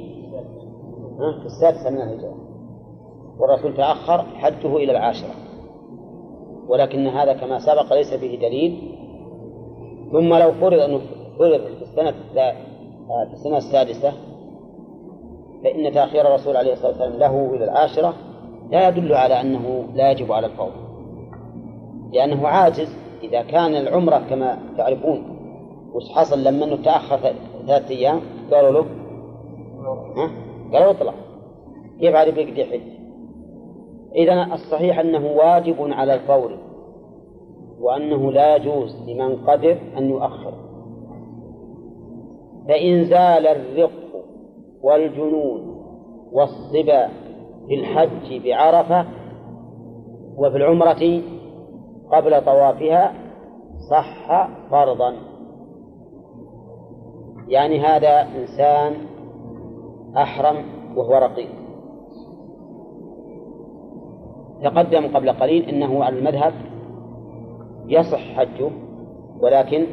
في 1.41 1.47
السادسة 1.47 1.91
من 1.91 1.97
الهجرة. 1.97 2.35
والرسول 3.39 3.77
تأخر 3.77 4.23
حجه 4.23 4.77
إلى 4.77 4.93
العاشرة. 4.93 5.35
ولكن 6.69 7.07
هذا 7.07 7.33
كما 7.33 7.59
سبق 7.59 7.93
ليس 7.93 8.15
فيه 8.15 8.39
دليل. 8.39 8.95
ثم 10.13 10.35
لو 10.35 10.53
فرض 10.53 10.79
أنه 10.79 11.01
فرض 11.39 11.61
في 11.61 11.83
السنة 11.83 12.11
في 13.07 13.33
السنة 13.33 13.57
السادسة 13.57 14.13
فإن 15.65 15.93
تأخير 15.93 16.27
الرسول 16.27 16.57
عليه 16.57 16.73
الصلاة 16.73 16.89
والسلام 16.89 17.19
له 17.19 17.55
إلى 17.55 17.65
العاشرة 17.65 18.15
لا 18.71 18.89
يدل 18.89 19.15
على 19.15 19.41
أنه 19.41 19.85
لا 19.95 20.11
يجب 20.11 20.33
على 20.33 20.47
الفور 20.47 20.84
لأنه 22.15 22.49
عاجز 22.49 22.97
إذا 23.23 23.43
كان 23.43 23.75
العمرة 23.75 24.19
كما 24.31 24.59
تعرفون 24.77 25.23
وش 25.95 26.09
حصل 26.09 26.45
لما 26.45 26.65
أنه 26.65 26.77
تأخر 26.77 27.33
ثلاثة 27.67 27.95
أيام 27.95 28.21
قالوا 28.53 28.71
له 28.71 28.87
ها؟ 30.17 30.31
قالوا 30.73 30.91
اطلع 30.91 31.15
كيف 32.01 32.15
عاد 32.15 32.35
بيقضي 32.35 32.65
حج؟ 32.65 32.81
إذا 34.15 34.55
الصحيح 34.55 34.99
أنه 34.99 35.27
واجب 35.27 35.77
على 35.81 36.15
الفور 36.15 36.59
وأنه 37.81 38.33
لا 38.33 38.57
يجوز 38.57 38.97
لمن 39.09 39.37
قدر 39.37 39.77
أن 39.99 40.11
يؤخر 40.11 40.53
فإن 42.69 43.05
زال 43.05 43.47
الرق 43.47 43.91
والجنون 44.83 45.85
والصبا 46.33 47.09
في 47.69 47.75
الحج 47.75 48.43
بعرفة 48.45 49.07
وفي 50.37 50.57
العمرة 50.57 51.23
قبل 52.15 52.45
طوافها 52.45 53.15
صح 53.91 54.49
فرضا. 54.71 55.17
يعني 57.49 57.81
هذا 57.81 58.21
إنسان 58.21 58.95
أحرم 60.17 60.57
وهو 60.97 61.15
رقيق. 61.15 61.49
تقدم 64.63 65.17
قبل 65.17 65.33
قليل 65.33 65.69
أنه 65.69 66.05
على 66.05 66.19
المذهب 66.19 66.53
يصح 67.87 68.35
حجه 68.37 68.71
ولكن 69.41 69.87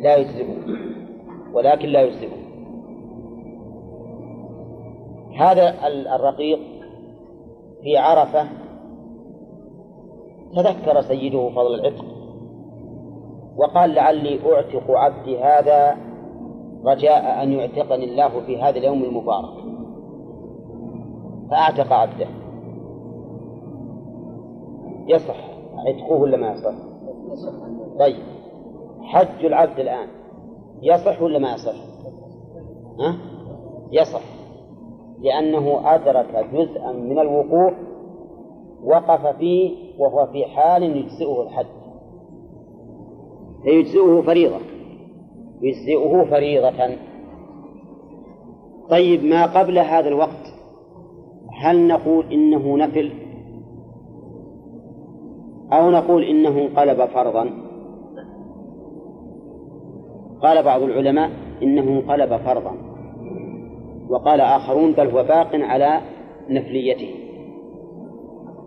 لا 0.00 0.16
يجزئه 0.16 0.56
ولكن 1.52 1.88
لا 1.88 2.02
يجزئه. 2.02 2.42
هذا 5.38 5.74
الرقيق 6.16 6.58
في 7.82 7.96
عرفة 7.96 8.48
تذكر 10.56 11.00
سيده 11.00 11.50
فضل 11.50 11.74
العتق 11.74 12.04
وقال 13.56 13.94
لعلي 13.94 14.52
أعتق 14.52 14.90
عبدي 14.90 15.38
هذا 15.38 15.96
رجاء 16.84 17.42
أن 17.42 17.52
يعتقني 17.52 18.04
الله 18.04 18.40
في 18.40 18.62
هذا 18.62 18.78
اليوم 18.78 19.02
المبارك 19.02 19.62
فأعتق 21.50 21.92
عبده 21.92 22.26
يصح 25.06 25.36
عتقه 25.86 26.12
ولا 26.12 26.36
ما 26.36 26.52
يصح؟ 26.52 26.74
طيب 27.98 28.22
حج 29.02 29.44
العبد 29.44 29.78
الآن 29.78 30.08
يصح 30.82 31.22
ولا 31.22 31.38
ما 31.38 31.52
يصح؟ 31.54 31.74
ها؟ 33.00 33.16
يصح 33.92 34.22
لأنه 35.20 35.94
أدرك 35.94 36.46
جزءا 36.52 36.92
من 36.92 37.18
الوقوف 37.18 37.72
وقف 38.84 39.36
فيه 39.36 39.76
وهو 39.98 40.26
في 40.26 40.44
حال 40.44 40.82
يجزئه 40.82 41.42
الحج 41.42 41.66
فيجزئه 43.62 44.22
فريضة. 44.26 44.58
يجزئه 45.60 46.24
فريضة. 46.30 46.96
طيب 48.90 49.24
ما 49.24 49.46
قبل 49.46 49.78
هذا 49.78 50.08
الوقت 50.08 50.54
هل 51.52 51.88
نقول 51.88 52.32
إنه 52.32 52.76
نفل؟ 52.76 53.12
أو 55.72 55.90
نقول 55.90 56.24
إنه 56.24 56.48
انقلب 56.48 57.04
فرضا؟ 57.04 57.50
قال 60.42 60.62
بعض 60.62 60.82
العلماء 60.82 61.30
إنه 61.62 61.82
انقلب 61.82 62.36
فرضا. 62.36 62.76
وقال 64.08 64.40
آخرون 64.40 64.92
بل 64.92 65.06
هو 65.06 65.22
باق 65.24 65.50
على 65.54 66.00
نفليته. 66.48 67.21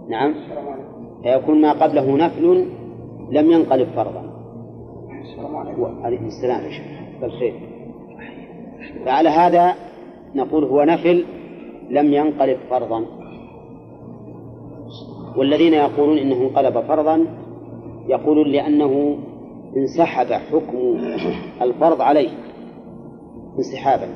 نعم. 0.10 0.34
فيكون 1.24 1.62
ما 1.62 1.72
قبله 1.72 2.18
نفل 2.18 2.66
لم 3.32 3.52
ينقلب 3.52 3.88
فرضا. 3.96 4.26
عليكم 6.02 6.26
السلام 6.26 6.62
بالخير 7.22 7.54
فعلى 9.06 9.30
هذا 9.30 9.76
نقول 10.36 10.64
هو 10.64 10.84
نفل 10.84 11.26
لم 11.90 12.14
ينقلب 12.14 12.58
فرضا. 12.70 13.06
والذين 15.38 15.74
يقولون 15.74 16.18
إنه 16.18 16.36
انقلب 16.36 16.80
فرضا 16.80 17.26
يقولون 18.08 18.48
لأنه 18.48 19.18
انسحب 19.78 20.26
حكم 20.26 20.78
الفرض 21.62 22.02
عليه. 22.02 22.30
انسحابا. 23.58 24.08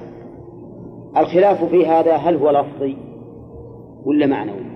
الخلاف 1.17 1.63
في 1.63 1.85
هذا 1.85 2.15
هل 2.15 2.35
هو 2.35 2.49
لفظي 2.49 2.97
ولا 4.05 4.25
معنوي؟ 4.25 4.68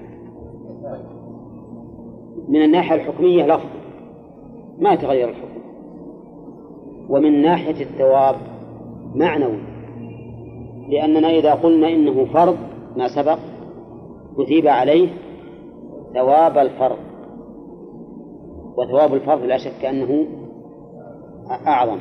من 2.54 2.62
الناحية 2.64 2.96
الحكمية 2.96 3.46
لفظ 3.46 3.70
ما 4.80 4.94
يتغير 4.94 5.30
الحكم. 5.30 5.62
ومن 7.10 7.42
ناحية 7.42 7.84
الثواب 7.84 8.36
معنوي. 9.16 9.60
لأننا 10.90 11.30
إذا 11.30 11.54
قلنا 11.54 11.88
إنه 11.88 12.26
فرض 12.26 12.58
ما 12.98 13.08
سبق 13.08 13.40
كتب 14.38 14.68
عليه 14.68 15.10
ثواب 16.14 16.58
الفرض. 16.58 16.98
وثواب 18.78 19.14
الفرض 19.14 19.44
لا 19.44 19.58
شك 19.58 19.86
أنه 19.86 20.26
أعظم 21.68 22.00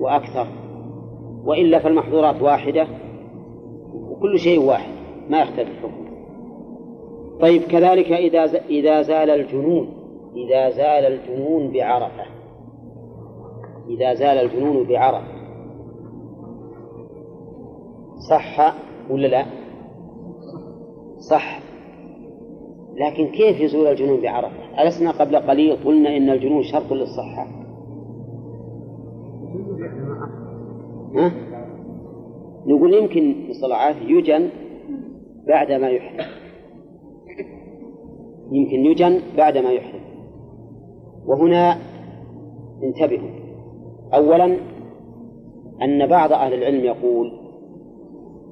وأكثر. 0.00 0.46
وإلا 1.44 1.78
فالمحظورات 1.78 2.42
واحدة 2.42 2.86
وكل 3.94 4.38
شيء 4.38 4.60
واحد 4.60 4.92
ما 5.30 5.40
يختلف 5.40 5.68
الحكم. 5.68 5.95
طيب 7.40 7.62
كذلك 7.62 8.12
إذا 8.12 8.44
إذا 8.70 9.02
زال 9.02 9.30
الجنون 9.30 9.88
إذا 10.36 10.70
زال 10.70 11.12
الجنون 11.12 11.72
بعرفة 11.72 12.24
إذا 13.88 14.14
زال 14.14 14.38
الجنون 14.38 14.86
بعرفة 14.86 15.36
صح 18.30 18.74
ولا 19.10 19.26
لا؟ 19.26 19.46
صح 21.18 21.60
لكن 22.96 23.26
كيف 23.26 23.60
يزول 23.60 23.86
الجنون 23.86 24.20
بعرفة؟ 24.20 24.82
ألسنا 24.82 25.10
قبل 25.10 25.36
قليل 25.36 25.76
قلنا 25.84 26.16
إن 26.16 26.30
الجنون 26.30 26.62
شرط 26.62 26.92
للصحة 26.92 27.46
ها؟ 31.14 31.32
نقول 32.66 32.94
يمكن 32.94 33.34
مصطلعات 33.48 33.96
يجن 34.06 34.48
بعد 35.46 35.72
ما 35.72 35.88
يحرم 35.88 36.45
يمكن 38.52 38.86
يجن 38.86 39.20
بعد 39.36 39.58
ما 39.58 39.72
يحرم. 39.72 40.00
وهنا 41.26 41.78
انتبهوا. 42.82 43.30
أولا 44.14 44.56
أن 45.82 46.06
بعض 46.06 46.32
أهل 46.32 46.54
العلم 46.54 46.84
يقول 46.84 47.32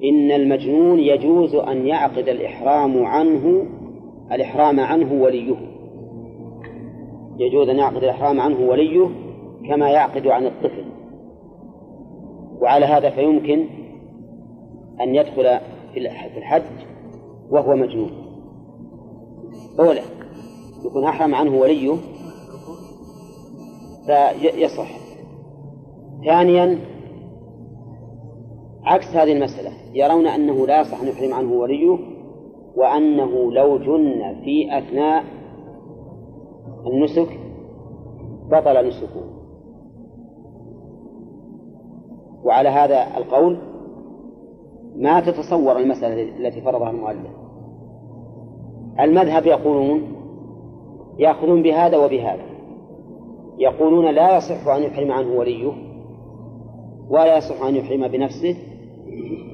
إن 0.03 0.31
المجنون 0.31 0.99
يجوز 0.99 1.55
أن 1.55 1.87
يعقد 1.87 2.29
الإحرام 2.29 3.05
عنه 3.05 3.65
الإحرام 4.31 4.79
عنه 4.79 5.23
وليه. 5.23 5.55
يجوز 7.39 7.69
أن 7.69 7.77
يعقد 7.77 8.03
الإحرام 8.03 8.39
عنه 8.39 8.69
وليه 8.69 9.07
كما 9.69 9.89
يعقد 9.89 10.27
عن 10.27 10.45
الطفل. 10.45 10.85
وعلى 12.61 12.85
هذا 12.85 13.09
فيمكن 13.09 13.65
أن 15.01 15.15
يدخل 15.15 15.59
في 15.93 15.99
الحج 16.37 16.63
وهو 17.49 17.75
مجنون. 17.75 18.24
أولا 19.79 20.01
يكون 20.85 21.03
أحرم 21.03 21.35
عنه 21.35 21.57
وليه؟ 21.59 21.95
فيصح. 24.05 25.05
ثانيا 26.25 26.79
عكس 28.83 29.07
هذه 29.07 29.33
المسألة 29.33 29.71
يرون 29.93 30.27
أنه 30.27 30.67
لا 30.67 30.81
يصح 30.81 31.01
أن 31.01 31.07
يحرم 31.07 31.33
عنه 31.33 31.53
وليه 31.53 31.97
وأنه 32.75 33.51
لو 33.51 33.77
جن 33.77 34.41
في 34.43 34.77
أثناء 34.77 35.23
النسك 36.87 37.39
بطل 38.51 38.87
نسكه. 38.87 39.25
وعلى 42.43 42.69
هذا 42.69 43.17
القول 43.17 43.57
ما 44.95 45.19
تتصور 45.19 45.79
المسألة 45.79 46.37
التي 46.37 46.61
فرضها 46.61 46.89
المؤلف. 46.89 47.34
المذهب 48.99 49.45
يقولون 49.45 50.01
يأخذون 51.19 51.61
بهذا 51.61 51.97
وبهذا. 51.97 52.45
يقولون 53.57 54.05
لا 54.05 54.37
يصح 54.37 54.67
أن 54.67 54.83
يحرم 54.83 55.11
عنه 55.11 55.39
وليه 55.39 55.71
ولا 57.09 57.37
يصح 57.37 57.65
أن 57.65 57.75
يحرم 57.75 58.07
بنفسه 58.07 58.55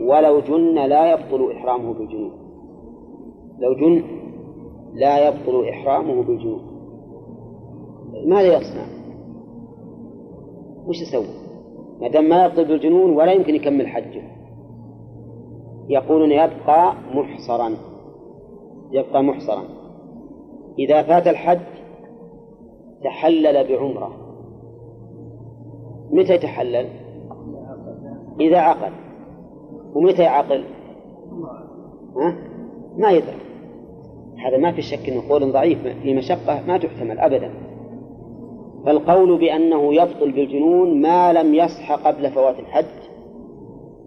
ولو 0.02 0.40
جن 0.40 0.76
لا 0.76 1.12
يبطل 1.12 1.52
إحرامه 1.52 1.94
بالجنون. 1.94 2.32
لو 3.60 3.76
جن 3.76 4.04
لا 4.94 5.28
يبطل 5.28 5.70
إحرامه 5.70 6.24
بالجنون. 6.24 6.62
ماذا 8.26 8.58
يصنع؟ 8.58 8.86
وش 10.88 11.02
يسوي؟ 11.02 11.26
ما 12.02 12.08
دام 12.08 12.30
ما 12.30 12.46
يبطل 12.46 12.66
بالجنون 12.66 13.14
ولا 13.14 13.32
يمكن 13.32 13.56
يكمل 13.56 13.88
حجه. 13.88 14.24
يقولون 15.90 16.32
يبقى 16.32 16.94
محصرا. 17.14 17.76
يبقى 18.92 19.24
محصرا 19.24 19.64
إذا 20.80 21.04
فات 21.04 21.28
الحج 21.28 21.60
تحلل 23.04 23.68
بعمرة 23.68 24.12
متى 26.12 26.36
يتحلل؟ 26.36 26.88
إذا 28.40 28.58
عقل 28.58 28.92
ومتى 29.94 30.24
يعقل؟ 30.24 30.64
ها؟ 32.18 32.36
ما 32.98 33.12
يدري 33.12 33.42
هذا 34.38 34.58
ما 34.58 34.72
في 34.72 34.82
شك 34.82 35.10
أنه 35.10 35.30
قول 35.30 35.52
ضعيف 35.52 35.88
في 35.88 36.14
مشقة 36.14 36.64
ما 36.68 36.78
تحتمل 36.78 37.20
أبدا 37.20 37.52
فالقول 38.86 39.38
بأنه 39.40 39.94
يبطل 39.94 40.32
بالجنون 40.32 41.02
ما 41.02 41.34
لم 41.34 41.56
يصح 41.56 41.92
قبل 42.08 42.32
فوات 42.32 42.60
الحج 42.60 42.86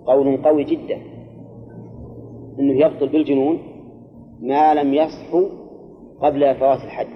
قول 0.07 0.37
قوي 0.37 0.65
جدا 0.65 0.99
أنه 2.59 2.87
يبطل 2.87 3.09
بالجنون 3.09 3.59
ما 4.45 4.75
لم 4.75 4.95
يصح 4.95 5.35
قبل 6.23 6.55
فوات 6.55 6.85
الحج. 6.85 7.07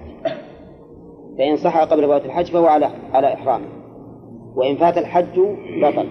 فإن 1.37 1.57
صح 1.57 1.83
قبل 1.83 2.07
فوات 2.07 2.25
الحج 2.25 2.51
فهو 2.51 2.65
على 2.65 2.89
على 3.13 3.33
إحرامه. 3.33 3.67
وإن 4.55 4.75
فات 4.75 4.97
الحج 4.97 5.39
بطل. 5.81 6.07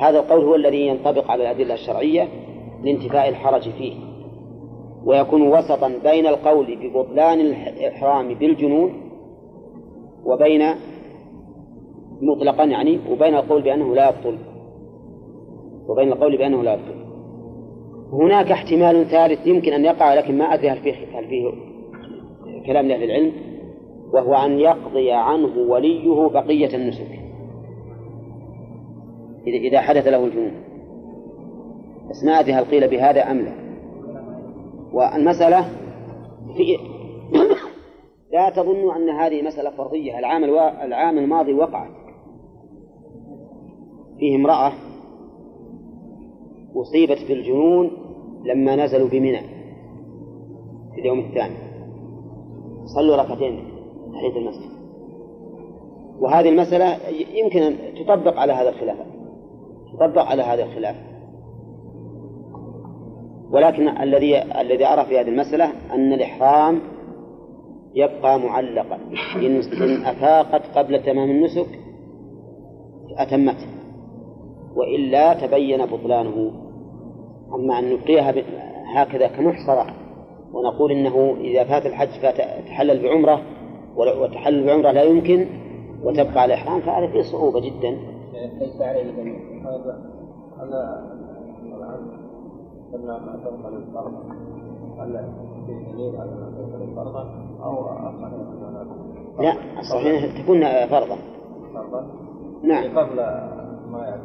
هذا 0.00 0.18
القول 0.18 0.44
هو 0.44 0.54
الذي 0.54 0.86
ينطبق 0.86 1.30
على 1.30 1.42
الأدلة 1.42 1.74
الشرعية 1.74 2.28
لانتفاء 2.84 3.28
الحرج 3.28 3.70
فيه. 3.70 3.94
ويكون 5.04 5.42
وسطا 5.42 5.88
بين 6.04 6.26
القول 6.26 6.76
ببطلان 6.76 7.40
الإحرام 7.40 8.34
بالجنون 8.34 9.10
وبين 10.24 10.62
مطلقا 12.22 12.64
يعني 12.64 12.98
وبين 13.10 13.34
القول 13.34 13.62
بأنه 13.62 13.94
لا 13.94 14.08
يبطل. 14.08 14.38
وبين 15.88 16.12
القول 16.12 16.36
بأنه 16.36 16.62
لا 16.62 16.74
يبطل. 16.74 16.97
هناك 18.12 18.50
احتمال 18.50 19.06
ثالث 19.06 19.46
يمكن 19.46 19.72
أن 19.72 19.84
يقع 19.84 20.14
لكن 20.14 20.38
ما 20.38 20.44
أدري 20.44 20.70
هل 20.70 20.78
فيه 20.78 21.18
هل 21.18 21.26
فيه 21.26 21.52
كلام 22.66 22.86
لأهل 22.86 23.02
العلم 23.02 23.32
وهو 24.12 24.34
أن 24.34 24.60
يقضي 24.60 25.12
عنه 25.12 25.58
وليه 25.58 26.28
بقية 26.28 26.76
النسك 26.76 27.28
إذا 29.46 29.80
حدث 29.80 30.06
له 30.06 30.24
الجنون. 30.24 30.52
بس 32.10 32.24
ما 32.24 32.32
أدري 32.40 32.52
هل 32.52 32.64
قيل 32.64 32.88
بهذا 32.88 33.30
أم 33.30 33.38
لا. 33.38 33.52
والمسألة 34.92 35.64
في 36.56 36.78
لا 38.32 38.50
تظنوا 38.50 38.96
أن 38.96 39.08
هذه 39.08 39.42
مسألة 39.42 39.70
فرضية. 39.70 40.18
العام 40.18 40.44
ألو... 40.44 40.58
العام 40.58 41.18
الماضي 41.18 41.54
وقعت 41.54 41.90
فيه 44.18 44.36
امرأة 44.36 44.72
أصيبت 46.76 47.18
بالجنون 47.28 47.90
لما 48.44 48.76
نزلوا 48.76 49.08
بمنى 49.08 49.40
في 50.94 51.00
اليوم 51.00 51.18
الثاني 51.18 51.54
صلوا 52.94 53.16
ركعتين 53.16 53.64
تحية 54.12 54.38
المسجد. 54.38 54.70
وهذه 56.20 56.48
المسألة 56.48 56.96
يمكن 57.34 57.62
أن 57.62 57.76
تطبق 57.94 58.38
على 58.38 58.52
هذا 58.52 58.68
الخلاف 58.68 58.96
تطبق 59.92 60.22
على 60.22 60.42
هذا 60.42 60.64
الخلاف. 60.64 60.96
ولكن 63.50 63.88
الذي 63.88 64.42
الذي 64.60 64.86
أرى 64.86 65.04
في 65.04 65.20
هذه 65.20 65.28
المسألة 65.28 65.94
أن 65.94 66.12
الإحرام 66.12 66.80
يبقى 67.94 68.38
معلقا. 68.38 68.98
إن 69.36 69.60
أفاقت 70.04 70.78
قبل 70.78 71.02
تمام 71.02 71.30
النسك 71.30 71.66
أتمته 73.16 73.66
وإلا 74.76 75.46
تبين 75.46 75.86
بطلانه. 75.86 76.52
أما 77.54 77.78
أن 77.78 77.92
نبقيها 77.92 78.34
هكذا 78.94 79.28
كمحصرة 79.28 79.86
ونقول 80.52 80.92
إنه 80.92 81.36
إذا 81.40 81.64
فات 81.64 81.86
الحج 81.86 82.08
فتحلل 82.08 83.02
بعمرة 83.02 83.42
وتحلل 83.96 84.66
بعمرة 84.66 84.90
لا 84.90 85.02
يمكن 85.02 85.46
وتبقى 86.02 86.40
على 86.40 86.54
الإحرام 86.54 86.80
فهذا 86.80 87.06
فيه 87.06 87.22
صعوبة 87.22 87.60
جدا. 87.60 87.98
ليس 88.60 88.80
عليه 88.80 89.02
دليل 89.02 89.62
هذا 89.64 89.98
هذا 90.60 91.08
قلنا 92.92 93.18
ما 93.18 93.40
تنقل 93.44 93.76
الفرض 93.76 94.12
هل 94.98 95.28
في 95.66 95.92
دليل 95.92 96.16
على 96.16 96.30
ما 96.30 96.52
تنقل 96.56 96.94
فرضا 96.96 97.48
أو 97.62 97.88
لا 99.42 99.54
الصحيح 99.78 100.42
تكون 100.42 100.86
فرضا 100.86 101.16
فرضا 101.74 102.06
نعم. 102.62 102.98
قبل 102.98 103.16
ما 103.90 104.20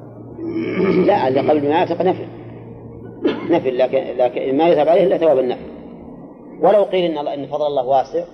لا 1.06 1.28
اللي 1.28 1.40
قبل 1.40 1.64
ما 1.64 1.76
يعتق 1.76 2.02
نفل 2.02 2.28
نفل 3.26 3.78
لكن 3.78 4.18
لكن 4.18 4.58
ما 4.58 4.68
يذهب 4.68 4.90
عليه 4.90 5.04
إلا 5.04 5.18
ثواب 5.18 5.40
النفل. 5.40 5.66
ولو 6.62 6.84
قيل 6.84 7.18
إن 7.18 7.28
إن 7.28 7.46
فضل 7.46 7.68
الله 7.68 7.88
واسع 7.88 8.26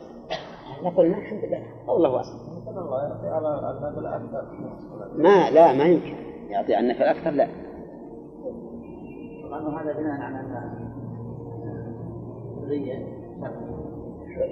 نقول 0.84 1.06
الحمد 1.06 1.46
لله 1.46 1.64
فضل 1.88 1.98
الله 1.98 2.10
واسع. 2.10 2.34
ما 5.18 5.50
لا 5.50 5.74
ما 5.74 5.84
يمكن. 5.84 6.16
يعطي 6.50 6.76
على 6.76 6.86
النفل 6.86 7.04
أكثر 7.04 7.32
لا. 7.32 7.48
هذا 9.52 9.94
بناء 9.94 10.22
على 10.22 10.40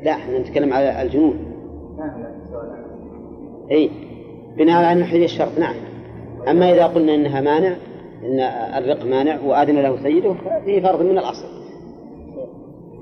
لا 0.03 0.11
إحنا 0.11 0.39
نتكلم 0.39 0.73
على 0.73 1.01
الجنون. 1.01 1.53
اي 3.71 3.91
بناء 4.57 4.75
على 4.75 4.91
انه 4.91 5.25
الشرط 5.25 5.59
نعم. 5.59 5.75
أما 6.47 6.73
إذا 6.73 6.87
قلنا 6.87 7.15
إنها 7.15 7.41
مانع 7.41 7.75
إن 8.23 8.39
الرق 8.83 9.05
مانع 9.05 9.39
وآذن 9.45 9.75
له 9.75 10.03
سيده 10.03 10.33
ففيه 10.33 10.81
فرض 10.81 11.01
من 11.01 11.17
الأصل. 11.17 11.47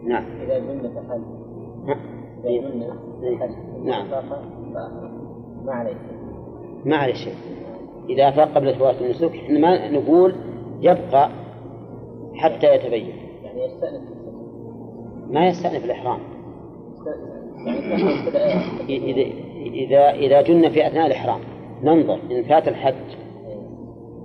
نعم. 0.04 0.26
إذا 0.42 0.60
جن 0.60 0.92
فحل. 0.96 1.22
إذا 2.46 3.46
جن 3.46 3.86
نعم. 3.86 4.08
ما 5.66 5.74
عليه 5.74 5.96
ما 6.86 6.96
عليه 6.98 7.14
شيء. 7.14 7.36
إذا 8.10 8.30
افاق 8.30 8.54
قبل 8.56 8.76
فوات 8.76 9.02
النسك 9.02 9.36
إحنا 9.36 9.60
ما 9.60 9.92
نقول 9.92 10.36
يبقى 10.82 11.30
حتى 12.36 12.76
يتبين. 12.76 13.16
يعني 13.44 13.66
يستأنف. 13.66 14.02
ما 15.30 15.48
يستأنف 15.48 15.86
الإحرام. 15.86 16.20
إذا 18.90 19.22
إذا 19.66 20.10
إذا 20.10 20.42
جن 20.42 20.70
في 20.70 20.88
أثناء 20.88 21.08
الإحرام 21.08 21.40
ننظر 21.84 22.20
إن 22.32 22.44
فات 22.44 22.68
الحج 22.68 22.96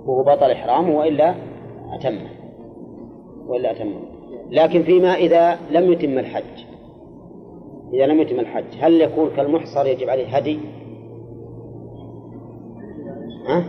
وهو 0.05 0.23
بطل 0.23 0.51
إحرامه 0.51 0.97
وإلا 0.97 1.35
أتمه 1.93 2.29
وإلا 3.47 3.71
أتمه 3.71 4.01
لكن 4.49 4.83
فيما 4.83 5.13
إذا 5.13 5.57
لم 5.71 5.91
يتم 5.91 6.17
الحج 6.19 6.65
إذا 7.93 8.05
لم 8.05 8.19
يتم 8.19 8.39
الحج 8.39 8.65
هل 8.79 9.01
يكون 9.01 9.29
كالمحصر 9.35 9.85
يجب 9.85 10.09
عليه 10.09 10.27
هدي؟ 10.27 10.59
ها؟ 13.47 13.63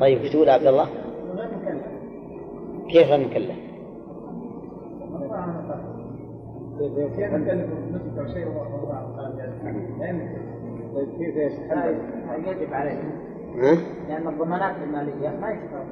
طيب 0.00 0.18
إيش 0.18 0.32
تقول 0.32 0.50
عبد 0.50 0.66
الله؟ 0.66 0.86
كيف 2.88 3.12
المكلف؟ 3.12 3.69
كيف 6.80 8.18
أو 8.18 8.26
شيء 8.26 8.46
طيب 10.94 11.08
كيف 11.18 11.36
يجب 12.46 12.74
عليه؟ 12.74 13.02
لأن 14.08 14.28
الضمانات 14.28 14.76
المالية 14.82 15.28
ما 15.40 15.50
يشترط 15.50 15.86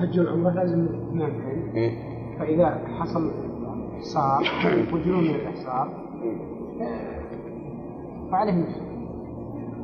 حج 0.00 0.18
والعمرة 0.20 0.50
لازم 0.50 0.84
اثنان 0.84 1.32
فإذا 2.38 2.80
حصل 3.00 3.30
إحصار 3.96 4.42
وجنون 4.94 5.24
من 5.24 5.34
الإحصار 5.34 5.88
فعليه 8.32 8.52
نفسه 8.52 8.82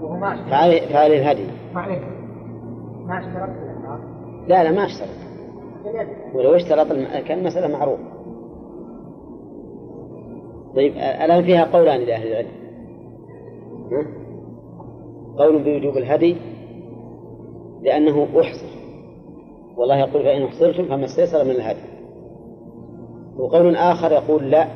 وهو 0.01 0.17
ما 0.17 0.37
فعليه 0.51 0.93
فعليه 0.93 1.19
الهدي. 1.23 1.47
فعليه. 1.75 2.01
ما 3.07 3.19
اشترط 3.19 3.49
لا 4.49 4.65
لا 4.65 4.73
ما 4.73 4.85
اشترط 4.85 5.36
ولو 6.35 6.55
اشترط 6.55 6.87
كان 7.29 7.45
مسألة 7.45 7.67
معروفة 7.67 8.17
طيب 10.77 10.93
الآن 10.93 11.43
فيها 11.43 11.65
قولان 11.65 12.01
لأهل 12.01 12.27
العلم؟ 12.27 12.49
قول 15.39 15.63
بوجوب 15.63 15.97
الهدي 15.97 16.37
لأنه 17.83 18.29
أحصر. 18.41 18.67
والله 19.77 19.99
يقول 19.99 20.23
فإن 20.23 20.43
أحصرتم 20.43 20.85
فما 20.85 21.05
استيسر 21.05 21.45
من 21.45 21.51
الهدي. 21.51 21.81
وقول 23.39 23.77
آخر 23.77 24.13
يقول 24.13 24.51
لا 24.51 24.67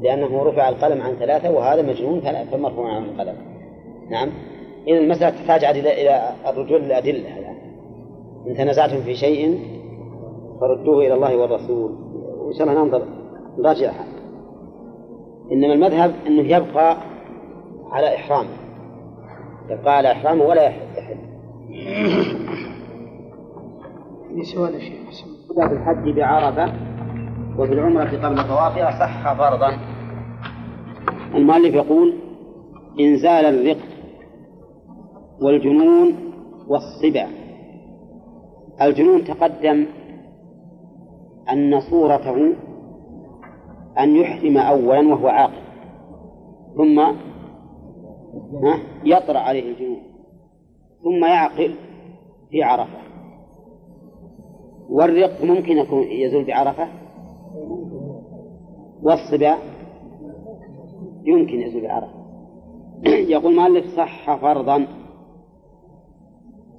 لأنه 0.00 0.42
رفع 0.42 0.68
القلم 0.68 1.02
عن 1.02 1.14
ثلاثة 1.14 1.50
وهذا 1.50 1.82
مجنون 1.82 2.20
فمرفوع 2.20 2.94
عن 2.94 3.04
القلم. 3.04 3.34
نعم. 4.10 4.28
إذا 4.88 4.98
المسألة 4.98 5.30
تحتاج 5.30 5.64
إلى 5.64 6.02
إلى 6.02 6.32
الرجوع 6.46 6.78
للأدلة. 6.78 7.38
الآن 7.38 7.56
إن 8.46 8.54
تنازعتم 8.54 9.00
في 9.00 9.14
شيء 9.14 9.58
فردوه 10.60 11.06
إلى 11.06 11.14
الله 11.14 11.36
والرسول. 11.36 11.90
وإن 12.38 12.52
شاء 12.52 12.68
الله 12.68 12.84
ننظر. 12.84 13.02
نراجعها 13.58 14.04
إنما 15.52 15.74
المذهب 15.74 16.14
أنه 16.26 16.42
يبقى 16.42 16.96
على 17.90 18.14
إحرامه 18.14 18.56
يبقى 19.70 19.96
على 19.96 20.12
إحرامه 20.12 20.44
ولا 20.44 20.62
يحل. 20.68 21.16
في 24.34 24.42
سؤال 24.42 24.74
يا 24.74 24.78
شيخ 24.78 25.28
في 25.48 25.72
الحج 25.72 26.16
بعرفة 26.16 26.72
وفي 27.58 27.72
العمرة 27.72 28.26
قبل 28.26 28.48
طوافها 28.48 28.90
صح 28.98 29.32
فرضا. 29.34 29.72
المؤلف 31.34 31.74
يقول 31.74 32.14
إن 33.00 33.16
زال 33.16 33.44
الرق 33.44 33.78
والجنون 35.42 36.14
والصبا. 36.68 37.26
الجنون 38.82 39.24
تقدم 39.24 39.86
أن 41.52 41.80
صورته 41.80 42.54
أن 43.98 44.16
يحرم 44.16 44.58
أولا 44.58 45.08
وهو 45.14 45.28
عاقل 45.28 45.62
ثم 46.76 47.00
يطرأ 49.04 49.38
عليه 49.38 49.72
الجنون 49.72 50.08
ثم 51.02 51.24
يعقل 51.24 51.74
في 52.50 52.62
عرفة. 52.62 52.98
والرق 54.88 55.44
ممكن 55.44 55.78
يكون 55.78 56.02
يزول 56.02 56.44
بعرفة؟ 56.44 56.88
والصبا 59.02 59.54
يمكن 61.24 61.60
يزول 61.60 61.82
بعرفة. 61.82 62.18
يقول 63.34 63.56
مالك 63.56 63.84
صح 63.96 64.36
فرضا 64.36 64.86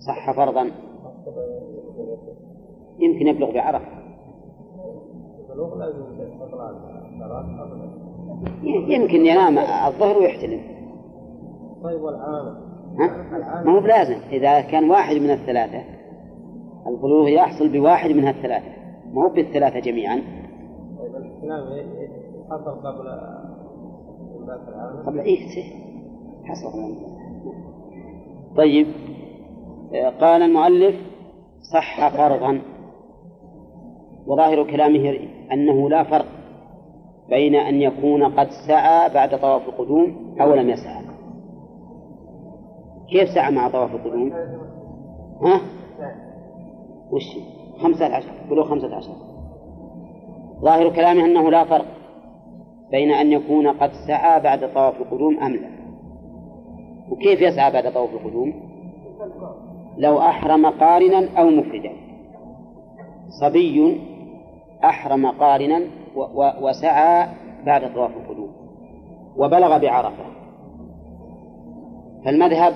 صح 0.08 0.32
فرضا. 0.36 0.72
يمكن 3.00 3.28
يبلغ 3.28 3.52
بعرفة. 3.52 3.99
يمكن 8.64 9.26
ينام 9.26 9.58
الظهر 9.58 10.18
ويحتلم. 10.18 10.62
طيب 11.84 12.02
والعامة 12.02 12.70
ما 13.66 13.72
هو 13.72 13.80
بلازم. 13.80 14.18
إذا 14.32 14.62
كان 14.62 14.90
واحد 14.90 15.16
من 15.16 15.32
الثلاثة 15.32 15.84
البلوغ 16.88 17.28
يحصل 17.28 17.70
بواحد 17.70 18.10
من 18.10 18.24
هالثلاثة. 18.24 18.72
ما 19.14 19.24
هو 19.24 19.30
بالثلاثة 19.30 19.80
جميعا؟ 19.80 20.16
طيب 21.00 21.16
الإسلام 21.16 21.90
حصل 22.52 22.72
قبل 22.72 23.10
قبل 25.06 25.20
إيه؟ 25.20 25.48
حصل. 26.44 26.96
طيب. 28.58 28.88
قال 30.22 30.42
المؤلف 30.42 30.96
صح 31.74 32.18
فرضا. 32.18 32.62
وظاهر 34.28 34.64
كلامه 34.64 35.00
أنه 35.54 35.90
لا 35.90 36.04
فرق 36.04 36.26
بين 37.30 37.56
أن 37.56 37.76
يكون 37.82 38.24
قد 38.24 38.48
سعى 38.68 39.10
بعد 39.14 39.40
طواف 39.40 39.70
القدوم 39.70 40.36
أو 40.42 40.54
لم 40.54 40.70
يسعى. 40.70 41.04
كيف 43.10 43.30
سعى 43.30 43.52
مع 43.52 43.70
طواف 43.70 43.96
القدوم؟ 43.96 44.34
ها؟ 45.42 45.62
وش؟ 47.12 47.24
خمسة 47.78 48.06
عشر 48.06 48.32
بلوغ 48.50 48.70
خمسة 48.70 48.96
عشر. 48.96 49.14
ظاهر 50.62 50.90
كلامه 50.90 51.26
أنه 51.26 51.52
لا 51.52 51.66
فرق 51.66 51.86
بين 52.92 53.12
أن 53.12 53.32
يكون 53.32 53.68
قد 53.68 53.92
سعى 54.08 54.40
بعد 54.40 54.74
طواف 54.74 55.02
القدوم 55.02 55.40
أم 55.40 55.54
لا. 55.54 55.70
وكيف 57.12 57.42
يسعى 57.42 57.72
بعد 57.72 57.94
طواف 57.94 58.10
القدوم؟ 58.14 58.54
لو 59.98 60.20
أحرم 60.20 60.66
قارنا 60.66 61.30
أو 61.38 61.50
مفردا. 61.50 61.92
صبي 63.42 64.02
أحرم 64.84 65.26
قارنا 65.26 65.82
وسعى 66.62 67.28
بعد 67.66 67.94
طواف 67.94 68.12
القدوم 68.18 68.50
وبلغ 69.38 69.78
بعرفة. 69.78 70.24
فالمذهب 72.26 72.74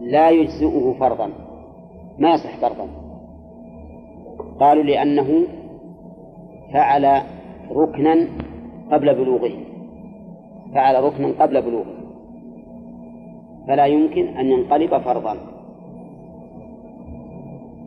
لا 0.00 0.30
يجزئه 0.30 0.94
فرضا. 1.00 1.30
ما 2.18 2.34
يصح 2.34 2.56
فرضا. 2.56 2.88
قالوا 4.60 4.84
لأنه 4.84 5.46
فعل 6.72 7.22
ركنا 7.70 8.28
قبل 8.92 9.14
بلوغه. 9.14 9.52
فعل 10.74 11.04
ركنا 11.04 11.42
قبل 11.42 11.62
بلوغه. 11.62 11.94
فلا 13.68 13.86
يمكن 13.86 14.26
أن 14.26 14.46
ينقلب 14.46 14.98
فرضا. 14.98 15.36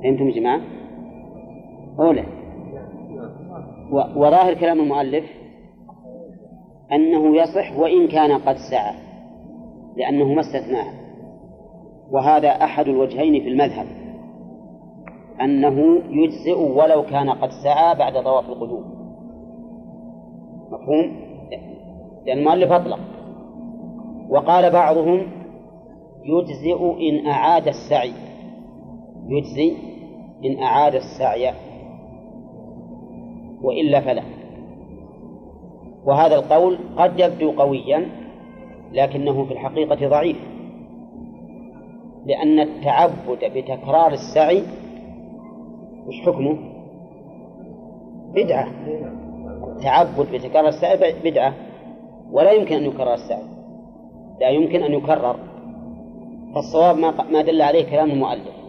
فهمتم 0.04 0.28
يا 0.28 0.32
جماعة؟ 0.32 0.62
أولى 2.00 2.39
وظاهر 3.92 4.54
كلام 4.54 4.80
المؤلف 4.80 5.26
أنه 6.92 7.38
يصح 7.38 7.78
وإن 7.78 8.08
كان 8.08 8.32
قد 8.32 8.56
سعى 8.72 8.94
لأنه 9.98 10.34
ما 10.34 10.40
استثناه. 10.40 10.94
وهذا 12.12 12.50
أحد 12.50 12.88
الوجهين 12.88 13.44
في 13.44 13.50
المذهب 13.50 13.88
أنه 15.42 16.02
يجزئ 16.10 16.60
ولو 16.60 17.04
كان 17.04 17.30
قد 17.30 17.50
سعى 17.64 17.96
بعد 17.96 18.24
طواف 18.24 18.50
القدوم. 18.50 18.84
مفهوم؟ 20.72 21.30
لأن 22.26 22.38
المؤلف 22.38 22.72
أطلق. 22.72 23.00
وقال 24.30 24.72
بعضهم 24.72 25.28
يجزئ 26.24 27.10
إن 27.10 27.28
أعاد 27.28 27.68
السعي 27.68 28.14
يجزي 29.28 29.74
إن 30.46 30.64
أعاد 30.64 30.96
السعي. 30.96 31.54
وإلا 33.64 34.00
فلا. 34.00 34.24
وهذا 36.06 36.36
القول 36.36 36.78
قد 36.98 37.20
يبدو 37.20 37.52
قويا 37.52 38.06
لكنه 38.94 39.46
في 39.46 39.54
الحقيقة 39.54 40.08
ضعيف. 40.10 40.38
لأن 42.26 42.60
التعبد 42.60 43.40
بتكرار 43.56 44.12
السعي 44.12 44.64
وش 46.08 46.22
حكمه؟ 46.26 46.58
بدعة. 48.36 48.68
التعبد 49.68 50.32
بتكرار 50.34 50.68
السعي 50.68 51.14
بدعة. 51.24 51.54
ولا 52.32 52.52
يمكن 52.52 52.76
أن 52.76 52.86
يكرر 52.86 53.14
السعي. 53.14 53.44
لا 54.42 54.50
يمكن 54.50 54.84
أن 54.84 54.94
يكرر. 54.94 55.36
فالصواب 56.56 56.98
ما 57.32 57.42
دل 57.42 57.62
عليه 57.62 57.92
كلام 57.92 58.12
المؤلف. 58.12 58.60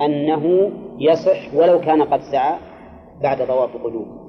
أنه 0.00 0.70
يصح 0.98 1.54
ولو 1.54 1.80
كان 1.80 2.02
قد 2.02 2.20
سعى. 2.20 2.69
بعد 3.22 3.46
طواف 3.46 3.76
القدوم. 3.76 4.28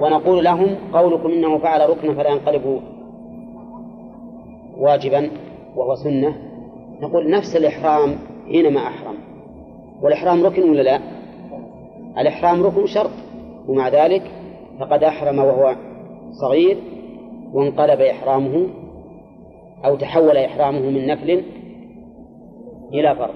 ونقول 0.00 0.44
لهم 0.44 0.76
قولكم 0.92 1.28
إنه 1.28 1.58
فعل 1.58 1.90
ركنا 1.90 2.14
فلا 2.14 2.30
ينقلب 2.30 2.80
واجبا 4.78 5.30
وهو 5.76 5.94
سنة. 5.94 6.36
نقول 7.00 7.30
نفس 7.30 7.56
الإحرام 7.56 8.14
حينما 8.46 8.80
أحرم. 8.80 9.14
والإحرام 10.02 10.46
ركن 10.46 10.70
ولا 10.70 10.82
لا؟ 10.82 11.00
الإحرام 12.18 12.62
ركن 12.62 12.86
شرط 12.86 13.10
ومع 13.68 13.88
ذلك 13.88 14.22
فقد 14.80 15.04
أحرم 15.04 15.38
وهو 15.38 15.76
صغير 16.32 16.76
وانقلب 17.52 18.00
إحرامه 18.00 18.66
أو 19.84 19.96
تحول 19.96 20.36
إحرامه 20.36 20.80
من 20.80 21.06
نفل 21.06 21.42
إلى 22.92 23.16
فرض. 23.16 23.34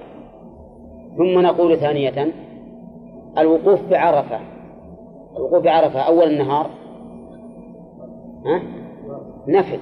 ثم 1.17 1.41
نقول 1.41 1.77
ثانية 1.77 2.33
الوقوف 3.37 3.79
بعرفة. 3.89 4.54
الوقوف 5.37 5.63
بعرفة 5.63 5.99
أول 5.99 6.27
النهار. 6.27 6.69
ها؟ 8.45 8.61
نفل. 9.47 9.79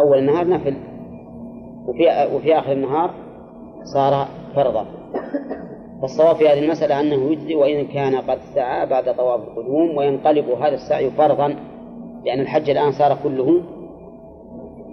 أول 0.00 0.18
النهار 0.18 0.48
نفل. 0.48 0.76
وفي 1.86 2.28
وفي 2.34 2.58
آخر 2.58 2.72
النهار 2.72 3.10
صار 3.84 4.28
فرضا. 4.54 4.86
فالصواب 6.00 6.36
في 6.36 6.48
هذه 6.48 6.58
المسألة 6.58 7.00
أنه 7.00 7.32
يجزي 7.32 7.54
وإن 7.54 7.86
كان 7.86 8.16
قد 8.16 8.38
سعى 8.54 8.86
بعد 8.86 9.16
طواف 9.16 9.40
القدوم 9.40 9.96
وينقلب 9.96 10.48
هذا 10.48 10.74
السعي 10.74 11.10
فرضا 11.10 11.54
لأن 12.24 12.40
الحج 12.40 12.70
الآن 12.70 12.92
صار 12.92 13.18
كله 13.22 13.62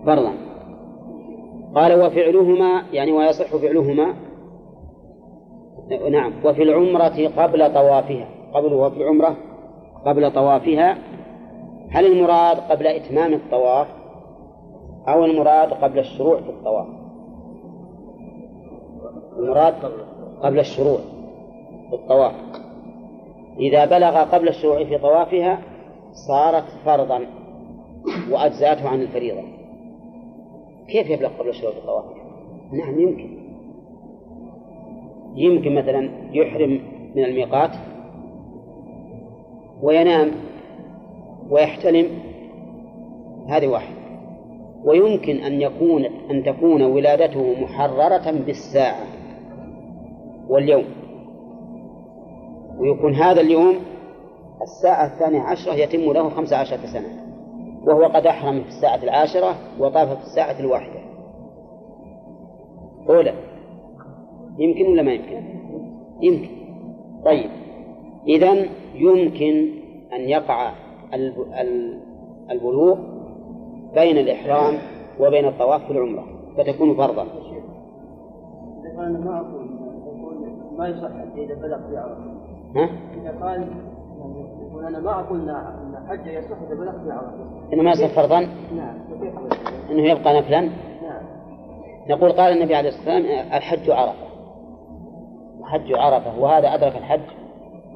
فرضا. 0.05 0.33
قال 1.75 2.05
وفعلهما 2.05 2.83
يعني 2.93 3.11
ويصح 3.11 3.55
فعلهما. 3.55 4.13
نعم. 6.11 6.33
وفي 6.45 6.63
العمرة 6.63 7.27
قبل 7.37 7.73
طوافها. 7.73 8.36
قبل 8.53 8.73
وفي 8.73 8.97
العمرة 8.97 9.35
قبل 10.05 10.31
طوافها. 10.31 10.97
هل 11.89 12.05
المراد 12.05 12.57
قبل 12.57 12.87
إتمام 12.87 13.33
الطواف 13.33 13.87
أو 15.07 15.25
المراد 15.25 15.73
قبل 15.73 15.99
الشروع 15.99 16.41
في 16.41 16.49
الطواف؟ 16.49 16.87
المراد 19.37 19.73
قبل 20.41 20.59
الشروع 20.59 20.99
في 21.89 21.95
الطواف. 21.95 22.33
إذا 23.59 23.85
بلغ 23.85 24.23
قبل 24.23 24.47
الشروع 24.47 24.83
في 24.83 24.97
طوافها 24.97 25.59
صارت 26.27 26.65
فرضا 26.85 27.21
وأجزأته 28.31 28.89
عن 28.89 29.01
الفريضة. 29.01 29.41
كيف 30.87 31.09
يبلغ 31.09 31.29
قبل 31.39 31.49
الشروع 31.49 31.71
في 31.71 31.79
الطواف؟ 31.79 32.05
نعم 32.71 32.99
يمكن. 32.99 33.37
يمكن 35.35 35.75
مثلا 35.75 36.09
يحرم 36.31 36.81
من 37.15 37.25
الميقات 37.25 37.71
وينام 39.81 40.31
ويحتلم 41.49 42.07
هذه 43.49 43.67
واحدة 43.67 43.97
ويمكن 44.83 45.35
أن 45.35 45.61
يكون 45.61 46.05
أن 46.05 46.43
تكون 46.43 46.81
ولادته 46.81 47.61
محررة 47.61 48.31
بالساعة 48.31 49.05
واليوم. 50.49 50.85
ويكون 52.77 53.13
هذا 53.13 53.41
اليوم 53.41 53.75
الساعة 54.61 55.05
الثانية 55.05 55.41
عشرة 55.41 55.73
يتم 55.73 56.13
له 56.13 56.29
خمسة 56.29 56.57
عشرة 56.57 56.85
سنة. 56.85 57.27
وهو 57.83 58.05
قد 58.05 58.27
أحرم 58.27 58.61
في 58.61 58.67
الساعة 58.67 59.03
العاشرة 59.03 59.55
وطاف 59.79 60.09
في 60.09 60.23
الساعة 60.23 60.59
الواحدة. 60.59 60.99
أولى. 63.09 63.33
يمكن 64.57 64.91
ولا 64.91 65.01
ما 65.01 65.13
يمكن؟ 65.13 65.43
يمكن. 66.21 66.49
طيب. 67.25 67.49
إذا 68.27 68.65
يمكن 68.95 69.69
أن 70.13 70.21
يقع 70.21 70.71
البلوغ 72.51 72.97
بين 73.95 74.17
الإحرام 74.17 74.77
وبين 75.19 75.45
الطواف 75.45 75.85
في 75.85 75.91
العمرة 75.91 76.23
فتكون 76.57 76.95
فرضا. 76.95 77.27
أنا 78.97 79.19
ما 79.19 79.37
أقول 79.37 79.67
ما 80.77 80.87
يصح 80.87 81.09
إذا 81.37 81.55
بلغ 81.55 81.89
في 81.89 81.97
عرفة. 81.97 82.37
ها؟ 82.75 82.89
إذا 83.21 83.39
قال 83.41 83.67
يقول 84.61 84.85
أنا 84.85 84.99
ما 84.99 85.19
أقول 85.19 85.49
أن 85.49 85.95
الحج 86.03 86.27
يصح 86.27 86.57
إذا 86.67 86.75
بلغ 86.75 86.91
في 86.91 87.11
عرفة. 87.11 87.73
إنه 87.73 87.83
ما 87.83 87.91
يصح 87.91 88.07
فرضا؟ 88.07 88.39
نعم 88.75 88.95
إنه 89.91 90.09
يبقى 90.09 90.39
نفلا؟ 90.39 90.61
نعم 90.61 90.71
نقول 92.09 92.31
قال 92.31 92.57
النبي 92.57 92.75
عليه 92.75 92.89
الصلاة 92.89 93.15
والسلام 93.15 93.47
الحج 93.53 93.89
عرفة 93.89 94.27
حج 95.63 95.93
عرفة 95.93 96.39
وهذا 96.39 96.67
أدرك 96.67 96.95
الحج 96.95 97.21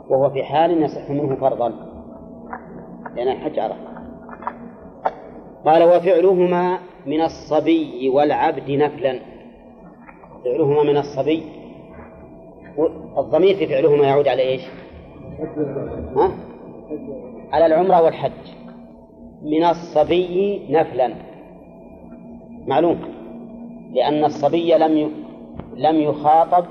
وهو 0.10 0.30
في 0.30 0.44
حال 0.44 0.84
يصح 0.84 1.10
منه 1.10 1.36
فرضا. 1.36 1.74
لأن 3.16 3.28
الحج 3.28 3.60
عرفة 3.60 3.92
قال 5.66 5.84
وفعلهما 5.84 6.80
من 7.06 7.22
الصبي 7.22 8.10
والعبد 8.10 8.72
نفلا. 8.72 9.20
فعلهما 10.46 10.84
من 10.84 10.98
الصبي. 10.98 11.44
الضمير 13.18 13.56
في 13.56 13.68
فعلهما 13.68 14.08
يعود 14.08 14.28
على 14.28 14.42
إيش؟ 14.42 14.62
ها؟ 16.16 16.32
على 17.52 17.66
العمرة 17.66 18.02
والحج. 18.02 18.32
من 19.44 19.64
الصبي 19.64 20.62
نفلا. 20.70 21.14
معلوم؟ 22.68 23.00
لأن 23.94 24.26
الصبي 24.26 24.74
لم 24.74 25.12
لم 25.76 25.96
يخاطب 25.96 26.66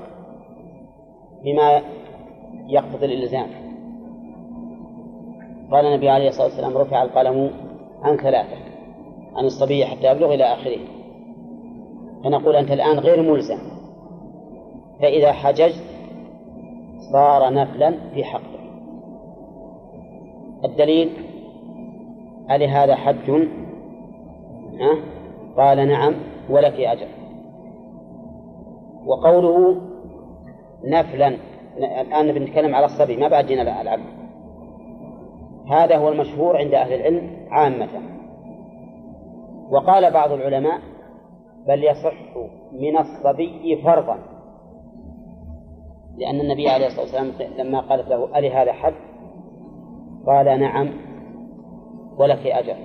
بما 1.43 1.81
يقتضي 2.71 3.05
الإلزام. 3.05 3.47
قال 5.71 5.85
النبي 5.85 6.09
عليه 6.09 6.27
الصلاة 6.27 6.47
والسلام 6.47 6.77
رفع 6.77 7.03
القلم 7.03 7.51
عن 8.01 8.17
ثلاثة 8.17 8.55
عن 9.35 9.45
الصبي 9.45 9.85
حتى 9.85 10.11
يبلغ 10.11 10.33
إلى 10.33 10.43
آخره. 10.43 10.79
فنقول 12.23 12.55
أنت 12.55 12.71
الآن 12.71 12.99
غير 12.99 13.31
ملزم. 13.31 13.57
فإذا 15.01 15.31
حججت 15.31 15.83
صار 17.11 17.53
نفلا 17.53 17.93
في 18.13 18.23
حقك. 18.23 18.61
الدليل 20.65 21.09
ألي 22.51 22.67
هذا 22.67 22.95
حج؟ 22.95 23.29
ها؟ 24.79 24.97
قال 25.57 25.87
نعم 25.87 26.13
ولك 26.49 26.79
أجر. 26.79 27.07
وقوله 29.05 29.81
نفلا 30.83 31.50
الآن 31.77 32.31
بنتكلم 32.31 32.75
على 32.75 32.85
الصبي 32.85 33.17
ما 33.17 33.27
بعد 33.27 33.45
جينا 33.45 33.81
العبد. 33.81 34.21
هذا 35.67 35.97
هو 35.97 36.09
المشهور 36.09 36.57
عند 36.57 36.73
أهل 36.73 36.93
العلم 36.93 37.47
عامة. 37.49 37.89
وقال 39.69 40.11
بعض 40.11 40.31
العلماء 40.31 40.79
بل 41.67 41.83
يصح 41.83 42.13
من 42.71 42.97
الصبي 42.97 43.81
فرضا. 43.83 44.17
لأن 46.17 46.39
النبي 46.39 46.69
عليه 46.69 46.87
الصلاة 46.87 47.01
والسلام 47.01 47.31
لما 47.57 47.79
قالت 47.79 48.09
له 48.09 48.37
ألي 48.39 48.51
هذا 48.51 48.73
حد؟ 48.73 48.93
قال 50.27 50.59
نعم 50.59 50.89
ولك 52.17 52.47
أجر. 52.47 52.75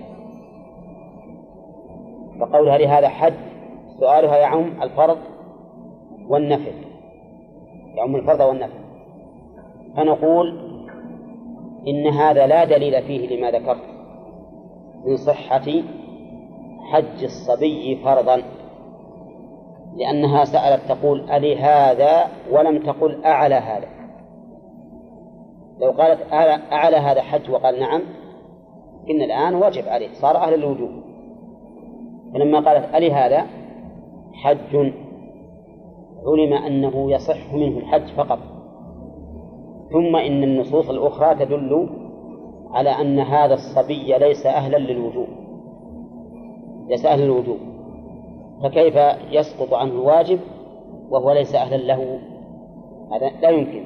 فقولها 2.41 2.79
لهذا 2.79 3.09
حد؟ 3.09 3.35
سؤالها 4.01 4.37
يعم 4.37 4.83
الفرض 4.83 5.19
والنفل. 6.29 6.86
يعم 7.97 8.17
الفرض 8.17 8.41
والنفل 8.41 8.79
فنقول 9.97 10.67
إن 11.89 12.07
هذا 12.07 12.47
لا 12.47 12.65
دليل 12.65 13.03
فيه 13.03 13.37
لما 13.37 13.51
ذكرت 13.51 13.97
من 15.05 15.17
صحة 15.17 15.65
حج 16.93 17.25
الصبي 17.25 17.97
فرضا 18.05 18.43
لأنها 19.97 20.45
سألت 20.45 20.81
تقول 20.89 21.31
ألي 21.31 21.57
هذا 21.57 22.27
ولم 22.51 22.83
تقل 22.83 23.25
أعلى 23.25 23.55
هذا؟ 23.55 23.89
لو 25.81 25.91
قالت 25.91 26.33
أعلى 26.73 26.97
هذا 26.97 27.23
حج 27.23 27.51
وقال 27.51 27.81
نعم 27.81 28.03
إن 29.11 29.23
الآن 29.23 29.55
واجب 29.55 29.89
عليه 29.89 30.09
صار 30.13 30.37
أهل 30.37 30.55
الوجوب. 30.55 30.91
فلما 32.35 32.61
قالت 32.61 32.95
ألي 32.95 33.13
هذا 33.13 33.47
حج 34.35 34.93
علم 36.27 36.53
أنه 36.53 37.13
يصح 37.13 37.55
منه 37.55 37.79
الحج 37.79 38.09
فقط. 38.17 38.39
ثم 39.93 40.17
إن 40.17 40.43
النصوص 40.43 40.91
الأخرى 40.91 41.35
تدل 41.35 41.89
على 42.71 42.91
أن 42.91 43.19
هذا 43.19 43.55
الصبي 43.55 44.19
ليس 44.19 44.47
أهلا 44.47 44.77
للوجوب 44.77 45.29
ليس 46.89 47.07
أهلا 47.07 47.25
للوجوب. 47.25 47.59
فكيف 48.63 48.97
يسقط 49.31 49.75
عنه 49.75 49.93
الواجب 49.93 50.41
وهو 51.11 51.33
ليس 51.33 51.55
أهلا 51.55 51.77
له؟ 51.77 52.19
هذا 53.13 53.31
لا 53.43 53.51
يمكن. 53.51 53.83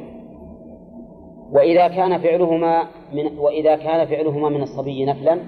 وإذا 1.52 1.88
كان 1.88 2.18
فعلهما 2.18 2.84
من 3.12 3.38
وإذا 3.38 3.76
كان 3.76 4.06
فعلهما 4.06 4.48
من 4.48 4.62
الصبي 4.62 5.04
نفلا 5.04 5.38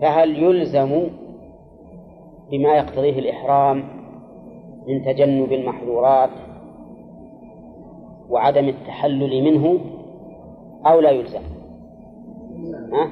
فهل 0.00 0.42
يلزم 0.42 1.08
بما 2.50 2.76
يقتضيه 2.76 3.18
الإحرام 3.18 3.95
من 4.88 5.04
تجنب 5.04 5.52
المحظورات 5.52 6.30
وعدم 8.30 8.68
التحلل 8.68 9.44
منه 9.44 9.78
أو 10.86 11.00
لا 11.00 11.10
يلزم. 11.10 11.40
ها؟ 12.92 13.10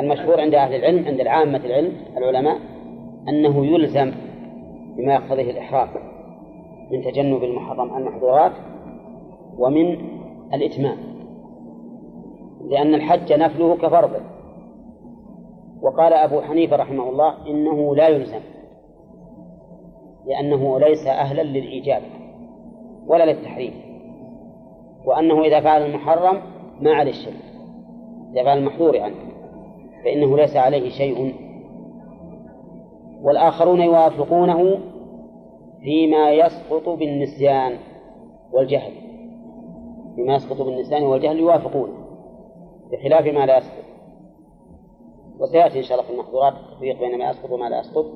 المشهور 0.00 0.40
عند 0.40 0.54
أهل 0.54 0.74
العلم 0.74 1.06
عند 1.06 1.20
العامة 1.20 1.60
العلم 1.64 1.92
العلماء 2.16 2.58
أنه 3.28 3.66
يلزم 3.66 4.12
بما 4.96 5.14
يقتضيه 5.14 5.50
الإحرام 5.50 5.88
من 6.92 7.02
تجنب 7.02 7.44
المحرم 7.44 7.96
المحظورات 7.96 8.52
ومن 9.58 9.98
الإتمام. 10.54 10.96
لأن 12.68 12.94
الحج 12.94 13.32
نفله 13.32 13.76
كفرضه. 13.76 14.20
وقال 15.82 16.12
أبو 16.12 16.40
حنيفة 16.40 16.76
رحمه 16.76 17.08
الله 17.08 17.46
إنه 17.46 17.96
لا 17.96 18.08
يلزم. 18.08 18.40
لأنه 20.26 20.80
ليس 20.80 21.06
أهلا 21.06 21.42
للإيجاب 21.42 22.02
ولا 23.06 23.32
للتحريم 23.32 23.72
وأنه 25.04 25.42
إذا 25.42 25.60
فعل 25.60 25.86
المحرم 25.86 26.42
ما 26.80 26.92
عليه 26.94 27.12
شيء 27.12 27.34
إذا 28.32 28.44
فعل 28.44 28.58
المحظور 28.58 28.94
يعني 28.94 29.14
فإنه 30.04 30.36
ليس 30.36 30.56
عليه 30.56 30.90
شيء. 30.90 31.34
والآخرون 33.22 33.80
يوافقونه 33.80 34.78
فيما 35.82 36.30
يسقط 36.30 36.88
بالنسيان 36.88 37.78
والجهل 38.52 38.92
فيما 40.16 40.34
يسقط 40.34 40.62
بالنسيان 40.62 41.02
والجهل 41.02 41.38
يوافقونه 41.38 41.92
بخلاف 42.92 43.26
ما 43.26 43.46
لا 43.46 43.58
يسقط. 43.58 43.84
وسيأتي 45.40 45.78
إن 45.78 45.82
شاء 45.82 45.98
الله 45.98 46.08
في 46.08 46.14
المحظورات 46.14 46.52
التفريق 46.52 46.98
بين 46.98 47.18
ما 47.18 47.30
يسقط 47.30 47.50
وما 47.50 47.68
لا 47.68 47.80
يسقط. 47.80 48.06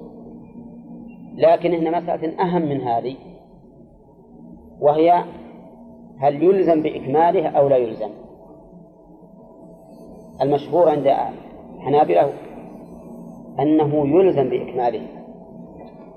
لكن 1.36 1.74
هنا 1.74 2.00
مسألة 2.00 2.42
أهم 2.42 2.62
من 2.62 2.80
هذه 2.80 3.16
وهي 4.80 5.24
هل 6.18 6.42
يلزم 6.42 6.82
بإكماله 6.82 7.48
أو 7.48 7.68
لا 7.68 7.76
يلزم؟ 7.76 8.10
المشهور 10.42 10.88
عند 10.88 11.06
الحنابلة 11.76 12.32
أنه 13.60 14.06
يلزم 14.06 14.50
بإكماله 14.50 15.06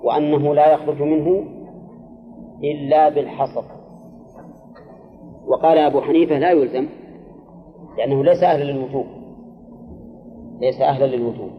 وأنه 0.03 0.55
لا 0.55 0.73
يخرج 0.73 1.01
منه 1.01 1.43
إلا 2.63 3.09
بالحصر. 3.09 3.63
وقال 5.47 5.77
أبو 5.77 6.01
حنيفة 6.01 6.39
لا 6.39 6.51
يلزم 6.51 6.87
لأنه 7.97 8.23
ليس 8.23 8.43
أهلا 8.43 8.63
للوجوب. 8.63 9.05
ليس 10.61 10.81
أهلا 10.81 11.05
للوجوب. 11.05 11.51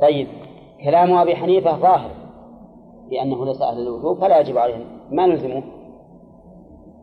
طيب 0.00 0.28
كلام 0.84 1.12
أبي 1.12 1.36
حنيفة 1.36 1.76
ظاهر. 1.76 2.10
لأنه 3.10 3.44
ليس 3.44 3.62
أهلا 3.62 3.80
للوجوب 3.80 4.18
فلا 4.18 4.40
يجب 4.40 4.58
عليه 4.58 4.84
ما 5.10 5.26
نلزمه؟ 5.26 5.62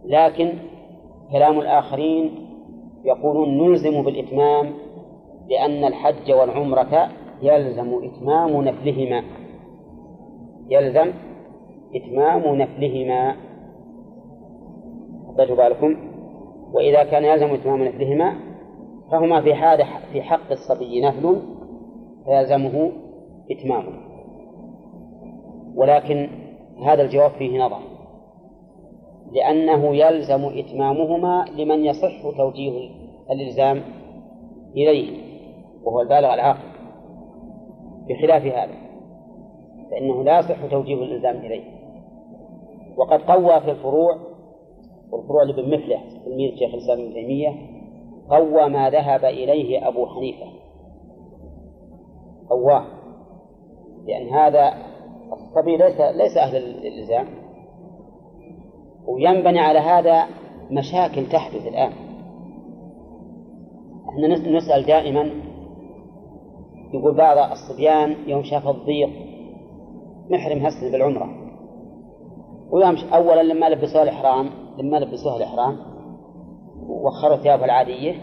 لكن 0.06 0.54
كلام 1.32 1.60
الآخرين 1.60 2.32
يقولون 3.06 3.58
نلزم 3.58 4.02
بالإتمام 4.04 4.74
لأن 5.50 5.84
الحج 5.84 6.32
والعمرة 6.32 7.10
يلزم 7.42 8.04
إتمام 8.04 8.62
نفلهما. 8.62 9.24
يلزم 10.70 11.12
إتمام 11.96 12.56
نفلهما. 12.56 13.36
خطيتوا 15.28 15.56
بالكم؟ 15.56 15.96
وإذا 16.74 17.04
كان 17.04 17.24
يلزم 17.26 17.54
إتمام 17.54 17.84
نفلهما 17.84 18.36
فهما 19.12 19.42
في 19.42 19.54
هذا 19.54 19.86
في 20.14 20.22
حق 20.22 20.52
الصبي 20.52 21.02
نفل 21.02 21.42
فيلزمه 22.26 22.92
إتمامه. 23.52 24.15
ولكن 25.76 26.30
هذا 26.86 27.02
الجواب 27.02 27.32
فيه 27.32 27.66
نظر. 27.66 27.80
لأنه 29.32 29.96
يلزم 29.96 30.46
إتمامهما 30.46 31.46
لمن 31.58 31.86
يصح 31.86 32.38
توجيه 32.38 32.90
الإلزام 33.32 33.82
إليه 34.76 35.18
وهو 35.84 36.02
البالغ 36.02 36.34
العاقل. 36.34 36.76
بخلاف 38.10 38.44
هذا 38.46 38.74
فإنه 39.92 40.24
لا 40.24 40.40
يصح 40.40 40.66
توجيه 40.72 40.96
الإلزام 40.96 41.36
إليه. 41.36 41.64
وقد 42.98 43.22
قوى 43.22 43.62
في 43.62 43.72
الفروع 43.72 44.18
والفروع 45.12 45.44
لابن 45.44 45.76
مفلح 45.76 46.04
تلميذ 46.26 46.56
شيخ 46.56 46.74
الإسلام 46.74 47.00
ابن 47.00 47.14
تيمية 47.14 47.50
قوى 48.30 48.70
ما 48.70 48.90
ذهب 48.90 49.26
إليه 49.26 49.88
أبو 49.88 50.06
حنيفة. 50.06 50.46
قواه 52.50 52.86
لأن 54.08 54.30
هذا 54.30 54.74
الصبي 55.56 55.78
ليس 55.78 56.02
ليس 56.02 56.38
أهل 56.38 56.56
الإلزام. 56.56 57.28
وينبني 59.08 59.60
على 59.60 59.80
هذا 59.80 60.26
مشاكل 60.72 61.30
تحدث 61.30 61.68
الآن. 61.68 61.92
إحنا 64.10 64.28
نسأل 64.28 64.86
دائما. 64.86 65.32
يقول 66.94 67.18
بعض 67.18 67.52
الصبيان 67.52 68.16
يوم 68.28 68.44
شاف 68.44 68.68
الضيق 68.68 69.10
محرم 70.30 70.66
هسل 70.66 70.92
بالعمرة. 70.92 71.30
ويوم 72.72 72.96
أولا 73.14 73.44
لما 73.44 73.70
لبسوه 73.70 74.04
الإحرام 74.04 74.50
لما 74.78 74.98
لبسوه 74.98 75.38
الإحرام 75.38 75.78
وخروا 76.90 77.38
ثيابه 77.38 77.66
العادية 77.66 78.16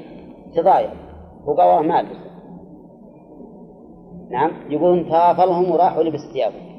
تضايق. 0.55 0.91
وقال 1.47 1.89
ما 1.89 2.01
ألبس 2.01 2.17
نعم 4.31 4.51
يقولون 4.71 5.09
تافلهم 5.09 5.71
وراح 5.71 5.99
ولبس 5.99 6.21
ثيابه 6.33 6.72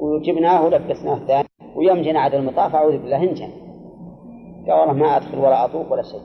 وجبناه 0.00 0.64
ولبسناه 0.64 1.26
ثاني 1.26 1.48
ويوم 1.76 2.02
جينا 2.02 2.20
عاد 2.20 2.34
المطاف 2.34 2.74
أعوذ 2.74 2.98
بالله 2.98 3.22
انجن. 3.22 3.50
قال 4.66 4.80
والله 4.80 4.92
ما 4.92 5.16
أدخل 5.16 5.38
ولا 5.38 5.64
أطوف 5.64 5.92
ولا 5.92 6.02
شيء. 6.02 6.20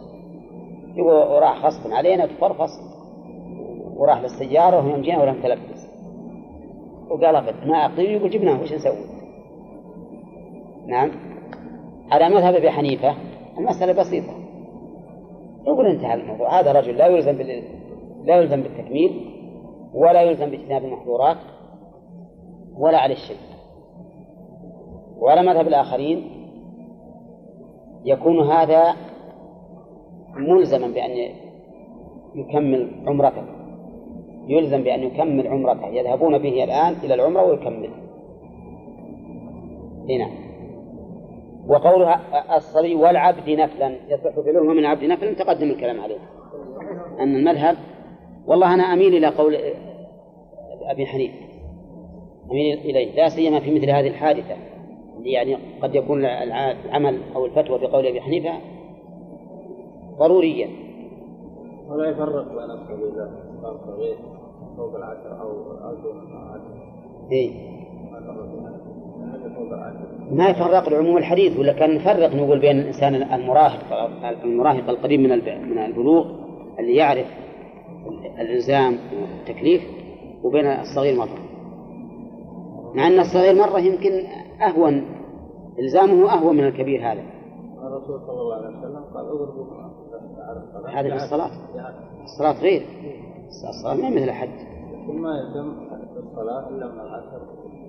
يقول 0.96 1.14
وراح 1.14 1.66
غصبا 1.66 1.96
علينا 1.96 2.26
تفرفص 2.26 2.72
وراح 3.96 4.22
للسيارة 4.22 4.86
ويوم 4.86 5.02
جينا 5.02 5.22
ولم 5.22 5.42
تلبس. 5.44 5.88
وقال 7.10 7.36
أبد 7.36 7.68
ما 7.68 7.86
أقدر. 7.86 8.04
يقول 8.04 8.30
جبناه 8.30 8.62
وش 8.62 8.74
نسوي؟ 8.74 9.06
نعم. 10.88 11.12
على 12.12 12.30
مذهب 12.30 12.54
أبي 12.54 12.72
حنيفة 12.72 13.16
المسألة 13.58 13.94
بسيطة. 13.94 14.34
يقول 15.68 15.86
انتهى 15.86 16.14
الموضوع. 16.14 16.60
هذا 16.60 16.72
رجل 16.72 16.98
لا 16.98 17.08
يلزم 17.08 17.38
بال... 17.38 17.64
لا 18.24 18.36
يلزم 18.36 18.62
بالتكميل 18.62 19.32
ولا 19.94 20.22
يلزم 20.22 20.50
باجتناب 20.50 20.86
المحظورات 20.86 21.38
ولا 22.78 22.98
على 22.98 23.14
الشيء 23.14 23.55
وعلى 25.20 25.44
مذهب 25.44 25.68
الآخرين 25.68 26.32
يكون 28.06 28.40
هذا 28.52 28.96
ملزما 30.36 30.88
بأن 30.88 31.32
يكمل 32.36 32.92
عمرته 33.08 33.44
يلزم 34.48 34.84
بأن 34.84 35.04
يكمل 35.04 35.48
عمرته 35.48 35.88
يذهبون 35.88 36.38
به 36.38 36.64
الآن 36.64 36.94
إلى 37.04 37.14
العمرة 37.14 37.44
ويكمل. 37.44 37.90
هنا 40.10 40.30
وقولها 41.68 42.22
الصبي 42.58 42.96
والعبد 42.96 43.50
نفلا 43.50 43.96
يصح 44.10 44.30
فعلهما 44.30 44.74
من 44.74 44.80
العبد 44.80 45.04
نفلا 45.04 45.34
تقدم 45.34 45.70
الكلام 45.70 46.02
عليه. 46.02 46.20
أن 47.20 47.36
المذهب 47.36 47.78
والله 48.48 48.74
أنا 48.74 48.84
أميل 48.84 49.16
إلى 49.16 49.28
قول 49.28 49.58
أبي 50.82 51.06
حنيفة. 51.06 51.46
أميل 52.52 52.78
إليه. 52.78 53.16
لا 53.16 53.30
سيما 53.30 53.60
في 53.60 53.76
مثل 53.76 53.90
هذه 53.90 54.08
الحادثة. 54.08 54.56
يعني 55.24 55.58
قد 55.82 55.96
يكون 55.96 56.26
العمل 56.26 57.20
أو 57.36 57.46
الفتوى 57.46 57.80
بقول 57.80 58.06
أبي 58.06 58.22
حنيفة 58.22 58.54
ضروريا 60.20 60.70
ولا 61.90 62.10
يفرق 62.10 62.48
بين 62.48 62.72
الصغير 62.72 63.28
صغير 63.86 64.16
فوق 64.78 64.96
العشر 64.96 65.42
أو 65.42 65.50
أو 65.90 65.96
دون 65.96 66.18
العشر. 66.32 66.86
إيه 67.32 67.52
ما 70.32 70.50
يفرق 70.50 70.90
لعموم 70.90 71.18
الحديث 71.18 71.60
ولا 71.60 71.74
كان 71.74 71.96
نفرق 71.96 72.36
نقول 72.36 72.60
بين 72.60 72.80
الإنسان 72.80 73.16
المراهق 73.16 74.10
المراهق 74.44 74.90
القريب 74.90 75.20
من 75.20 75.30
من 75.70 75.78
البلوغ 75.78 76.26
اللي 76.80 76.96
يعرف 76.96 77.28
الإلزام 78.40 78.98
والتكليف 79.22 79.82
وبين 80.44 80.66
الصغير 80.66 81.16
مرة. 81.18 81.38
مع 82.96 83.08
أن 83.08 83.20
الصغير 83.20 83.56
مرة 83.56 83.80
يمكن 83.80 84.24
أهون. 84.62 85.06
إلزامه 85.80 86.34
أهون 86.34 86.56
من 86.56 86.68
الكبير 86.68 87.12
هذا. 87.12 87.24
الرسول 87.82 88.22
صلى 88.28 88.42
الله 88.42 88.56
عليه 88.56 88.78
وسلم 88.78 89.04
قال 89.14 89.26
اضربوا 89.26 89.66
هذا 90.90 91.18
في 91.18 91.24
الصلاة. 91.24 91.52
الصلاة 92.24 92.62
غير. 92.62 92.86
الصلاة 93.48 93.94
ما 93.94 94.10
مثل 94.10 94.24
الحج. 94.24 94.50
ما 95.08 95.30
يتم 95.40 95.76
الصلاة 96.18 96.70
إلا 96.70 96.88
من 96.88 97.00
العشر. 97.00 97.42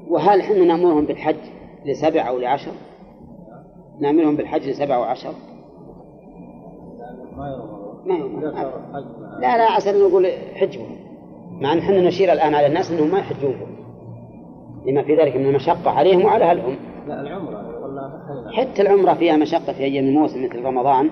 وهل 0.09 0.41
إحنا 0.41 0.65
نأمرهم 0.65 1.07
بالحج 1.07 1.37
لسبع 1.85 2.29
أو 2.29 2.39
لعشر؟ 2.39 2.73
نأمرهم 4.01 4.37
بالحج 4.37 4.69
لسبع 4.69 4.99
وعشر؟ 4.99 5.33
ما 7.37 7.49
يؤمرون. 7.49 8.09
ما 8.09 8.15
يؤمرون. 8.15 8.53
لا 9.41 9.57
لا 9.57 9.71
عسى 9.71 9.93
نقول 9.93 10.27
حجبهم 10.55 10.97
مع 11.61 11.73
أن 11.73 11.79
إحنا 11.79 12.01
نشير 12.01 12.33
الآن 12.33 12.55
على 12.55 12.67
الناس 12.67 12.91
أنهم 12.91 13.11
ما 13.11 13.19
يحجون 13.19 13.57
لما 14.87 15.03
في 15.03 15.17
ذلك 15.17 15.37
من 15.37 15.47
المشقة 15.47 15.91
عليهم 15.91 16.25
وعلى 16.25 16.45
أهلهم. 16.45 16.77
لا 17.07 17.21
العمرة 17.21 17.85
ولا 17.85 18.25
حل 18.29 18.53
حتى 18.53 18.83
العمرة 18.83 19.15
فيها 19.15 19.37
مشقة 19.37 19.73
في 19.73 19.79
أيام 19.79 20.05
الموسم 20.05 20.45
مثل 20.45 20.65
رمضان 20.65 21.11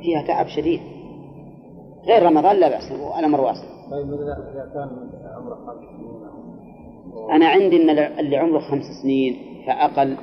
فيها 0.00 0.26
تعب 0.26 0.46
شديد. 0.46 0.80
غير 2.06 2.22
رمضان 2.22 2.56
لا 2.56 2.68
بأس 2.68 2.92
الأمر 3.18 3.40
واسع 3.40 3.64
طيب 3.90 4.12
إذا 4.12 4.70
كان 4.74 5.10
عمرة 5.36 5.54
خمس 5.54 5.78
سنين 5.96 7.30
أنا 7.30 7.48
عندي 7.48 7.82
أن 7.82 7.98
اللي 8.18 8.36
عمره 8.36 8.58
خمس 8.58 8.84
سنين 9.02 9.36
فأقل. 9.66 10.16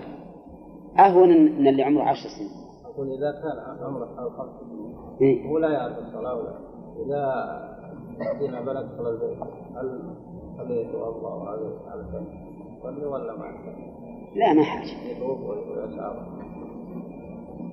أهون 0.99 1.29
من 1.29 1.67
اللي 1.67 1.83
عمره 1.83 2.03
عشر 2.03 2.29
سنين. 2.38 2.51
أقول 2.85 3.07
إذا 3.07 3.31
كان 3.31 3.85
عمره 3.85 4.05
خمس 4.38 4.49
سنين 4.61 4.95
إيه؟ 5.21 5.49
هو 5.49 5.57
لا 5.57 5.69
يعرف 5.69 5.97
الصلاة 5.97 6.35
ولا 6.35 6.53
إذا 7.05 7.71
دينا 8.39 8.61
بلد 8.61 8.89
صلى 8.97 9.09
البيت 9.09 9.38
هل 9.75 9.99
هل 10.59 10.71
يتوضأ 10.71 11.49
على 11.49 11.73
على 11.88 12.03
شيء 12.11 12.50
يصلي 12.81 13.05
ولا 13.05 13.37
ما؟ 13.37 13.45
لا 14.35 14.53
ما 14.53 14.63
حاجة. 14.63 14.89
يطوف 15.11 15.39
ويسعى. 15.39 16.13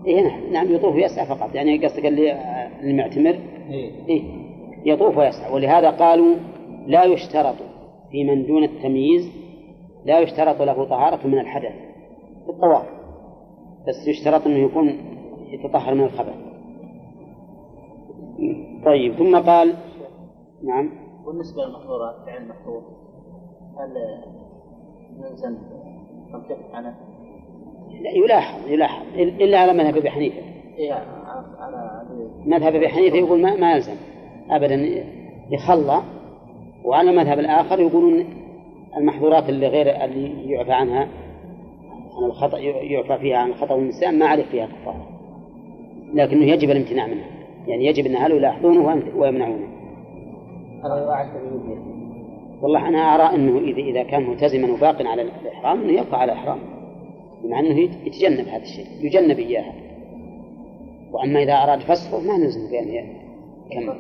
إيه 0.06 0.22
نعم 0.22 0.52
نعم 0.52 0.74
يطوف 0.74 0.94
ويسعى 0.94 1.26
فقط. 1.26 1.54
يعني 1.54 1.86
قصدك 1.86 2.06
اللي 2.06 2.32
المعتمر؟ 2.82 3.38
إيه. 3.70 4.06
إيه. 4.08 4.22
يطوف 4.84 5.18
ويسعى. 5.18 5.54
ولهذا 5.54 5.90
قالوا 5.90 6.36
لا 6.86 7.04
يشترط 7.04 7.56
في 8.10 8.24
من 8.24 8.46
دون 8.46 8.64
التمييز 8.64 9.32
لا 10.04 10.20
يشترط 10.20 10.62
له 10.62 10.84
طهارة 10.84 11.26
من 11.26 11.38
الحدث 11.38 11.72
في 12.44 12.50
الطواف. 12.50 12.86
بس 13.88 14.08
يشترط 14.08 14.46
أنه 14.46 14.58
يكون 14.58 14.88
يتطهر 15.50 15.94
من 15.94 16.04
الخبث. 16.04 16.34
طيب 18.84 19.14
ثم 19.14 19.36
قال 19.36 19.74
نعم. 20.62 20.90
بالنسبة 21.26 21.64
للمحظورات 21.64 22.14
فعل 22.26 22.48
محظور 22.48 22.82
هل 23.78 23.94
لا 28.02 28.10
يلاحظ 28.10 28.68
يلاحظ. 28.68 29.02
إلا 29.16 29.58
على 29.58 29.72
مذهب 29.72 29.96
أبي 29.96 30.10
حنيفة. 30.10 30.42
إيه 30.78 31.04
مذهب 32.46 32.74
أبي 32.74 32.88
حنيفة 32.88 33.16
يقول 33.16 33.42
ما, 33.42 33.56
ما 33.56 33.72
يلزم 33.72 33.96
أبدا. 34.50 35.04
يخلى 35.50 36.02
وعلى 36.84 37.10
المذهب 37.10 37.38
الآخر 37.38 37.80
يقولون 37.80 38.24
المحظورات 38.96 39.48
اللي 39.48 39.66
غير 39.66 40.04
اللي 40.04 40.52
يعفى 40.52 40.72
عنها 40.72 41.08
عن 42.16 42.24
الخطأ 42.24 42.58
يعفى 42.58 43.18
فيها 43.18 43.36
عن 43.36 43.50
الخطأ 43.50 43.74
والنسيان 43.74 44.18
ما 44.18 44.26
عليه 44.26 44.44
فيها 44.44 44.66
كفارة 44.66 45.08
لكنه 46.14 46.44
يجب 46.44 46.70
الامتناع 46.70 47.06
منها. 47.06 47.26
يعني 47.66 47.86
يجب 47.86 48.06
أن 48.06 48.16
أهله 48.16 48.34
يلاحظونه 48.34 49.02
ويمنعونه. 49.16 49.68
هذا 50.84 51.87
والله 52.62 52.88
أنا 52.88 52.98
أرى 52.98 53.34
أنه 53.34 53.58
إذا 53.58 53.78
إذا 53.78 54.02
كان 54.02 54.30
ملتزما 54.30 54.72
وباق 54.72 55.06
على 55.06 55.22
الإحرام 55.22 55.80
أنه 55.80 55.92
يبقى 55.92 56.20
على 56.20 56.32
الإحرام 56.32 56.58
مع 57.44 57.60
أنه 57.60 57.78
يتجنب 57.80 58.48
هذا 58.48 58.62
الشيء 58.62 58.86
يجنب 59.00 59.38
إياها. 59.38 59.72
وأما 61.12 61.42
إذا 61.42 61.52
أراد 61.52 61.80
فسخه 61.80 62.20
ما 62.20 62.36
نلزم 62.36 62.70
بأن 62.70 62.88
يكمل 62.88 63.98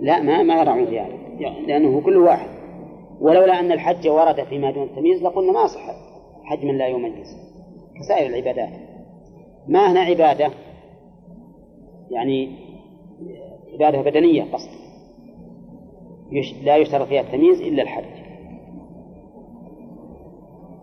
لا 0.00 0.22
ما 0.22 0.42
ما 0.42 0.60
يرعون 0.60 0.86
في 0.86 0.94
يعني 0.94 1.66
لأنه 1.66 2.00
كل 2.00 2.16
واحد. 2.16 2.48
ولولا 3.20 3.60
أن 3.60 3.72
الحج 3.72 4.08
ورد 4.08 4.44
فيما 4.44 4.70
دون 4.70 4.82
التمييز 4.82 5.22
لقلنا 5.22 5.52
ما 5.52 5.66
صح 5.66 5.80
حج 6.44 6.64
من 6.64 6.78
لا 6.78 6.86
يميز. 6.86 7.36
كسائر 7.98 8.26
العبادات. 8.26 8.70
ما 9.68 9.92
هنا 9.92 10.00
عبادة؟ 10.00 10.50
يعني 12.10 12.56
عبادة 13.72 14.02
بدنية 14.02 14.52
قصد. 14.52 14.70
لا 16.64 16.76
يشترط 16.76 17.08
فيها 17.08 17.20
التمييز 17.20 17.60
إلا 17.60 17.82
الحج 17.82 18.20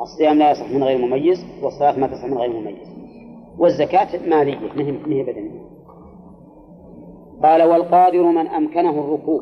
الصيام 0.01 0.37
لا 0.37 0.51
يصح 0.51 0.71
من 0.71 0.83
غير 0.83 0.97
مميز 0.97 1.45
والصلاة 1.63 1.99
ما 1.99 2.07
تصح 2.07 2.25
من 2.25 2.37
غير 2.37 2.49
مميز. 2.49 2.97
والزكاة 3.57 4.27
مالية 4.29 4.57
ما 5.05 5.15
هي 5.15 5.23
بدنية. 5.23 5.67
قال 7.43 7.63
والقادر 7.63 8.23
من 8.23 8.47
أمكنه 8.47 8.99
الركوب 8.99 9.41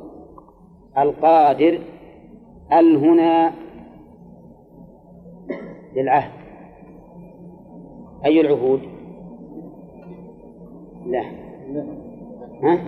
القادر 0.98 1.80
ال 2.74 2.96
هنا 2.96 3.54
للعهد. 5.96 6.32
أي 8.26 8.42
العهود؟ 8.42 8.82
لا. 11.06 11.45
ها؟ 12.64 12.80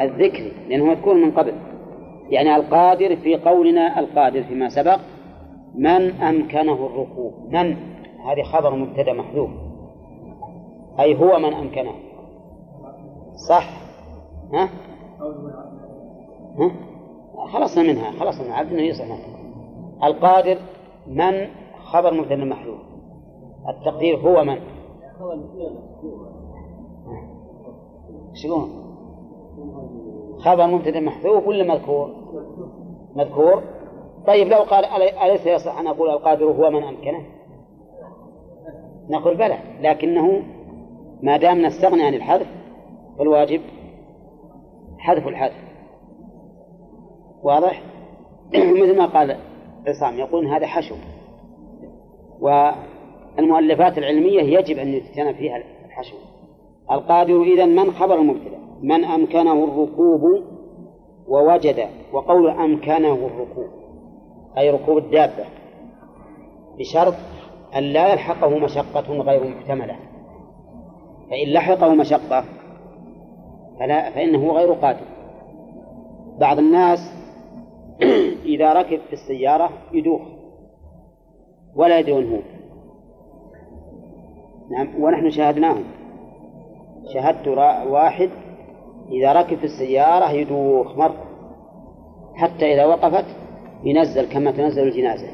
الذكري 0.00 0.52
لأنه 0.68 0.84
مذكور 0.84 1.14
من 1.14 1.30
قبل. 1.30 1.52
يعني 2.30 2.56
القادر 2.56 3.16
في 3.16 3.36
قولنا 3.36 4.00
القادر 4.00 4.42
فيما 4.42 4.68
سبق 4.68 4.98
من 5.74 6.10
أمكنه 6.10 6.86
الركوب. 6.86 7.32
من؟ 7.48 7.76
هذه 8.26 8.42
خبر 8.52 8.74
مبتدأ 8.74 9.12
محذوف. 9.12 9.50
أي 11.00 11.14
هو 11.14 11.38
من 11.38 11.52
أمكنه. 11.54 11.92
صح؟ 13.48 13.70
ها؟ 14.52 14.68
ها؟ 16.58 16.70
خلصنا 17.52 17.82
منها 17.82 18.10
خلصنا 18.10 18.44
منها 18.44 18.56
عبد 18.56 18.72
يصح 18.72 19.04
القادر 20.04 20.58
من؟ 21.06 21.46
خبر 21.84 22.14
مبتدأ 22.14 22.44
محذوف. 22.44 22.80
التقدير 23.68 24.16
هو 24.16 24.44
من؟ 24.44 24.58
يقولون؟ 28.44 28.86
خبر 30.38 30.66
مبتدأ 30.66 31.00
محذوف 31.00 31.46
ولا 31.46 31.74
مذكور؟ 31.74 32.10
مذكور 33.16 33.62
طيب 34.26 34.48
لو 34.48 34.58
قال 34.58 34.84
ألي- 34.84 35.22
أليس 35.22 35.46
يصح 35.46 35.78
أن 35.78 35.86
أقول 35.86 36.10
القادر 36.10 36.44
هو 36.44 36.70
من 36.70 36.82
أمكنه؟ 36.82 37.22
نقول 39.08 39.36
بلى 39.36 39.58
لكنه 39.80 40.42
ما 41.22 41.36
دام 41.36 41.62
نستغني 41.62 42.02
عن 42.02 42.14
الحذف 42.14 42.46
فالواجب 43.18 43.60
حذف 44.98 45.28
الحذف 45.28 45.66
واضح؟ 47.42 47.82
مثل 48.82 48.96
ما 48.98 49.06
قال 49.06 49.36
عصام 49.86 50.18
يقول 50.18 50.46
هذا 50.46 50.66
حشو 50.66 50.94
والمؤلفات 52.40 53.98
العلمية 53.98 54.58
يجب 54.58 54.78
أن 54.78 54.88
يتجنب 54.88 55.34
فيها 55.34 55.62
الحشو 55.86 56.16
القادر 56.90 57.42
إذا 57.42 57.64
من 57.64 57.90
خبر 57.90 58.14
المبتدأ 58.14 58.58
من 58.82 59.04
أمكنه 59.04 59.64
الركوب 59.64 60.42
ووجد 61.28 61.86
وقول 62.12 62.50
أمكنه 62.50 63.14
الركوب 63.14 63.68
أي 64.58 64.70
ركوب 64.70 64.98
الدابة 64.98 65.44
بشرط 66.78 67.14
أن 67.76 67.82
لا 67.82 68.12
يلحقه 68.12 68.58
مشقة 68.58 69.20
غير 69.20 69.48
محتملة. 69.48 69.96
فإن 71.30 71.52
لحقه 71.52 71.94
مشقة 71.94 72.44
فلا 73.78 74.10
فإنه 74.10 74.52
غير 74.52 74.72
قادر. 74.72 75.06
بعض 76.40 76.58
الناس 76.58 77.12
إذا 78.54 78.72
ركب 78.72 79.00
في 79.06 79.12
السيارة 79.12 79.70
يدوخ 79.92 80.22
ولا 81.76 81.98
يدري 81.98 82.36
هو. 82.36 82.38
نعم 84.70 85.02
ونحن 85.02 85.30
شاهدناهم. 85.30 85.84
شاهدت 87.14 87.48
واحد 87.88 88.30
إذا 89.08 89.32
ركب 89.32 89.56
في 89.56 89.64
السيارة 89.64 90.30
يدوخ 90.30 90.96
مر. 90.96 91.12
حتى 92.34 92.74
إذا 92.74 92.86
وقفت 92.86 93.24
ينزل 93.84 94.32
كما 94.32 94.50
تنزل 94.50 94.82
الجنازة. 94.82 95.28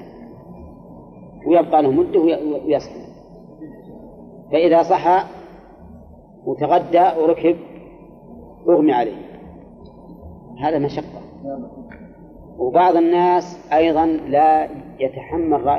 ويبقى 1.47 1.83
له 1.83 1.91
مدة 1.91 2.21
ويصل. 2.21 3.03
فإذا 4.53 4.83
صحى 4.83 5.25
وتغدى 6.47 7.21
وركب 7.21 7.57
أغمي 8.69 8.93
عليه. 8.93 9.17
هذا 10.59 10.79
مشقة. 10.79 11.23
وبعض 12.59 12.97
الناس 12.97 13.73
أيضا 13.73 14.07
لا 14.07 14.69
يتحمل 15.01 15.65